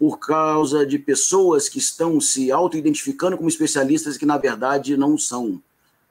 por 0.00 0.18
causa 0.18 0.84
de 0.84 0.98
pessoas 0.98 1.68
que 1.68 1.78
estão 1.78 2.20
se 2.20 2.50
auto-identificando 2.50 3.36
como 3.36 3.48
especialistas 3.48 4.16
que, 4.16 4.26
na 4.26 4.36
verdade, 4.36 4.96
não 4.96 5.16
são. 5.16 5.62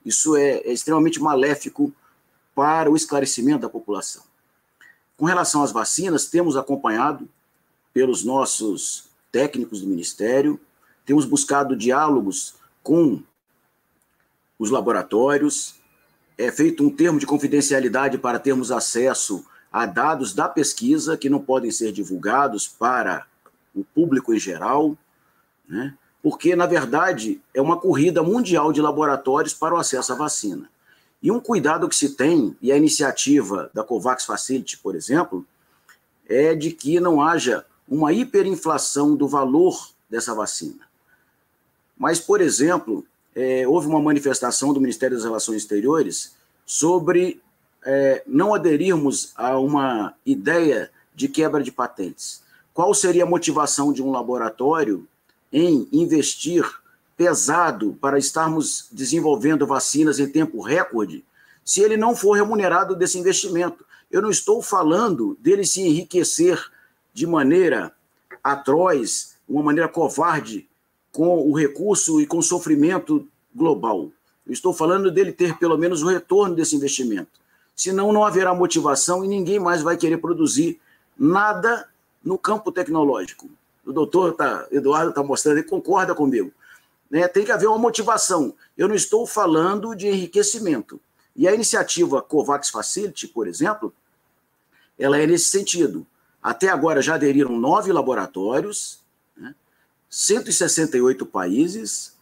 Isso 0.06 0.34
é, 0.34 0.60
é 0.60 0.72
extremamente 0.72 1.20
maléfico 1.22 1.93
para 2.56 2.89
o 2.89 2.95
esclarecimento 2.95 3.64
da 3.64 3.70
população. 3.70 4.31
Com 5.22 5.28
relação 5.28 5.61
às 5.61 5.72
vacinas, 5.72 6.26
temos 6.26 6.57
acompanhado 6.57 7.30
pelos 7.93 8.24
nossos 8.24 9.03
técnicos 9.32 9.82
do 9.82 9.88
Ministério, 9.88 10.59
temos 11.05 11.26
buscado 11.26 11.76
diálogos 11.76 12.55
com 12.82 13.22
os 14.57 14.72
laboratórios, 14.72 15.76
é 16.39 16.51
feito 16.51 16.84
um 16.84 16.89
termo 16.89 17.19
de 17.19 17.28
confidencialidade 17.28 18.17
para 18.17 18.39
termos 18.39 18.72
acesso 18.72 19.45
a 19.72 19.86
dados 19.86 20.34
da 20.34 20.49
pesquisa 20.49 21.15
que 21.15 21.30
não 21.30 21.39
podem 21.39 21.69
ser 21.69 21.91
divulgados 21.91 22.67
para 22.67 23.28
o 23.76 23.84
público 23.84 24.34
em 24.34 24.39
geral, 24.39 24.97
né? 25.69 25.95
porque, 26.24 26.55
na 26.55 26.65
verdade, 26.65 27.39
é 27.53 27.61
uma 27.61 27.80
corrida 27.80 28.24
mundial 28.24 28.74
de 28.74 28.82
laboratórios 28.82 29.53
para 29.53 29.76
o 29.76 29.78
acesso 29.78 30.13
à 30.13 30.15
vacina. 30.15 30.67
E 31.22 31.32
um 31.32 31.39
cuidado 31.39 31.88
que 31.88 31.95
se 31.95 32.15
tem, 32.15 32.55
e 32.61 32.72
a 32.72 32.78
iniciativa 32.78 33.69
da 33.74 33.84
COVAX 33.84 34.26
Facility, 34.26 34.78
por 34.78 34.95
exemplo, 34.95 35.45
é 36.28 36.55
de 36.55 36.72
que 36.72 36.99
não 36.99 37.22
haja 37.22 37.65
uma 37.88 38.11
hiperinflação 38.11 39.15
do 39.15 39.28
valor 39.28 39.89
dessa 40.09 40.34
vacina. 40.34 40.88
Mas, 41.97 42.19
por 42.19 42.41
exemplo, 42.41 43.05
é, 43.36 43.67
houve 43.67 43.88
uma 43.88 44.01
manifestação 44.01 44.74
do 44.74 44.82
Ministério 44.82 45.15
das 45.15 45.26
Relações 45.26 45.57
Exteriores 45.57 46.34
sobre 46.65 47.41
é, 47.86 48.24
não 48.26 48.53
aderirmos 48.53 49.32
a 49.36 49.59
uma 49.59 50.13
ideia 50.26 50.89
de 51.13 51.28
quebra 51.28 51.61
de 51.61 51.72
patentes. 51.72 52.41
Qual 52.74 52.93
seria 52.93 53.24
a 53.24 53.28
motivação 53.28 53.91
de 53.93 54.01
um 54.01 54.11
laboratório 54.11 55.07
em 55.51 55.88
investir 55.91 56.63
pesado 57.22 57.95
para 58.01 58.17
estarmos 58.17 58.88
desenvolvendo 58.91 59.67
vacinas 59.67 60.19
em 60.19 60.28
tempo 60.28 60.59
recorde, 60.59 61.24
se 61.63 61.80
ele 61.80 61.95
não 61.95 62.15
for 62.15 62.32
remunerado 62.32 62.95
desse 62.95 63.19
investimento? 63.19 63.86
Eu 64.09 64.24
não 64.24 64.32
estou 64.32 64.59
falando 64.59 65.38
dele 65.39 65.63
se 65.63 65.82
enriquecer 65.82 66.59
de 67.13 67.28
maneira 67.28 67.93
atroz, 68.43 69.36
uma 69.47 69.61
maneira 69.61 69.88
covarde, 69.88 70.67
com 71.11 71.47
o 71.47 71.55
recurso 71.55 72.19
e 72.19 72.26
com 72.26 72.39
o 72.39 72.43
sofrimento 72.43 73.28
global. 73.53 74.09
Eu 74.43 74.53
estou 74.53 74.74
falando 74.74 75.11
dele 75.11 75.32
ter 75.32 75.59
pelo 75.59 75.78
menos 75.78 76.01
o 76.01 76.07
retorno 76.07 76.55
desse 76.55 76.76
investimento. 76.76 77.39
Senão, 77.76 78.11
não 78.11 78.26
haverá 78.26 78.51
motivação 78.55 79.24
e 79.24 79.28
ninguém 79.28 79.59
mais 79.59 79.84
vai 79.84 79.95
querer 79.95 80.17
produzir 80.17 80.82
nada 81.15 81.88
no 82.24 82.36
campo 82.36 82.72
tecnológico. 82.72 83.47
O 83.86 83.93
doutor 83.93 84.34
tá, 84.34 84.65
Eduardo 84.72 85.11
está 85.11 85.22
mostrando, 85.22 85.59
ele 85.59 85.67
concorda 85.67 86.15
comigo. 86.15 86.51
Né? 87.12 87.28
Tem 87.28 87.43
que 87.43 87.51
haver 87.51 87.68
uma 87.68 87.78
motivação. 87.78 88.55
Eu 88.78 88.88
não 88.88 88.95
estou 88.95 89.28
falando 89.28 89.93
de 89.93 90.07
enriquecimento. 90.07 90.99
E 91.36 91.45
a 91.47 91.53
iniciativa 91.53 92.22
COVAX 92.22 92.70
Facility, 92.70 93.28
por 93.28 93.47
exemplo, 93.47 93.93
ela 94.97 95.18
é 95.18 95.28
nesse 95.28 95.45
sentido. 95.45 96.07
Até 96.41 96.70
agora 96.70 97.01
já 97.01 97.16
aderiram 97.16 97.57
nove 97.59 97.91
laboratórios, 97.91 98.99
né? 99.36 99.53
168 100.09 101.26
países. 101.26 102.14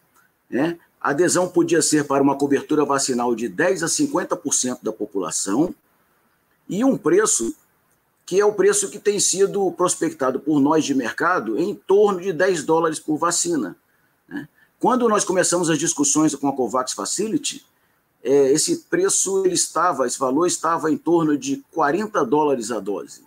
Né? 0.50 0.80
A 1.00 1.12
adesão 1.12 1.48
podia 1.48 1.82
ser 1.82 2.06
para 2.06 2.24
uma 2.24 2.38
cobertura 2.38 2.84
vacinal 2.84 3.36
de 3.36 3.48
10% 3.48 3.84
a 3.84 4.36
50% 4.36 4.80
da 4.82 4.92
população 4.92 5.74
e 6.68 6.84
um 6.84 6.98
preço 6.98 7.56
que 8.26 8.40
é 8.40 8.46
o 8.46 8.54
preço 8.54 8.92
que 8.92 9.00
tem 9.00 9.20
sido 9.20 9.72
prospectado 9.72 10.40
por 10.40 10.60
nós 10.60 10.86
de 10.86 10.94
mercado 10.94 11.58
em 11.58 11.74
torno 11.74 12.22
de 12.22 12.32
10 12.32 12.64
dólares 12.64 13.00
por 13.00 13.18
vacina. 13.18 13.76
Quando 14.80 15.10
nós 15.10 15.26
começamos 15.26 15.70
as 15.70 15.78
discussões 15.78 16.34
com 16.36 16.48
a 16.48 16.54
COVAX 16.54 16.94
Facility, 16.94 17.66
é, 18.24 18.52
esse 18.52 18.78
preço 18.90 19.46
ele 19.46 19.56
estava, 19.56 20.08
esse 20.08 20.18
valor 20.18 20.46
estava 20.46 20.92
em 20.92 20.98
torno 20.98 21.38
de 21.38 21.64
40 21.72 22.26
dólares 22.26 22.72
a 22.72 22.80
dose. 22.80 23.24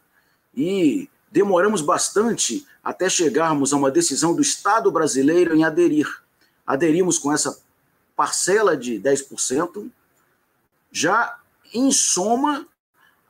E 0.55 1.09
demoramos 1.31 1.83
bastante 1.83 2.67
até 2.83 3.09
chegarmos 3.09 3.73
a 3.73 3.77
uma 3.77 3.91
decisão 3.91 4.35
do 4.35 4.43
Estado 4.43 4.91
brasileiro 4.91 5.55
em 5.55 5.65
aderir. 5.65 6.07
Aderimos 6.67 7.19
com 7.19 7.33
essa 7.33 7.59
parcela 8.17 8.77
de 8.77 8.99
10%, 8.99 9.91
já 10.91 11.39
em 11.73 11.91
soma 11.91 12.67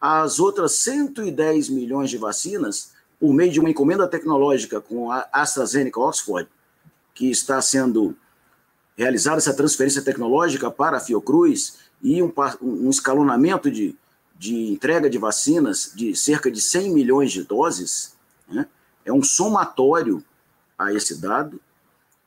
as 0.01 0.41
outras 0.41 0.73
110 0.73 1.69
milhões 1.69 2.11
de 2.11 2.19
vacinas 2.19 2.93
por 3.21 3.33
meio 3.33 3.53
de 3.53 3.61
uma 3.61 3.71
encomenda 3.71 4.09
tecnológica 4.09 4.81
com 4.81 5.13
a 5.13 5.29
AstraZeneca 5.33 6.01
Oxford, 6.01 6.49
que 7.15 7.31
está 7.31 7.61
sendo 7.61 8.17
realizada 8.97 9.39
essa 9.39 9.55
transferência 9.55 10.03
tecnológica 10.03 10.71
para 10.71 10.97
a 10.97 11.01
Fiocruz 11.01 11.79
e 12.03 12.23
um, 12.23 12.33
um 12.61 12.91
escalonamento 12.91 13.71
de, 13.71 13.97
de 14.39 14.73
entrega 14.73 15.09
de 15.09 15.19
vacinas 15.19 15.93
de 15.95 16.15
cerca 16.17 16.51
de 16.51 16.61
100 16.61 16.93
milhões 16.93 17.33
de 17.33 17.43
doses, 17.45 18.15
né? 18.49 18.67
é 19.05 19.13
um 19.13 19.23
somatório 19.23 20.23
a 20.79 20.93
esse 20.93 21.21
dado. 21.21 21.61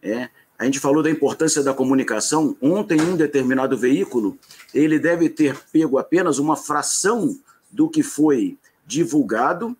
É, 0.01 0.29
a 0.57 0.65
gente 0.65 0.79
falou 0.79 1.03
da 1.03 1.09
importância 1.09 1.61
da 1.61 1.73
comunicação. 1.73 2.55
Ontem, 2.61 3.01
um 3.01 3.17
determinado 3.17 3.77
veículo, 3.77 4.37
ele 4.73 4.97
deve 4.97 5.29
ter 5.29 5.57
pego 5.71 5.97
apenas 5.97 6.39
uma 6.39 6.55
fração 6.55 7.37
do 7.69 7.89
que 7.89 8.01
foi 8.01 8.57
divulgado 8.85 9.75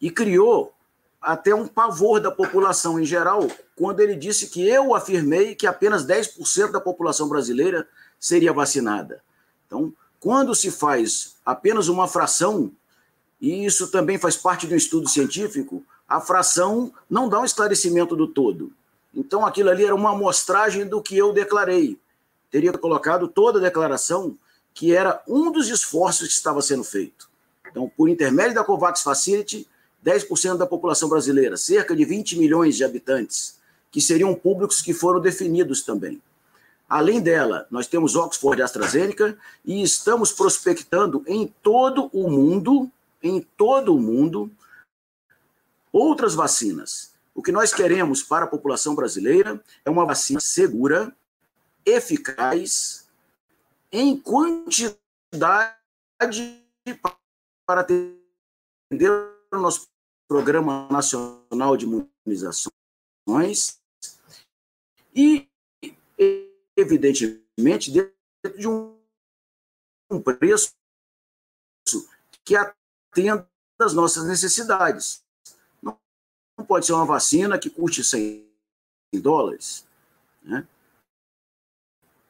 e 0.00 0.10
criou 0.10 0.72
até 1.22 1.54
um 1.54 1.68
pavor 1.68 2.20
da 2.20 2.32
população 2.32 2.98
em 2.98 3.04
geral, 3.04 3.48
quando 3.76 4.00
ele 4.00 4.16
disse 4.16 4.48
que 4.48 4.68
eu 4.68 4.94
afirmei 4.94 5.54
que 5.54 5.66
apenas 5.66 6.04
10% 6.04 6.72
da 6.72 6.80
população 6.80 7.28
brasileira 7.28 7.88
seria 8.18 8.52
vacinada. 8.52 9.22
Então, 9.66 9.92
quando 10.18 10.54
se 10.54 10.70
faz 10.70 11.36
apenas 11.46 11.88
uma 11.88 12.08
fração, 12.08 12.72
e 13.40 13.64
isso 13.64 13.88
também 13.88 14.18
faz 14.18 14.36
parte 14.36 14.66
de 14.66 14.74
um 14.74 14.76
estudo 14.76 15.08
científico, 15.08 15.84
a 16.08 16.20
fração 16.20 16.92
não 17.08 17.28
dá 17.28 17.40
um 17.40 17.44
esclarecimento 17.44 18.16
do 18.16 18.26
todo. 18.26 18.72
Então, 19.14 19.46
aquilo 19.46 19.70
ali 19.70 19.84
era 19.84 19.94
uma 19.94 20.10
amostragem 20.10 20.86
do 20.86 21.00
que 21.00 21.16
eu 21.16 21.32
declarei. 21.32 21.98
Teria 22.50 22.72
colocado 22.72 23.28
toda 23.28 23.58
a 23.58 23.62
declaração 23.62 24.36
que 24.74 24.94
era 24.94 25.22
um 25.28 25.52
dos 25.52 25.68
esforços 25.68 26.28
que 26.28 26.34
estava 26.34 26.62
sendo 26.62 26.82
feito. 26.82 27.30
Então, 27.70 27.90
por 27.96 28.08
intermédio 28.08 28.54
da 28.54 28.64
COVAX 28.64 29.02
Facility, 29.02 29.68
10% 30.04 30.56
da 30.56 30.66
população 30.66 31.08
brasileira, 31.08 31.56
cerca 31.56 31.94
de 31.94 32.04
20 32.04 32.38
milhões 32.38 32.76
de 32.76 32.84
habitantes, 32.84 33.58
que 33.90 34.00
seriam 34.00 34.34
públicos 34.34 34.80
que 34.80 34.92
foram 34.92 35.20
definidos 35.20 35.82
também. 35.82 36.20
Além 36.88 37.20
dela, 37.20 37.66
nós 37.70 37.86
temos 37.86 38.16
Oxford 38.16 38.60
e 38.60 38.62
AstraZeneca 38.62 39.38
e 39.64 39.82
estamos 39.82 40.32
prospectando 40.32 41.24
em 41.26 41.46
todo 41.62 42.10
o 42.12 42.28
mundo, 42.28 42.90
em 43.22 43.40
todo 43.56 43.94
o 43.94 44.00
mundo, 44.00 44.50
outras 45.90 46.34
vacinas. 46.34 47.12
O 47.34 47.42
que 47.42 47.52
nós 47.52 47.72
queremos 47.72 48.22
para 48.22 48.44
a 48.44 48.48
população 48.48 48.94
brasileira 48.94 49.62
é 49.84 49.90
uma 49.90 50.04
vacina 50.04 50.40
segura, 50.40 51.14
eficaz, 51.84 53.08
em 53.90 54.16
quantidade 54.16 54.98
para 57.66 57.80
atender 57.80 58.18
o 59.50 59.58
nosso 59.58 59.91
Programa 60.28 60.88
Nacional 60.90 61.76
de 61.76 61.84
Imunizações 61.84 63.80
e, 65.14 65.48
evidentemente, 66.76 67.90
dentro 67.90 68.58
de 68.58 68.68
um, 68.68 68.98
preço 70.22 70.74
que 72.44 72.56
atenda 72.56 73.48
às 73.78 73.92
nossas 73.92 74.24
necessidades. 74.24 75.24
Não, 75.82 75.98
não 76.58 76.64
pode 76.64 76.86
ser 76.86 76.92
uma 76.92 77.04
vacina 77.04 77.58
que 77.58 77.70
custe 77.70 78.02
100 78.02 78.46
dólares. 79.14 79.86
Né? 80.42 80.66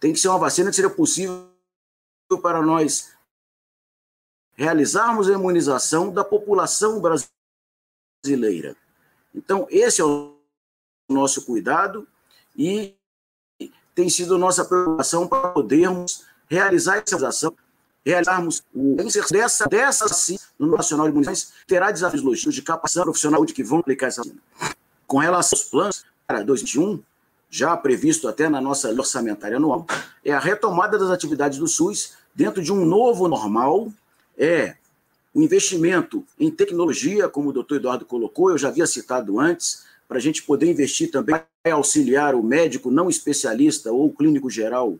Tem 0.01 0.12
que 0.12 0.18
ser 0.18 0.28
uma 0.28 0.38
vacina 0.38 0.70
que 0.70 0.76
seja 0.76 0.90
possível 0.90 1.51
para 2.43 2.62
nós 2.62 3.14
realizarmos 4.55 5.28
a 5.28 5.32
imunização 5.32 6.12
da 6.12 6.24
população 6.24 7.01
brasileira 7.01 7.41
brasileira. 8.22 8.76
Então, 9.34 9.66
esse 9.68 10.00
é 10.00 10.04
o 10.04 10.36
nosso 11.08 11.44
cuidado 11.44 12.06
e 12.56 12.94
tem 13.94 14.08
sido 14.08 14.38
nossa 14.38 14.64
preocupação 14.64 15.26
para 15.26 15.48
podermos 15.48 16.24
realizar 16.48 17.02
essa 17.04 17.28
ação, 17.28 17.54
realizarmos 18.04 18.62
o 18.74 18.96
dessa, 19.30 19.66
dessa 19.66 20.08
sim, 20.08 20.38
no 20.58 20.68
Nacional 20.68 21.08
de 21.08 21.12
Munições, 21.12 21.52
terá 21.66 21.90
desafios 21.90 22.22
logísticos 22.22 22.54
de 22.54 22.62
capacitação 22.62 23.04
profissional 23.04 23.44
de 23.44 23.52
que 23.52 23.64
vão 23.64 23.80
aplicar 23.80 24.06
essa 24.06 24.22
vacina. 24.22 24.40
Com 25.06 25.18
relação 25.18 25.58
aos 25.58 25.68
planos 25.68 26.04
para 26.26 26.42
2021, 26.42 27.02
já 27.50 27.76
previsto 27.76 28.28
até 28.28 28.48
na 28.48 28.60
nossa 28.60 28.88
orçamentária 28.90 29.56
anual, 29.56 29.86
é 30.24 30.32
a 30.32 30.38
retomada 30.38 30.98
das 30.98 31.10
atividades 31.10 31.58
do 31.58 31.66
SUS 31.66 32.14
dentro 32.34 32.62
de 32.62 32.72
um 32.72 32.84
novo 32.84 33.28
normal, 33.28 33.92
é 34.38 34.76
o 35.34 35.40
investimento 35.40 36.24
em 36.38 36.50
tecnologia, 36.50 37.28
como 37.28 37.50
o 37.50 37.52
doutor 37.52 37.76
Eduardo 37.76 38.04
colocou, 38.04 38.50
eu 38.50 38.58
já 38.58 38.68
havia 38.68 38.86
citado 38.86 39.40
antes, 39.40 39.84
para 40.06 40.18
a 40.18 40.20
gente 40.20 40.42
poder 40.42 40.70
investir 40.70 41.10
também 41.10 41.40
auxiliar 41.70 42.34
o 42.34 42.42
médico 42.42 42.90
não 42.90 43.08
especialista 43.08 43.90
ou 43.90 44.12
clínico 44.12 44.50
geral 44.50 44.98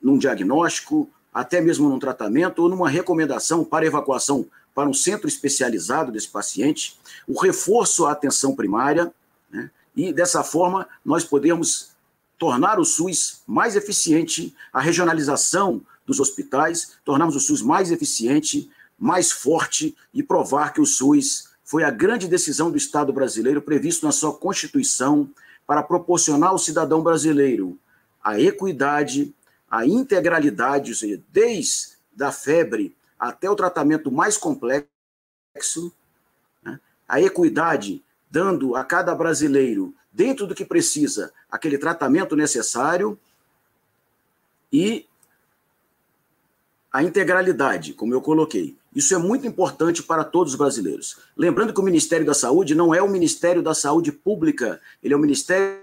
num 0.00 0.16
diagnóstico, 0.16 1.10
até 1.32 1.60
mesmo 1.60 1.88
num 1.88 1.98
tratamento 1.98 2.62
ou 2.62 2.68
numa 2.68 2.88
recomendação 2.88 3.64
para 3.64 3.86
evacuação 3.86 4.46
para 4.74 4.88
um 4.88 4.94
centro 4.94 5.28
especializado 5.28 6.10
desse 6.10 6.28
paciente, 6.28 6.98
o 7.28 7.38
reforço 7.38 8.06
à 8.06 8.12
atenção 8.12 8.56
primária, 8.56 9.12
né? 9.50 9.70
e 9.94 10.12
dessa 10.12 10.42
forma 10.42 10.88
nós 11.04 11.24
podemos 11.24 11.92
tornar 12.38 12.80
o 12.80 12.84
SUS 12.84 13.42
mais 13.46 13.76
eficiente, 13.76 14.54
a 14.72 14.80
regionalização 14.80 15.82
dos 16.06 16.20
hospitais, 16.20 16.94
tornarmos 17.04 17.36
o 17.36 17.40
SUS 17.40 17.60
mais 17.62 17.90
eficiente, 17.90 18.70
mais 19.02 19.32
forte 19.32 19.96
e 20.14 20.22
provar 20.22 20.72
que 20.72 20.80
o 20.80 20.86
SUS 20.86 21.48
foi 21.64 21.82
a 21.82 21.90
grande 21.90 22.28
decisão 22.28 22.70
do 22.70 22.76
Estado 22.76 23.12
brasileiro 23.12 23.60
previsto 23.60 24.06
na 24.06 24.12
sua 24.12 24.32
Constituição 24.32 25.28
para 25.66 25.82
proporcionar 25.82 26.50
ao 26.50 26.58
cidadão 26.58 27.02
brasileiro 27.02 27.76
a 28.22 28.40
equidade, 28.40 29.34
a 29.68 29.84
integralidade, 29.84 30.92
ou 30.92 30.96
seja, 30.96 31.20
desde 31.32 31.96
a 32.20 32.30
febre 32.30 32.96
até 33.18 33.50
o 33.50 33.56
tratamento 33.56 34.12
mais 34.12 34.36
complexo, 34.36 34.86
né? 36.62 36.78
a 37.08 37.20
equidade, 37.20 38.04
dando 38.30 38.76
a 38.76 38.84
cada 38.84 39.12
brasileiro, 39.16 39.92
dentro 40.12 40.46
do 40.46 40.54
que 40.54 40.64
precisa, 40.64 41.32
aquele 41.50 41.76
tratamento 41.76 42.36
necessário 42.36 43.18
e 44.72 45.08
a 46.92 47.02
integralidade, 47.02 47.94
como 47.94 48.14
eu 48.14 48.22
coloquei. 48.22 48.80
Isso 48.94 49.14
é 49.14 49.18
muito 49.18 49.46
importante 49.46 50.02
para 50.02 50.22
todos 50.22 50.52
os 50.52 50.58
brasileiros. 50.58 51.18
Lembrando 51.36 51.72
que 51.72 51.80
o 51.80 51.84
Ministério 51.84 52.26
da 52.26 52.34
Saúde 52.34 52.74
não 52.74 52.94
é 52.94 53.02
o 53.02 53.08
Ministério 53.08 53.62
da 53.62 53.74
Saúde 53.74 54.12
Pública, 54.12 54.80
ele 55.02 55.14
é 55.14 55.16
o 55.16 55.20
Ministério 55.20 55.80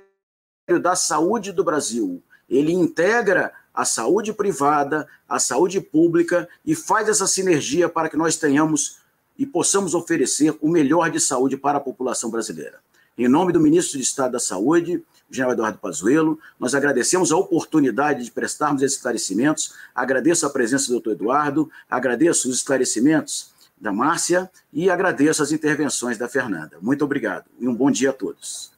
da 0.81 0.95
Saúde 0.95 1.51
do 1.51 1.63
Brasil. 1.63 2.21
Ele 2.47 2.71
integra 2.71 3.51
a 3.73 3.85
saúde 3.85 4.33
privada, 4.33 5.07
a 5.27 5.39
saúde 5.39 5.79
pública 5.79 6.49
e 6.65 6.75
faz 6.75 7.07
essa 7.07 7.25
sinergia 7.25 7.87
para 7.87 8.09
que 8.09 8.17
nós 8.17 8.35
tenhamos 8.35 8.99
e 9.37 9.45
possamos 9.45 9.95
oferecer 9.95 10.55
o 10.61 10.67
melhor 10.67 11.09
de 11.09 11.19
saúde 11.19 11.55
para 11.55 11.77
a 11.77 11.81
população 11.81 12.29
brasileira. 12.29 12.79
Em 13.17 13.27
nome 13.27 13.53
do 13.53 13.59
ministro 13.59 13.97
de 13.97 14.03
Estado 14.03 14.33
da 14.33 14.39
Saúde, 14.39 15.03
general 15.29 15.53
Eduardo 15.53 15.77
Pazuello, 15.77 16.39
nós 16.59 16.73
agradecemos 16.73 17.31
a 17.31 17.37
oportunidade 17.37 18.23
de 18.23 18.31
prestarmos 18.31 18.81
esses 18.81 18.97
esclarecimentos, 18.97 19.73
agradeço 19.93 20.45
a 20.45 20.49
presença 20.49 20.87
do 20.87 20.93
doutor 20.93 21.13
Eduardo, 21.13 21.69
agradeço 21.89 22.49
os 22.49 22.57
esclarecimentos 22.57 23.51
da 23.79 23.91
Márcia 23.91 24.49
e 24.73 24.89
agradeço 24.89 25.41
as 25.41 25.51
intervenções 25.51 26.17
da 26.17 26.27
Fernanda. 26.27 26.77
Muito 26.81 27.05
obrigado 27.05 27.45
e 27.59 27.67
um 27.67 27.75
bom 27.75 27.89
dia 27.89 28.09
a 28.09 28.13
todos. 28.13 28.71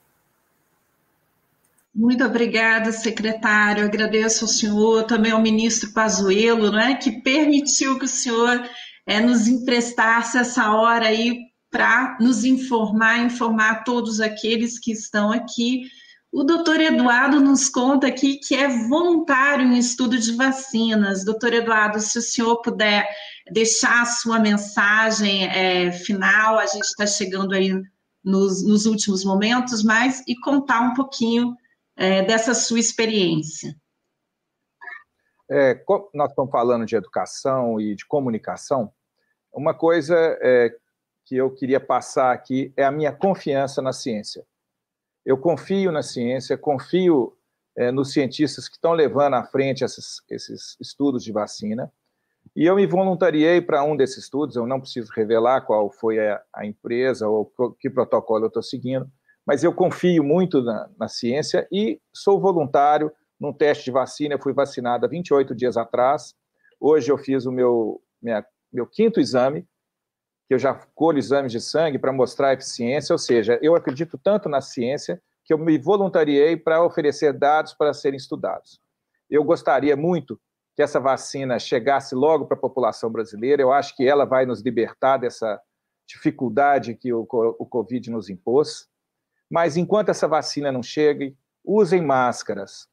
Muito 1.94 2.24
obrigada, 2.24 2.92
secretário. 2.94 3.84
Agradeço 3.84 4.46
ao 4.46 4.50
senhor, 4.50 5.04
também 5.04 5.34
ao 5.34 5.42
ministro 5.42 5.92
Pazuello, 5.92 6.78
é, 6.78 6.96
que 6.96 7.22
permitiu 7.22 8.00
que 8.00 8.06
o 8.06 8.08
senhor 8.08 8.64
é, 9.06 9.20
nos 9.20 9.48
emprestasse 9.48 10.38
essa 10.38 10.72
hora 10.72 11.08
aí 11.08 11.52
para 11.70 12.18
nos 12.20 12.46
informar, 12.46 13.20
informar 13.20 13.84
todos 13.84 14.22
aqueles 14.22 14.80
que 14.80 14.92
estão 14.92 15.32
aqui. 15.32 15.90
O 16.32 16.46
doutor 16.46 16.80
Eduardo 16.80 17.42
nos 17.42 17.68
conta 17.68 18.08
aqui 18.08 18.38
que 18.38 18.56
é 18.56 18.68
voluntário 18.88 19.66
em 19.66 19.78
estudo 19.78 20.18
de 20.18 20.34
vacinas. 20.34 21.26
Doutor 21.26 21.52
Eduardo, 21.54 22.00
se 22.00 22.18
o 22.18 22.22
senhor 22.22 22.62
puder 22.62 23.06
deixar 23.52 24.02
a 24.02 24.06
sua 24.06 24.40
mensagem 24.40 25.46
é, 25.46 25.92
final, 25.92 26.58
a 26.58 26.66
gente 26.66 26.86
está 26.86 27.06
chegando 27.06 27.54
aí 27.54 27.74
nos, 28.24 28.66
nos, 28.66 28.86
últimos 28.86 29.26
momentos, 29.26 29.84
mas 29.84 30.24
e 30.26 30.40
contar 30.40 30.80
um 30.80 30.94
pouquinho 30.94 31.54
é, 31.98 32.22
dessa 32.24 32.54
sua 32.54 32.80
experiência. 32.80 33.76
É, 35.50 35.84
nós 36.14 36.30
estamos 36.30 36.50
falando 36.50 36.86
de 36.86 36.96
educação 36.96 37.78
e 37.78 37.94
de 37.94 38.06
comunicação. 38.06 38.90
Uma 39.52 39.74
coisa 39.74 40.16
é, 40.42 40.74
que 41.26 41.36
eu 41.36 41.52
queria 41.52 41.80
passar 41.82 42.32
aqui 42.32 42.72
é 42.78 42.86
a 42.86 42.92
minha 42.92 43.12
confiança 43.12 43.82
na 43.82 43.92
ciência. 43.92 44.46
Eu 45.26 45.38
confio 45.38 45.92
na 45.92 46.02
ciência, 46.02 46.58
confio 46.58 47.36
é, 47.78 47.92
nos 47.92 48.12
cientistas 48.12 48.68
que 48.68 48.76
estão 48.76 48.94
levando 48.94 49.36
à 49.36 49.44
frente 49.44 49.84
esses, 49.84 50.22
esses 50.30 50.76
estudos 50.80 51.24
de 51.24 51.32
vacina. 51.32 51.92
E 52.56 52.66
eu 52.66 52.76
me 52.76 52.86
voluntariei 52.86 53.62
para 53.62 53.84
um 53.84 53.96
desses 53.96 54.26
estudos, 54.26 54.56
eu 54.56 54.66
não 54.66 54.80
preciso 54.80 55.12
revelar 55.16 55.62
qual 55.62 55.90
foi 55.92 56.20
a, 56.20 56.42
a 56.54 56.66
empresa 56.66 57.28
ou 57.28 57.52
que 57.80 57.90
protocolo 57.90 58.46
eu 58.46 58.48
estou 58.48 58.64
seguindo, 58.64 59.10
mas 59.46 59.64
eu 59.64 59.74
confio 59.74 60.24
muito 60.24 60.62
na, 60.62 60.90
na 61.00 61.08
ciência 61.08 61.68
e 61.72 62.00
sou 62.14 62.40
voluntário 62.40 63.12
num 63.40 63.54
teste 63.54 63.86
de 63.86 63.92
vacina. 63.92 64.36
Eu 64.36 64.42
fui 64.42 64.54
vacinado 64.54 65.06
há 65.06 65.10
28 65.10 65.56
dias 65.56 65.78
atrás. 65.78 66.36
Hoje 66.80 67.12
eu 67.12 67.18
fiz 67.18 67.46
o 67.46 67.52
meu, 67.52 68.02
minha, 68.22 68.46
meu 68.72 68.86
quinto 68.86 69.20
exame, 69.20 69.66
que 70.52 70.56
eu 70.56 70.60
já 70.60 70.74
colho 70.94 71.18
exames 71.18 71.50
de 71.50 71.62
sangue 71.62 71.98
para 71.98 72.12
mostrar 72.12 72.50
a 72.50 72.54
eficiência, 72.56 73.14
ou 73.14 73.18
seja, 73.18 73.58
eu 73.62 73.74
acredito 73.74 74.18
tanto 74.18 74.50
na 74.50 74.60
ciência 74.60 75.22
que 75.46 75.54
eu 75.54 75.58
me 75.58 75.78
voluntariei 75.78 76.58
para 76.58 76.84
oferecer 76.84 77.32
dados 77.32 77.74
para 77.74 77.94
serem 77.94 78.18
estudados. 78.18 78.82
Eu 79.30 79.46
gostaria 79.46 79.96
muito 79.96 80.38
que 80.76 80.82
essa 80.82 81.00
vacina 81.00 81.58
chegasse 81.58 82.14
logo 82.14 82.48
para 82.48 82.58
a 82.58 82.60
população 82.60 83.10
brasileira. 83.10 83.62
Eu 83.62 83.72
acho 83.72 83.96
que 83.96 84.06
ela 84.06 84.26
vai 84.26 84.46
nos 84.46 84.60
libertar 84.60 85.16
dessa 85.16 85.58
dificuldade 86.06 86.96
que 86.96 87.14
o, 87.14 87.26
Covid 87.26 88.12
nos 88.12 88.30
impôs. 88.30 88.90
Mas 89.50 89.78
enquanto 89.78 90.10
essa 90.10 90.28
vacina 90.28 90.70
não 90.70 90.84
chegue, 90.84 91.34
usem 91.64 92.02
máscaras, 92.02 92.90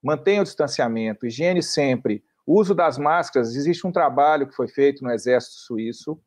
mantenham 0.00 0.42
o 0.42 0.44
distanciamento, 0.44 1.26
higiene 1.26 1.60
sempre. 1.60 2.22
Uso 2.46 2.72
das 2.72 2.98
máscaras, 2.98 3.56
existe 3.56 3.84
um 3.84 3.90
trabalho 3.90 4.46
que 4.46 4.54
foi 4.54 4.68
feito 4.68 5.02
no 5.02 5.10
Exército 5.10 5.56
Suíço 5.56 6.22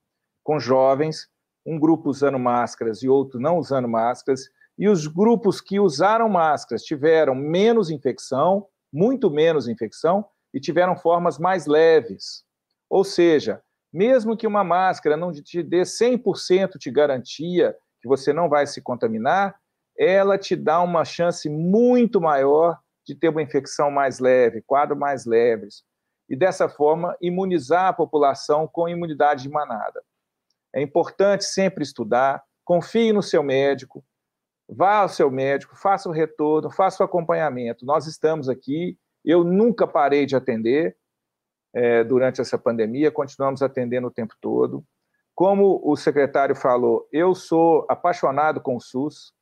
com 0.47 0.61
jovens, 0.61 1.27
um 1.65 1.77
grupo 1.77 2.09
usando 2.09 2.39
máscaras 2.39 3.03
e 3.03 3.09
outro 3.09 3.37
não 3.37 3.57
usando 3.57 3.85
máscaras, 3.85 4.43
e 4.79 4.87
os 4.87 5.05
grupos 5.05 5.59
que 5.59 5.77
usaram 5.77 6.29
máscaras 6.29 6.83
tiveram 6.83 7.35
menos 7.35 7.89
infecção, 7.89 8.65
muito 8.89 9.29
menos 9.29 9.67
infecção, 9.67 10.25
e 10.53 10.59
tiveram 10.61 10.95
formas 10.95 11.37
mais 11.37 11.65
leves. 11.65 12.45
Ou 12.89 13.03
seja, 13.03 13.61
mesmo 13.91 14.37
que 14.37 14.47
uma 14.47 14.63
máscara 14.63 15.17
não 15.17 15.33
te 15.33 15.61
dê 15.61 15.81
100% 15.81 16.77
de 16.79 16.89
garantia 16.91 17.75
que 18.01 18.07
você 18.07 18.31
não 18.31 18.47
vai 18.47 18.65
se 18.65 18.81
contaminar, 18.81 19.53
ela 19.99 20.37
te 20.37 20.55
dá 20.55 20.79
uma 20.81 21.03
chance 21.03 21.49
muito 21.49 22.21
maior 22.21 22.79
de 23.05 23.15
ter 23.15 23.27
uma 23.27 23.41
infecção 23.41 23.91
mais 23.91 24.19
leve, 24.19 24.61
quadros 24.61 24.97
mais 24.97 25.25
leves, 25.25 25.83
e 26.29 26.37
dessa 26.37 26.69
forma 26.69 27.17
imunizar 27.21 27.87
a 27.87 27.93
população 27.93 28.65
com 28.65 28.87
imunidade 28.87 29.43
de 29.43 29.49
manada. 29.49 30.06
É 30.77 30.81
importante 30.83 31.43
sempre 31.43 31.83
estudar, 31.83 32.43
confie 32.63 33.11
no 33.11 33.23
seu 33.23 33.41
médico, 33.41 34.05
vá 34.69 34.97
ao 34.97 35.09
seu 35.09 35.31
médico, 35.31 35.75
faça 35.75 36.07
o 36.07 36.11
retorno, 36.11 36.69
faça 36.69 37.01
o 37.01 37.05
acompanhamento. 37.05 37.83
Nós 37.83 38.05
estamos 38.05 38.47
aqui, 38.47 38.95
eu 39.25 39.43
nunca 39.43 39.87
parei 39.87 40.27
de 40.27 40.35
atender 40.35 40.95
é, 41.73 42.03
durante 42.03 42.41
essa 42.41 42.59
pandemia, 42.59 43.09
continuamos 43.09 43.63
atendendo 43.63 44.05
o 44.05 44.11
tempo 44.11 44.35
todo. 44.39 44.85
Como 45.33 45.81
o 45.83 45.95
secretário 45.95 46.55
falou, 46.55 47.07
eu 47.11 47.33
sou 47.33 47.83
apaixonado 47.89 48.61
com 48.61 48.75
o 48.75 48.79
SUS, 48.79 49.33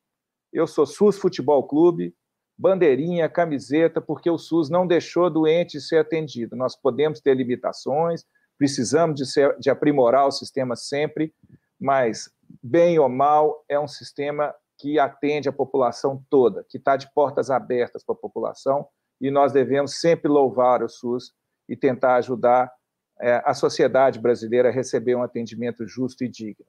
eu 0.53 0.65
sou 0.65 0.85
SUS 0.85 1.17
Futebol 1.17 1.67
Clube, 1.67 2.15
bandeirinha, 2.57 3.27
camiseta, 3.27 3.99
porque 3.99 4.29
o 4.29 4.37
SUS 4.37 4.69
não 4.69 4.87
deixou 4.87 5.29
doente 5.29 5.81
ser 5.81 5.97
atendido. 5.97 6.55
Nós 6.55 6.77
podemos 6.77 7.19
ter 7.19 7.35
limitações, 7.35 8.23
precisamos 8.57 9.15
de, 9.15 9.25
ser, 9.25 9.57
de 9.59 9.69
aprimorar 9.69 10.27
o 10.27 10.31
sistema 10.31 10.75
sempre, 10.75 11.33
mas, 11.79 12.29
bem 12.63 12.97
ou 12.99 13.09
mal, 13.09 13.63
é 13.69 13.79
um 13.79 13.87
sistema 13.87 14.53
que 14.77 14.99
atende 14.99 15.47
a 15.47 15.53
população 15.53 16.23
toda, 16.29 16.65
que 16.69 16.77
está 16.77 16.97
de 16.97 17.11
portas 17.13 17.49
abertas 17.49 18.03
para 18.03 18.13
a 18.13 18.17
população, 18.17 18.87
e 19.19 19.31
nós 19.31 19.53
devemos 19.53 19.99
sempre 19.99 20.29
louvar 20.29 20.83
o 20.83 20.89
SUS 20.89 21.33
e 21.67 21.75
tentar 21.75 22.15
ajudar 22.15 22.71
é, 23.19 23.41
a 23.45 23.53
sociedade 23.53 24.19
brasileira 24.19 24.69
a 24.69 24.71
receber 24.71 25.15
um 25.15 25.23
atendimento 25.23 25.87
justo 25.87 26.23
e 26.23 26.27
digno. 26.27 26.65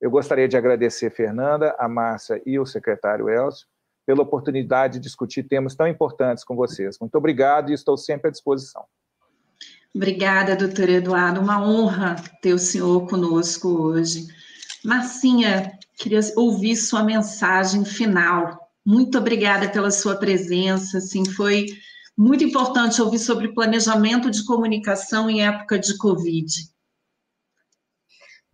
Eu 0.00 0.10
gostaria 0.10 0.48
de 0.48 0.56
agradecer 0.56 1.10
Fernanda, 1.10 1.76
a 1.78 1.86
Márcia 1.86 2.40
e 2.46 2.58
o 2.58 2.64
secretário 2.64 3.28
Elcio 3.28 3.66
pela 4.06 4.22
oportunidade 4.22 4.94
de 4.94 5.00
discutir 5.00 5.42
temas 5.42 5.74
tão 5.74 5.86
importantes 5.86 6.42
com 6.42 6.56
vocês. 6.56 6.98
Muito 6.98 7.14
obrigado 7.16 7.70
e 7.70 7.74
estou 7.74 7.96
sempre 7.98 8.28
à 8.28 8.30
disposição. 8.30 8.84
Obrigada, 9.94 10.56
doutor 10.56 10.88
Eduardo. 10.88 11.40
Uma 11.40 11.62
honra 11.62 12.16
ter 12.40 12.54
o 12.54 12.58
senhor 12.58 13.08
conosco 13.08 13.68
hoje. 13.68 14.26
Marcinha, 14.84 15.78
queria 15.98 16.20
ouvir 16.36 16.76
sua 16.76 17.02
mensagem 17.02 17.84
final. 17.84 18.70
Muito 18.86 19.18
obrigada 19.18 19.68
pela 19.68 19.90
sua 19.90 20.16
presença. 20.16 20.98
Assim, 20.98 21.24
foi 21.24 21.66
muito 22.16 22.44
importante 22.44 23.02
ouvir 23.02 23.18
sobre 23.18 23.52
planejamento 23.52 24.30
de 24.30 24.44
comunicação 24.44 25.28
em 25.28 25.42
época 25.42 25.78
de 25.78 25.96
Covid. 25.98 26.46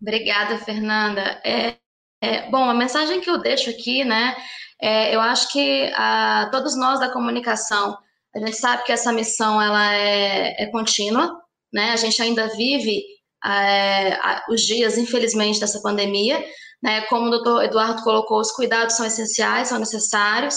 Obrigada, 0.01 0.57
Fernanda. 0.59 1.21
É, 1.43 1.77
é, 2.21 2.49
bom, 2.49 2.69
a 2.69 2.73
mensagem 2.73 3.21
que 3.21 3.29
eu 3.29 3.39
deixo 3.39 3.69
aqui, 3.69 4.03
né, 4.03 4.35
é, 4.81 5.15
eu 5.15 5.19
acho 5.19 5.51
que 5.51 5.91
a, 5.95 6.49
todos 6.51 6.77
nós 6.77 6.99
da 6.99 7.11
comunicação, 7.11 7.97
a 8.37 8.45
gente 8.45 8.57
sabe 8.57 8.83
que 8.83 8.91
essa 8.91 9.11
missão 9.11 9.59
ela 9.59 9.95
é, 9.95 10.63
é 10.63 10.65
contínua, 10.67 11.35
né? 11.73 11.89
A 11.91 11.95
gente 11.95 12.21
ainda 12.21 12.47
vive 12.55 13.03
é, 13.43 14.19
os 14.49 14.61
dias, 14.61 14.95
infelizmente, 14.97 15.59
dessa 15.59 15.81
pandemia, 15.81 16.43
né? 16.81 17.01
Como 17.07 17.27
o 17.27 17.29
doutor 17.31 17.63
Eduardo 17.63 18.03
colocou, 18.03 18.39
os 18.39 18.51
cuidados 18.51 18.95
são 18.95 19.05
essenciais, 19.07 19.69
são 19.69 19.79
necessários, 19.79 20.55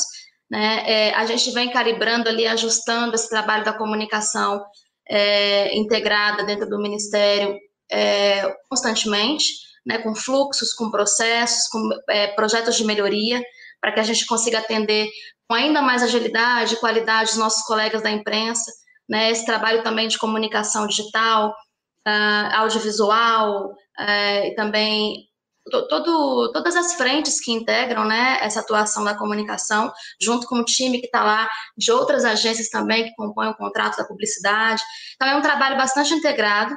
né? 0.51 0.83
É, 0.87 1.14
a 1.14 1.24
gente 1.24 1.51
vem 1.53 1.70
calibrando 1.70 2.28
ali, 2.28 2.47
ajustando 2.47 3.14
esse 3.14 3.31
trabalho 3.31 3.64
da 3.64 3.72
comunicação 3.72 4.62
é, 5.09 5.74
integrada 5.74 6.45
dentro 6.45 6.68
do 6.68 6.81
Ministério 6.81 7.59
constantemente, 8.68 9.55
né? 9.87 9.99
Com 9.99 10.14
fluxos, 10.14 10.74
com 10.74 10.91
processos, 10.91 11.66
com 11.68 11.89
projetos 12.37 12.76
de 12.76 12.85
melhoria, 12.85 13.43
para 13.81 13.93
que 13.93 14.01
a 14.01 14.05
gente 14.05 14.26
consiga 14.26 14.59
atender 14.59 15.09
com 15.51 15.55
ainda 15.55 15.82
mais 15.82 16.01
agilidade 16.01 16.74
e 16.74 16.76
qualidade 16.76 17.30
os 17.30 17.36
nossos 17.36 17.62
colegas 17.64 18.01
da 18.01 18.11
imprensa, 18.11 18.70
né? 19.09 19.32
Esse 19.32 19.44
trabalho 19.44 19.82
também 19.82 20.07
de 20.07 20.16
comunicação 20.16 20.86
digital, 20.86 21.53
uh, 22.07 22.55
audiovisual, 22.55 23.64
uh, 23.72 24.44
e 24.44 24.55
também 24.55 25.28
todo, 25.68 26.53
todas 26.53 26.76
as 26.76 26.94
frentes 26.94 27.40
que 27.40 27.51
integram 27.51 28.05
né, 28.05 28.38
essa 28.40 28.61
atuação 28.61 29.03
da 29.03 29.16
comunicação, 29.18 29.92
junto 30.22 30.46
com 30.46 30.61
o 30.61 30.64
time 30.64 31.01
que 31.01 31.07
está 31.07 31.24
lá, 31.24 31.48
de 31.76 31.90
outras 31.90 32.24
agências 32.24 32.68
também 32.68 33.03
que 33.03 33.14
compõem 33.16 33.48
o 33.48 33.57
contrato 33.57 33.96
da 33.96 34.05
publicidade. 34.05 34.80
Então, 35.16 35.26
é 35.26 35.34
um 35.34 35.42
trabalho 35.42 35.76
bastante 35.76 36.14
integrado. 36.14 36.76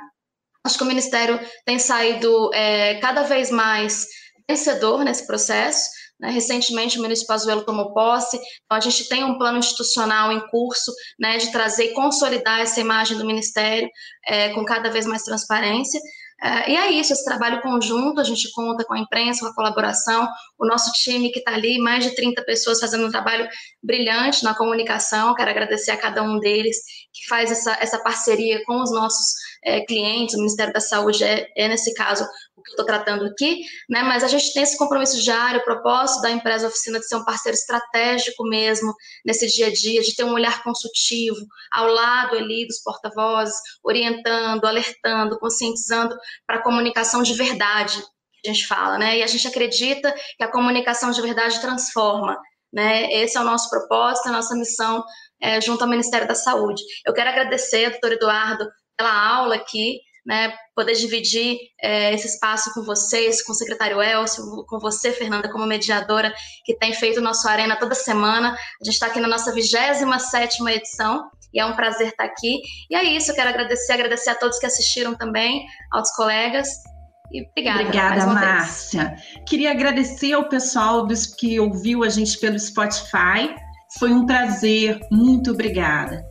Acho 0.66 0.80
que 0.80 0.84
o 0.84 0.88
Ministério 0.88 1.40
tem 1.64 1.78
saído 1.78 2.52
é, 2.56 2.96
cada 2.96 3.22
vez 3.22 3.52
mais 3.52 4.08
vencedor 4.50 5.04
nesse 5.04 5.28
processo. 5.28 5.90
Né? 6.24 6.32
Recentemente, 6.32 6.98
o 6.98 7.02
ministro 7.02 7.28
Pazuello 7.28 7.66
tomou 7.66 7.94
posse, 7.94 8.38
então 8.38 8.78
a 8.78 8.80
gente 8.80 9.10
tem 9.10 9.26
um 9.26 9.38
plano 9.38 9.58
institucional 9.58 10.32
em 10.32 10.40
curso 10.48 10.90
né, 11.20 11.38
de 11.38 11.52
trazer 11.52 11.88
e 11.88 11.94
consolidar 11.94 12.62
essa 12.62 12.80
imagem 12.80 13.18
do 13.18 13.26
Ministério 13.26 13.90
é, 14.26 14.50
com 14.54 14.64
cada 14.64 14.90
vez 14.90 15.06
mais 15.06 15.24
transparência. 15.24 16.00
Uh, 16.42 16.70
e 16.70 16.76
é 16.76 16.92
isso, 16.92 17.14
esse 17.14 17.24
trabalho 17.24 17.62
conjunto, 17.62 18.20
a 18.20 18.24
gente 18.24 18.52
conta 18.52 18.84
com 18.84 18.94
a 18.94 19.00
imprensa, 19.00 19.42
com 19.42 19.48
a 19.48 19.56
colaboração, 19.56 20.28
o 20.60 20.66
nosso 20.66 20.92
time 20.92 21.32
que 21.32 21.40
está 21.40 21.54
ali, 21.54 21.78
mais 21.78 22.04
de 22.04 22.16
30 22.16 22.42
pessoas 22.44 22.82
fazendo 22.82 23.06
um 23.06 23.12
trabalho 23.12 23.48
brilhante 23.82 24.44
na 24.44 24.54
comunicação, 24.54 25.34
quero 25.36 25.50
agradecer 25.50 25.92
a 25.92 25.98
cada 25.98 26.22
um 26.22 26.40
deles 26.40 26.78
que 27.14 27.28
faz 27.30 27.50
essa, 27.50 27.78
essa 27.80 27.98
parceria 28.04 28.62
com 28.66 28.82
os 28.82 28.92
nossos 28.92 29.36
é, 29.66 29.82
clientes, 29.86 30.36
o 30.36 30.40
Ministério 30.40 30.74
da 30.74 30.80
Saúde 30.80 31.24
é, 31.24 31.48
é 31.56 31.68
nesse 31.68 31.94
caso, 31.94 32.26
que 32.64 32.72
eu 32.72 32.74
estou 32.74 32.86
tratando 32.86 33.26
aqui, 33.26 33.62
né? 33.90 34.04
Mas 34.04 34.24
a 34.24 34.28
gente 34.28 34.54
tem 34.54 34.64
esse 34.64 34.78
compromisso 34.78 35.22
diário, 35.22 35.60
o 35.60 35.64
propósito 35.64 36.22
da 36.22 36.32
empresa 36.32 36.68
oficina 36.68 37.00
de 37.00 37.08
ser 37.08 37.16
um 37.16 37.26
parceiro 37.26 37.56
estratégico 37.56 38.44
mesmo 38.48 38.94
nesse 39.26 39.48
dia 39.48 39.68
a 39.68 39.74
dia, 39.74 40.02
de 40.02 40.16
ter 40.16 40.24
um 40.24 40.34
olhar 40.34 40.64
consultivo 40.64 41.46
ao 41.72 41.88
lado 41.88 42.38
ali 42.38 42.66
dos 42.66 42.82
porta-vozes, 42.82 43.56
orientando, 43.84 44.66
alertando, 44.66 45.38
conscientizando 45.40 46.16
para 46.48 46.58
a 46.58 46.64
comunicação 46.64 47.22
de 47.22 47.34
verdade 47.34 48.02
a 48.46 48.52
gente 48.52 48.68
fala, 48.68 48.98
né? 48.98 49.20
E 49.20 49.24
a 49.24 49.28
gente 49.28 49.48
acredita 49.48 50.14
que 50.38 50.44
a 50.44 50.52
comunicação 50.52 51.12
de 51.12 51.22
verdade 51.22 51.62
transforma, 51.62 52.38
né? 52.74 53.12
Esse 53.14 53.38
é 53.38 53.42
o 53.42 53.46
nosso 53.46 53.70
propósito, 53.70 54.28
a 54.28 54.34
nossa 54.34 54.54
missão 54.54 55.02
é, 55.42 55.62
junto 55.62 55.82
ao 55.82 55.90
Ministério 55.90 56.28
da 56.28 56.36
Saúde. 56.36 56.84
Eu 57.06 57.14
quero 57.14 57.30
agradecer, 57.30 57.92
doutor 57.92 58.12
Eduardo, 58.12 58.70
pela 58.98 59.12
aula 59.12 59.56
aqui, 59.56 60.00
né, 60.26 60.54
poder 60.76 60.94
dividir 60.94 61.58
é, 61.82 62.14
esse 62.14 62.28
espaço 62.28 62.74
com 62.74 62.84
vocês, 62.84 63.44
com 63.44 63.52
o 63.52 63.56
secretário 63.56 64.02
Elcio, 64.02 64.66
com 64.68 64.80
você, 64.80 65.12
Fernanda, 65.12 65.52
como 65.52 65.66
mediadora, 65.66 66.34
que 66.66 66.78
tem 66.78 66.94
feito 66.94 67.20
o 67.20 67.24
nosso 67.24 67.48
Arena 67.48 67.76
toda 67.76 67.94
semana. 67.94 68.54
A 68.54 68.86
gente 68.86 68.94
está 68.94 69.08
aqui 69.08 69.20
na 69.20 69.28
nossa 69.28 69.54
27 69.54 70.64
edição 70.70 71.30
e 71.54 71.60
é 71.60 71.66
um 71.66 71.76
prazer 71.76 72.08
estar 72.08 72.24
aqui. 72.24 72.62
E 72.90 72.96
é 72.96 73.04
isso, 73.04 73.32
eu 73.32 73.36
quero 73.36 73.50
agradecer, 73.50 73.94
agradecer 73.94 74.30
a 74.30 74.36
todos 74.36 74.58
que 74.60 74.66
assistiram 74.66 75.14
também, 75.14 75.66
aos 75.92 76.10
colegas. 76.16 76.70
E 77.32 77.46
obrigada. 77.50 77.82
Obrigada, 77.82 78.28
Márcia. 78.28 79.10
Vez. 79.10 79.22
Queria 79.48 79.72
agradecer 79.72 80.34
ao 80.34 80.48
pessoal 80.48 81.06
dos 81.06 81.26
que 81.26 81.60
ouviu 81.60 82.04
a 82.04 82.10
gente 82.10 82.38
pelo 82.38 82.60
Spotify. 82.60 83.54
Foi 84.00 84.12
um 84.12 84.26
prazer. 84.26 85.00
Muito 85.12 85.52
obrigada. 85.52 86.24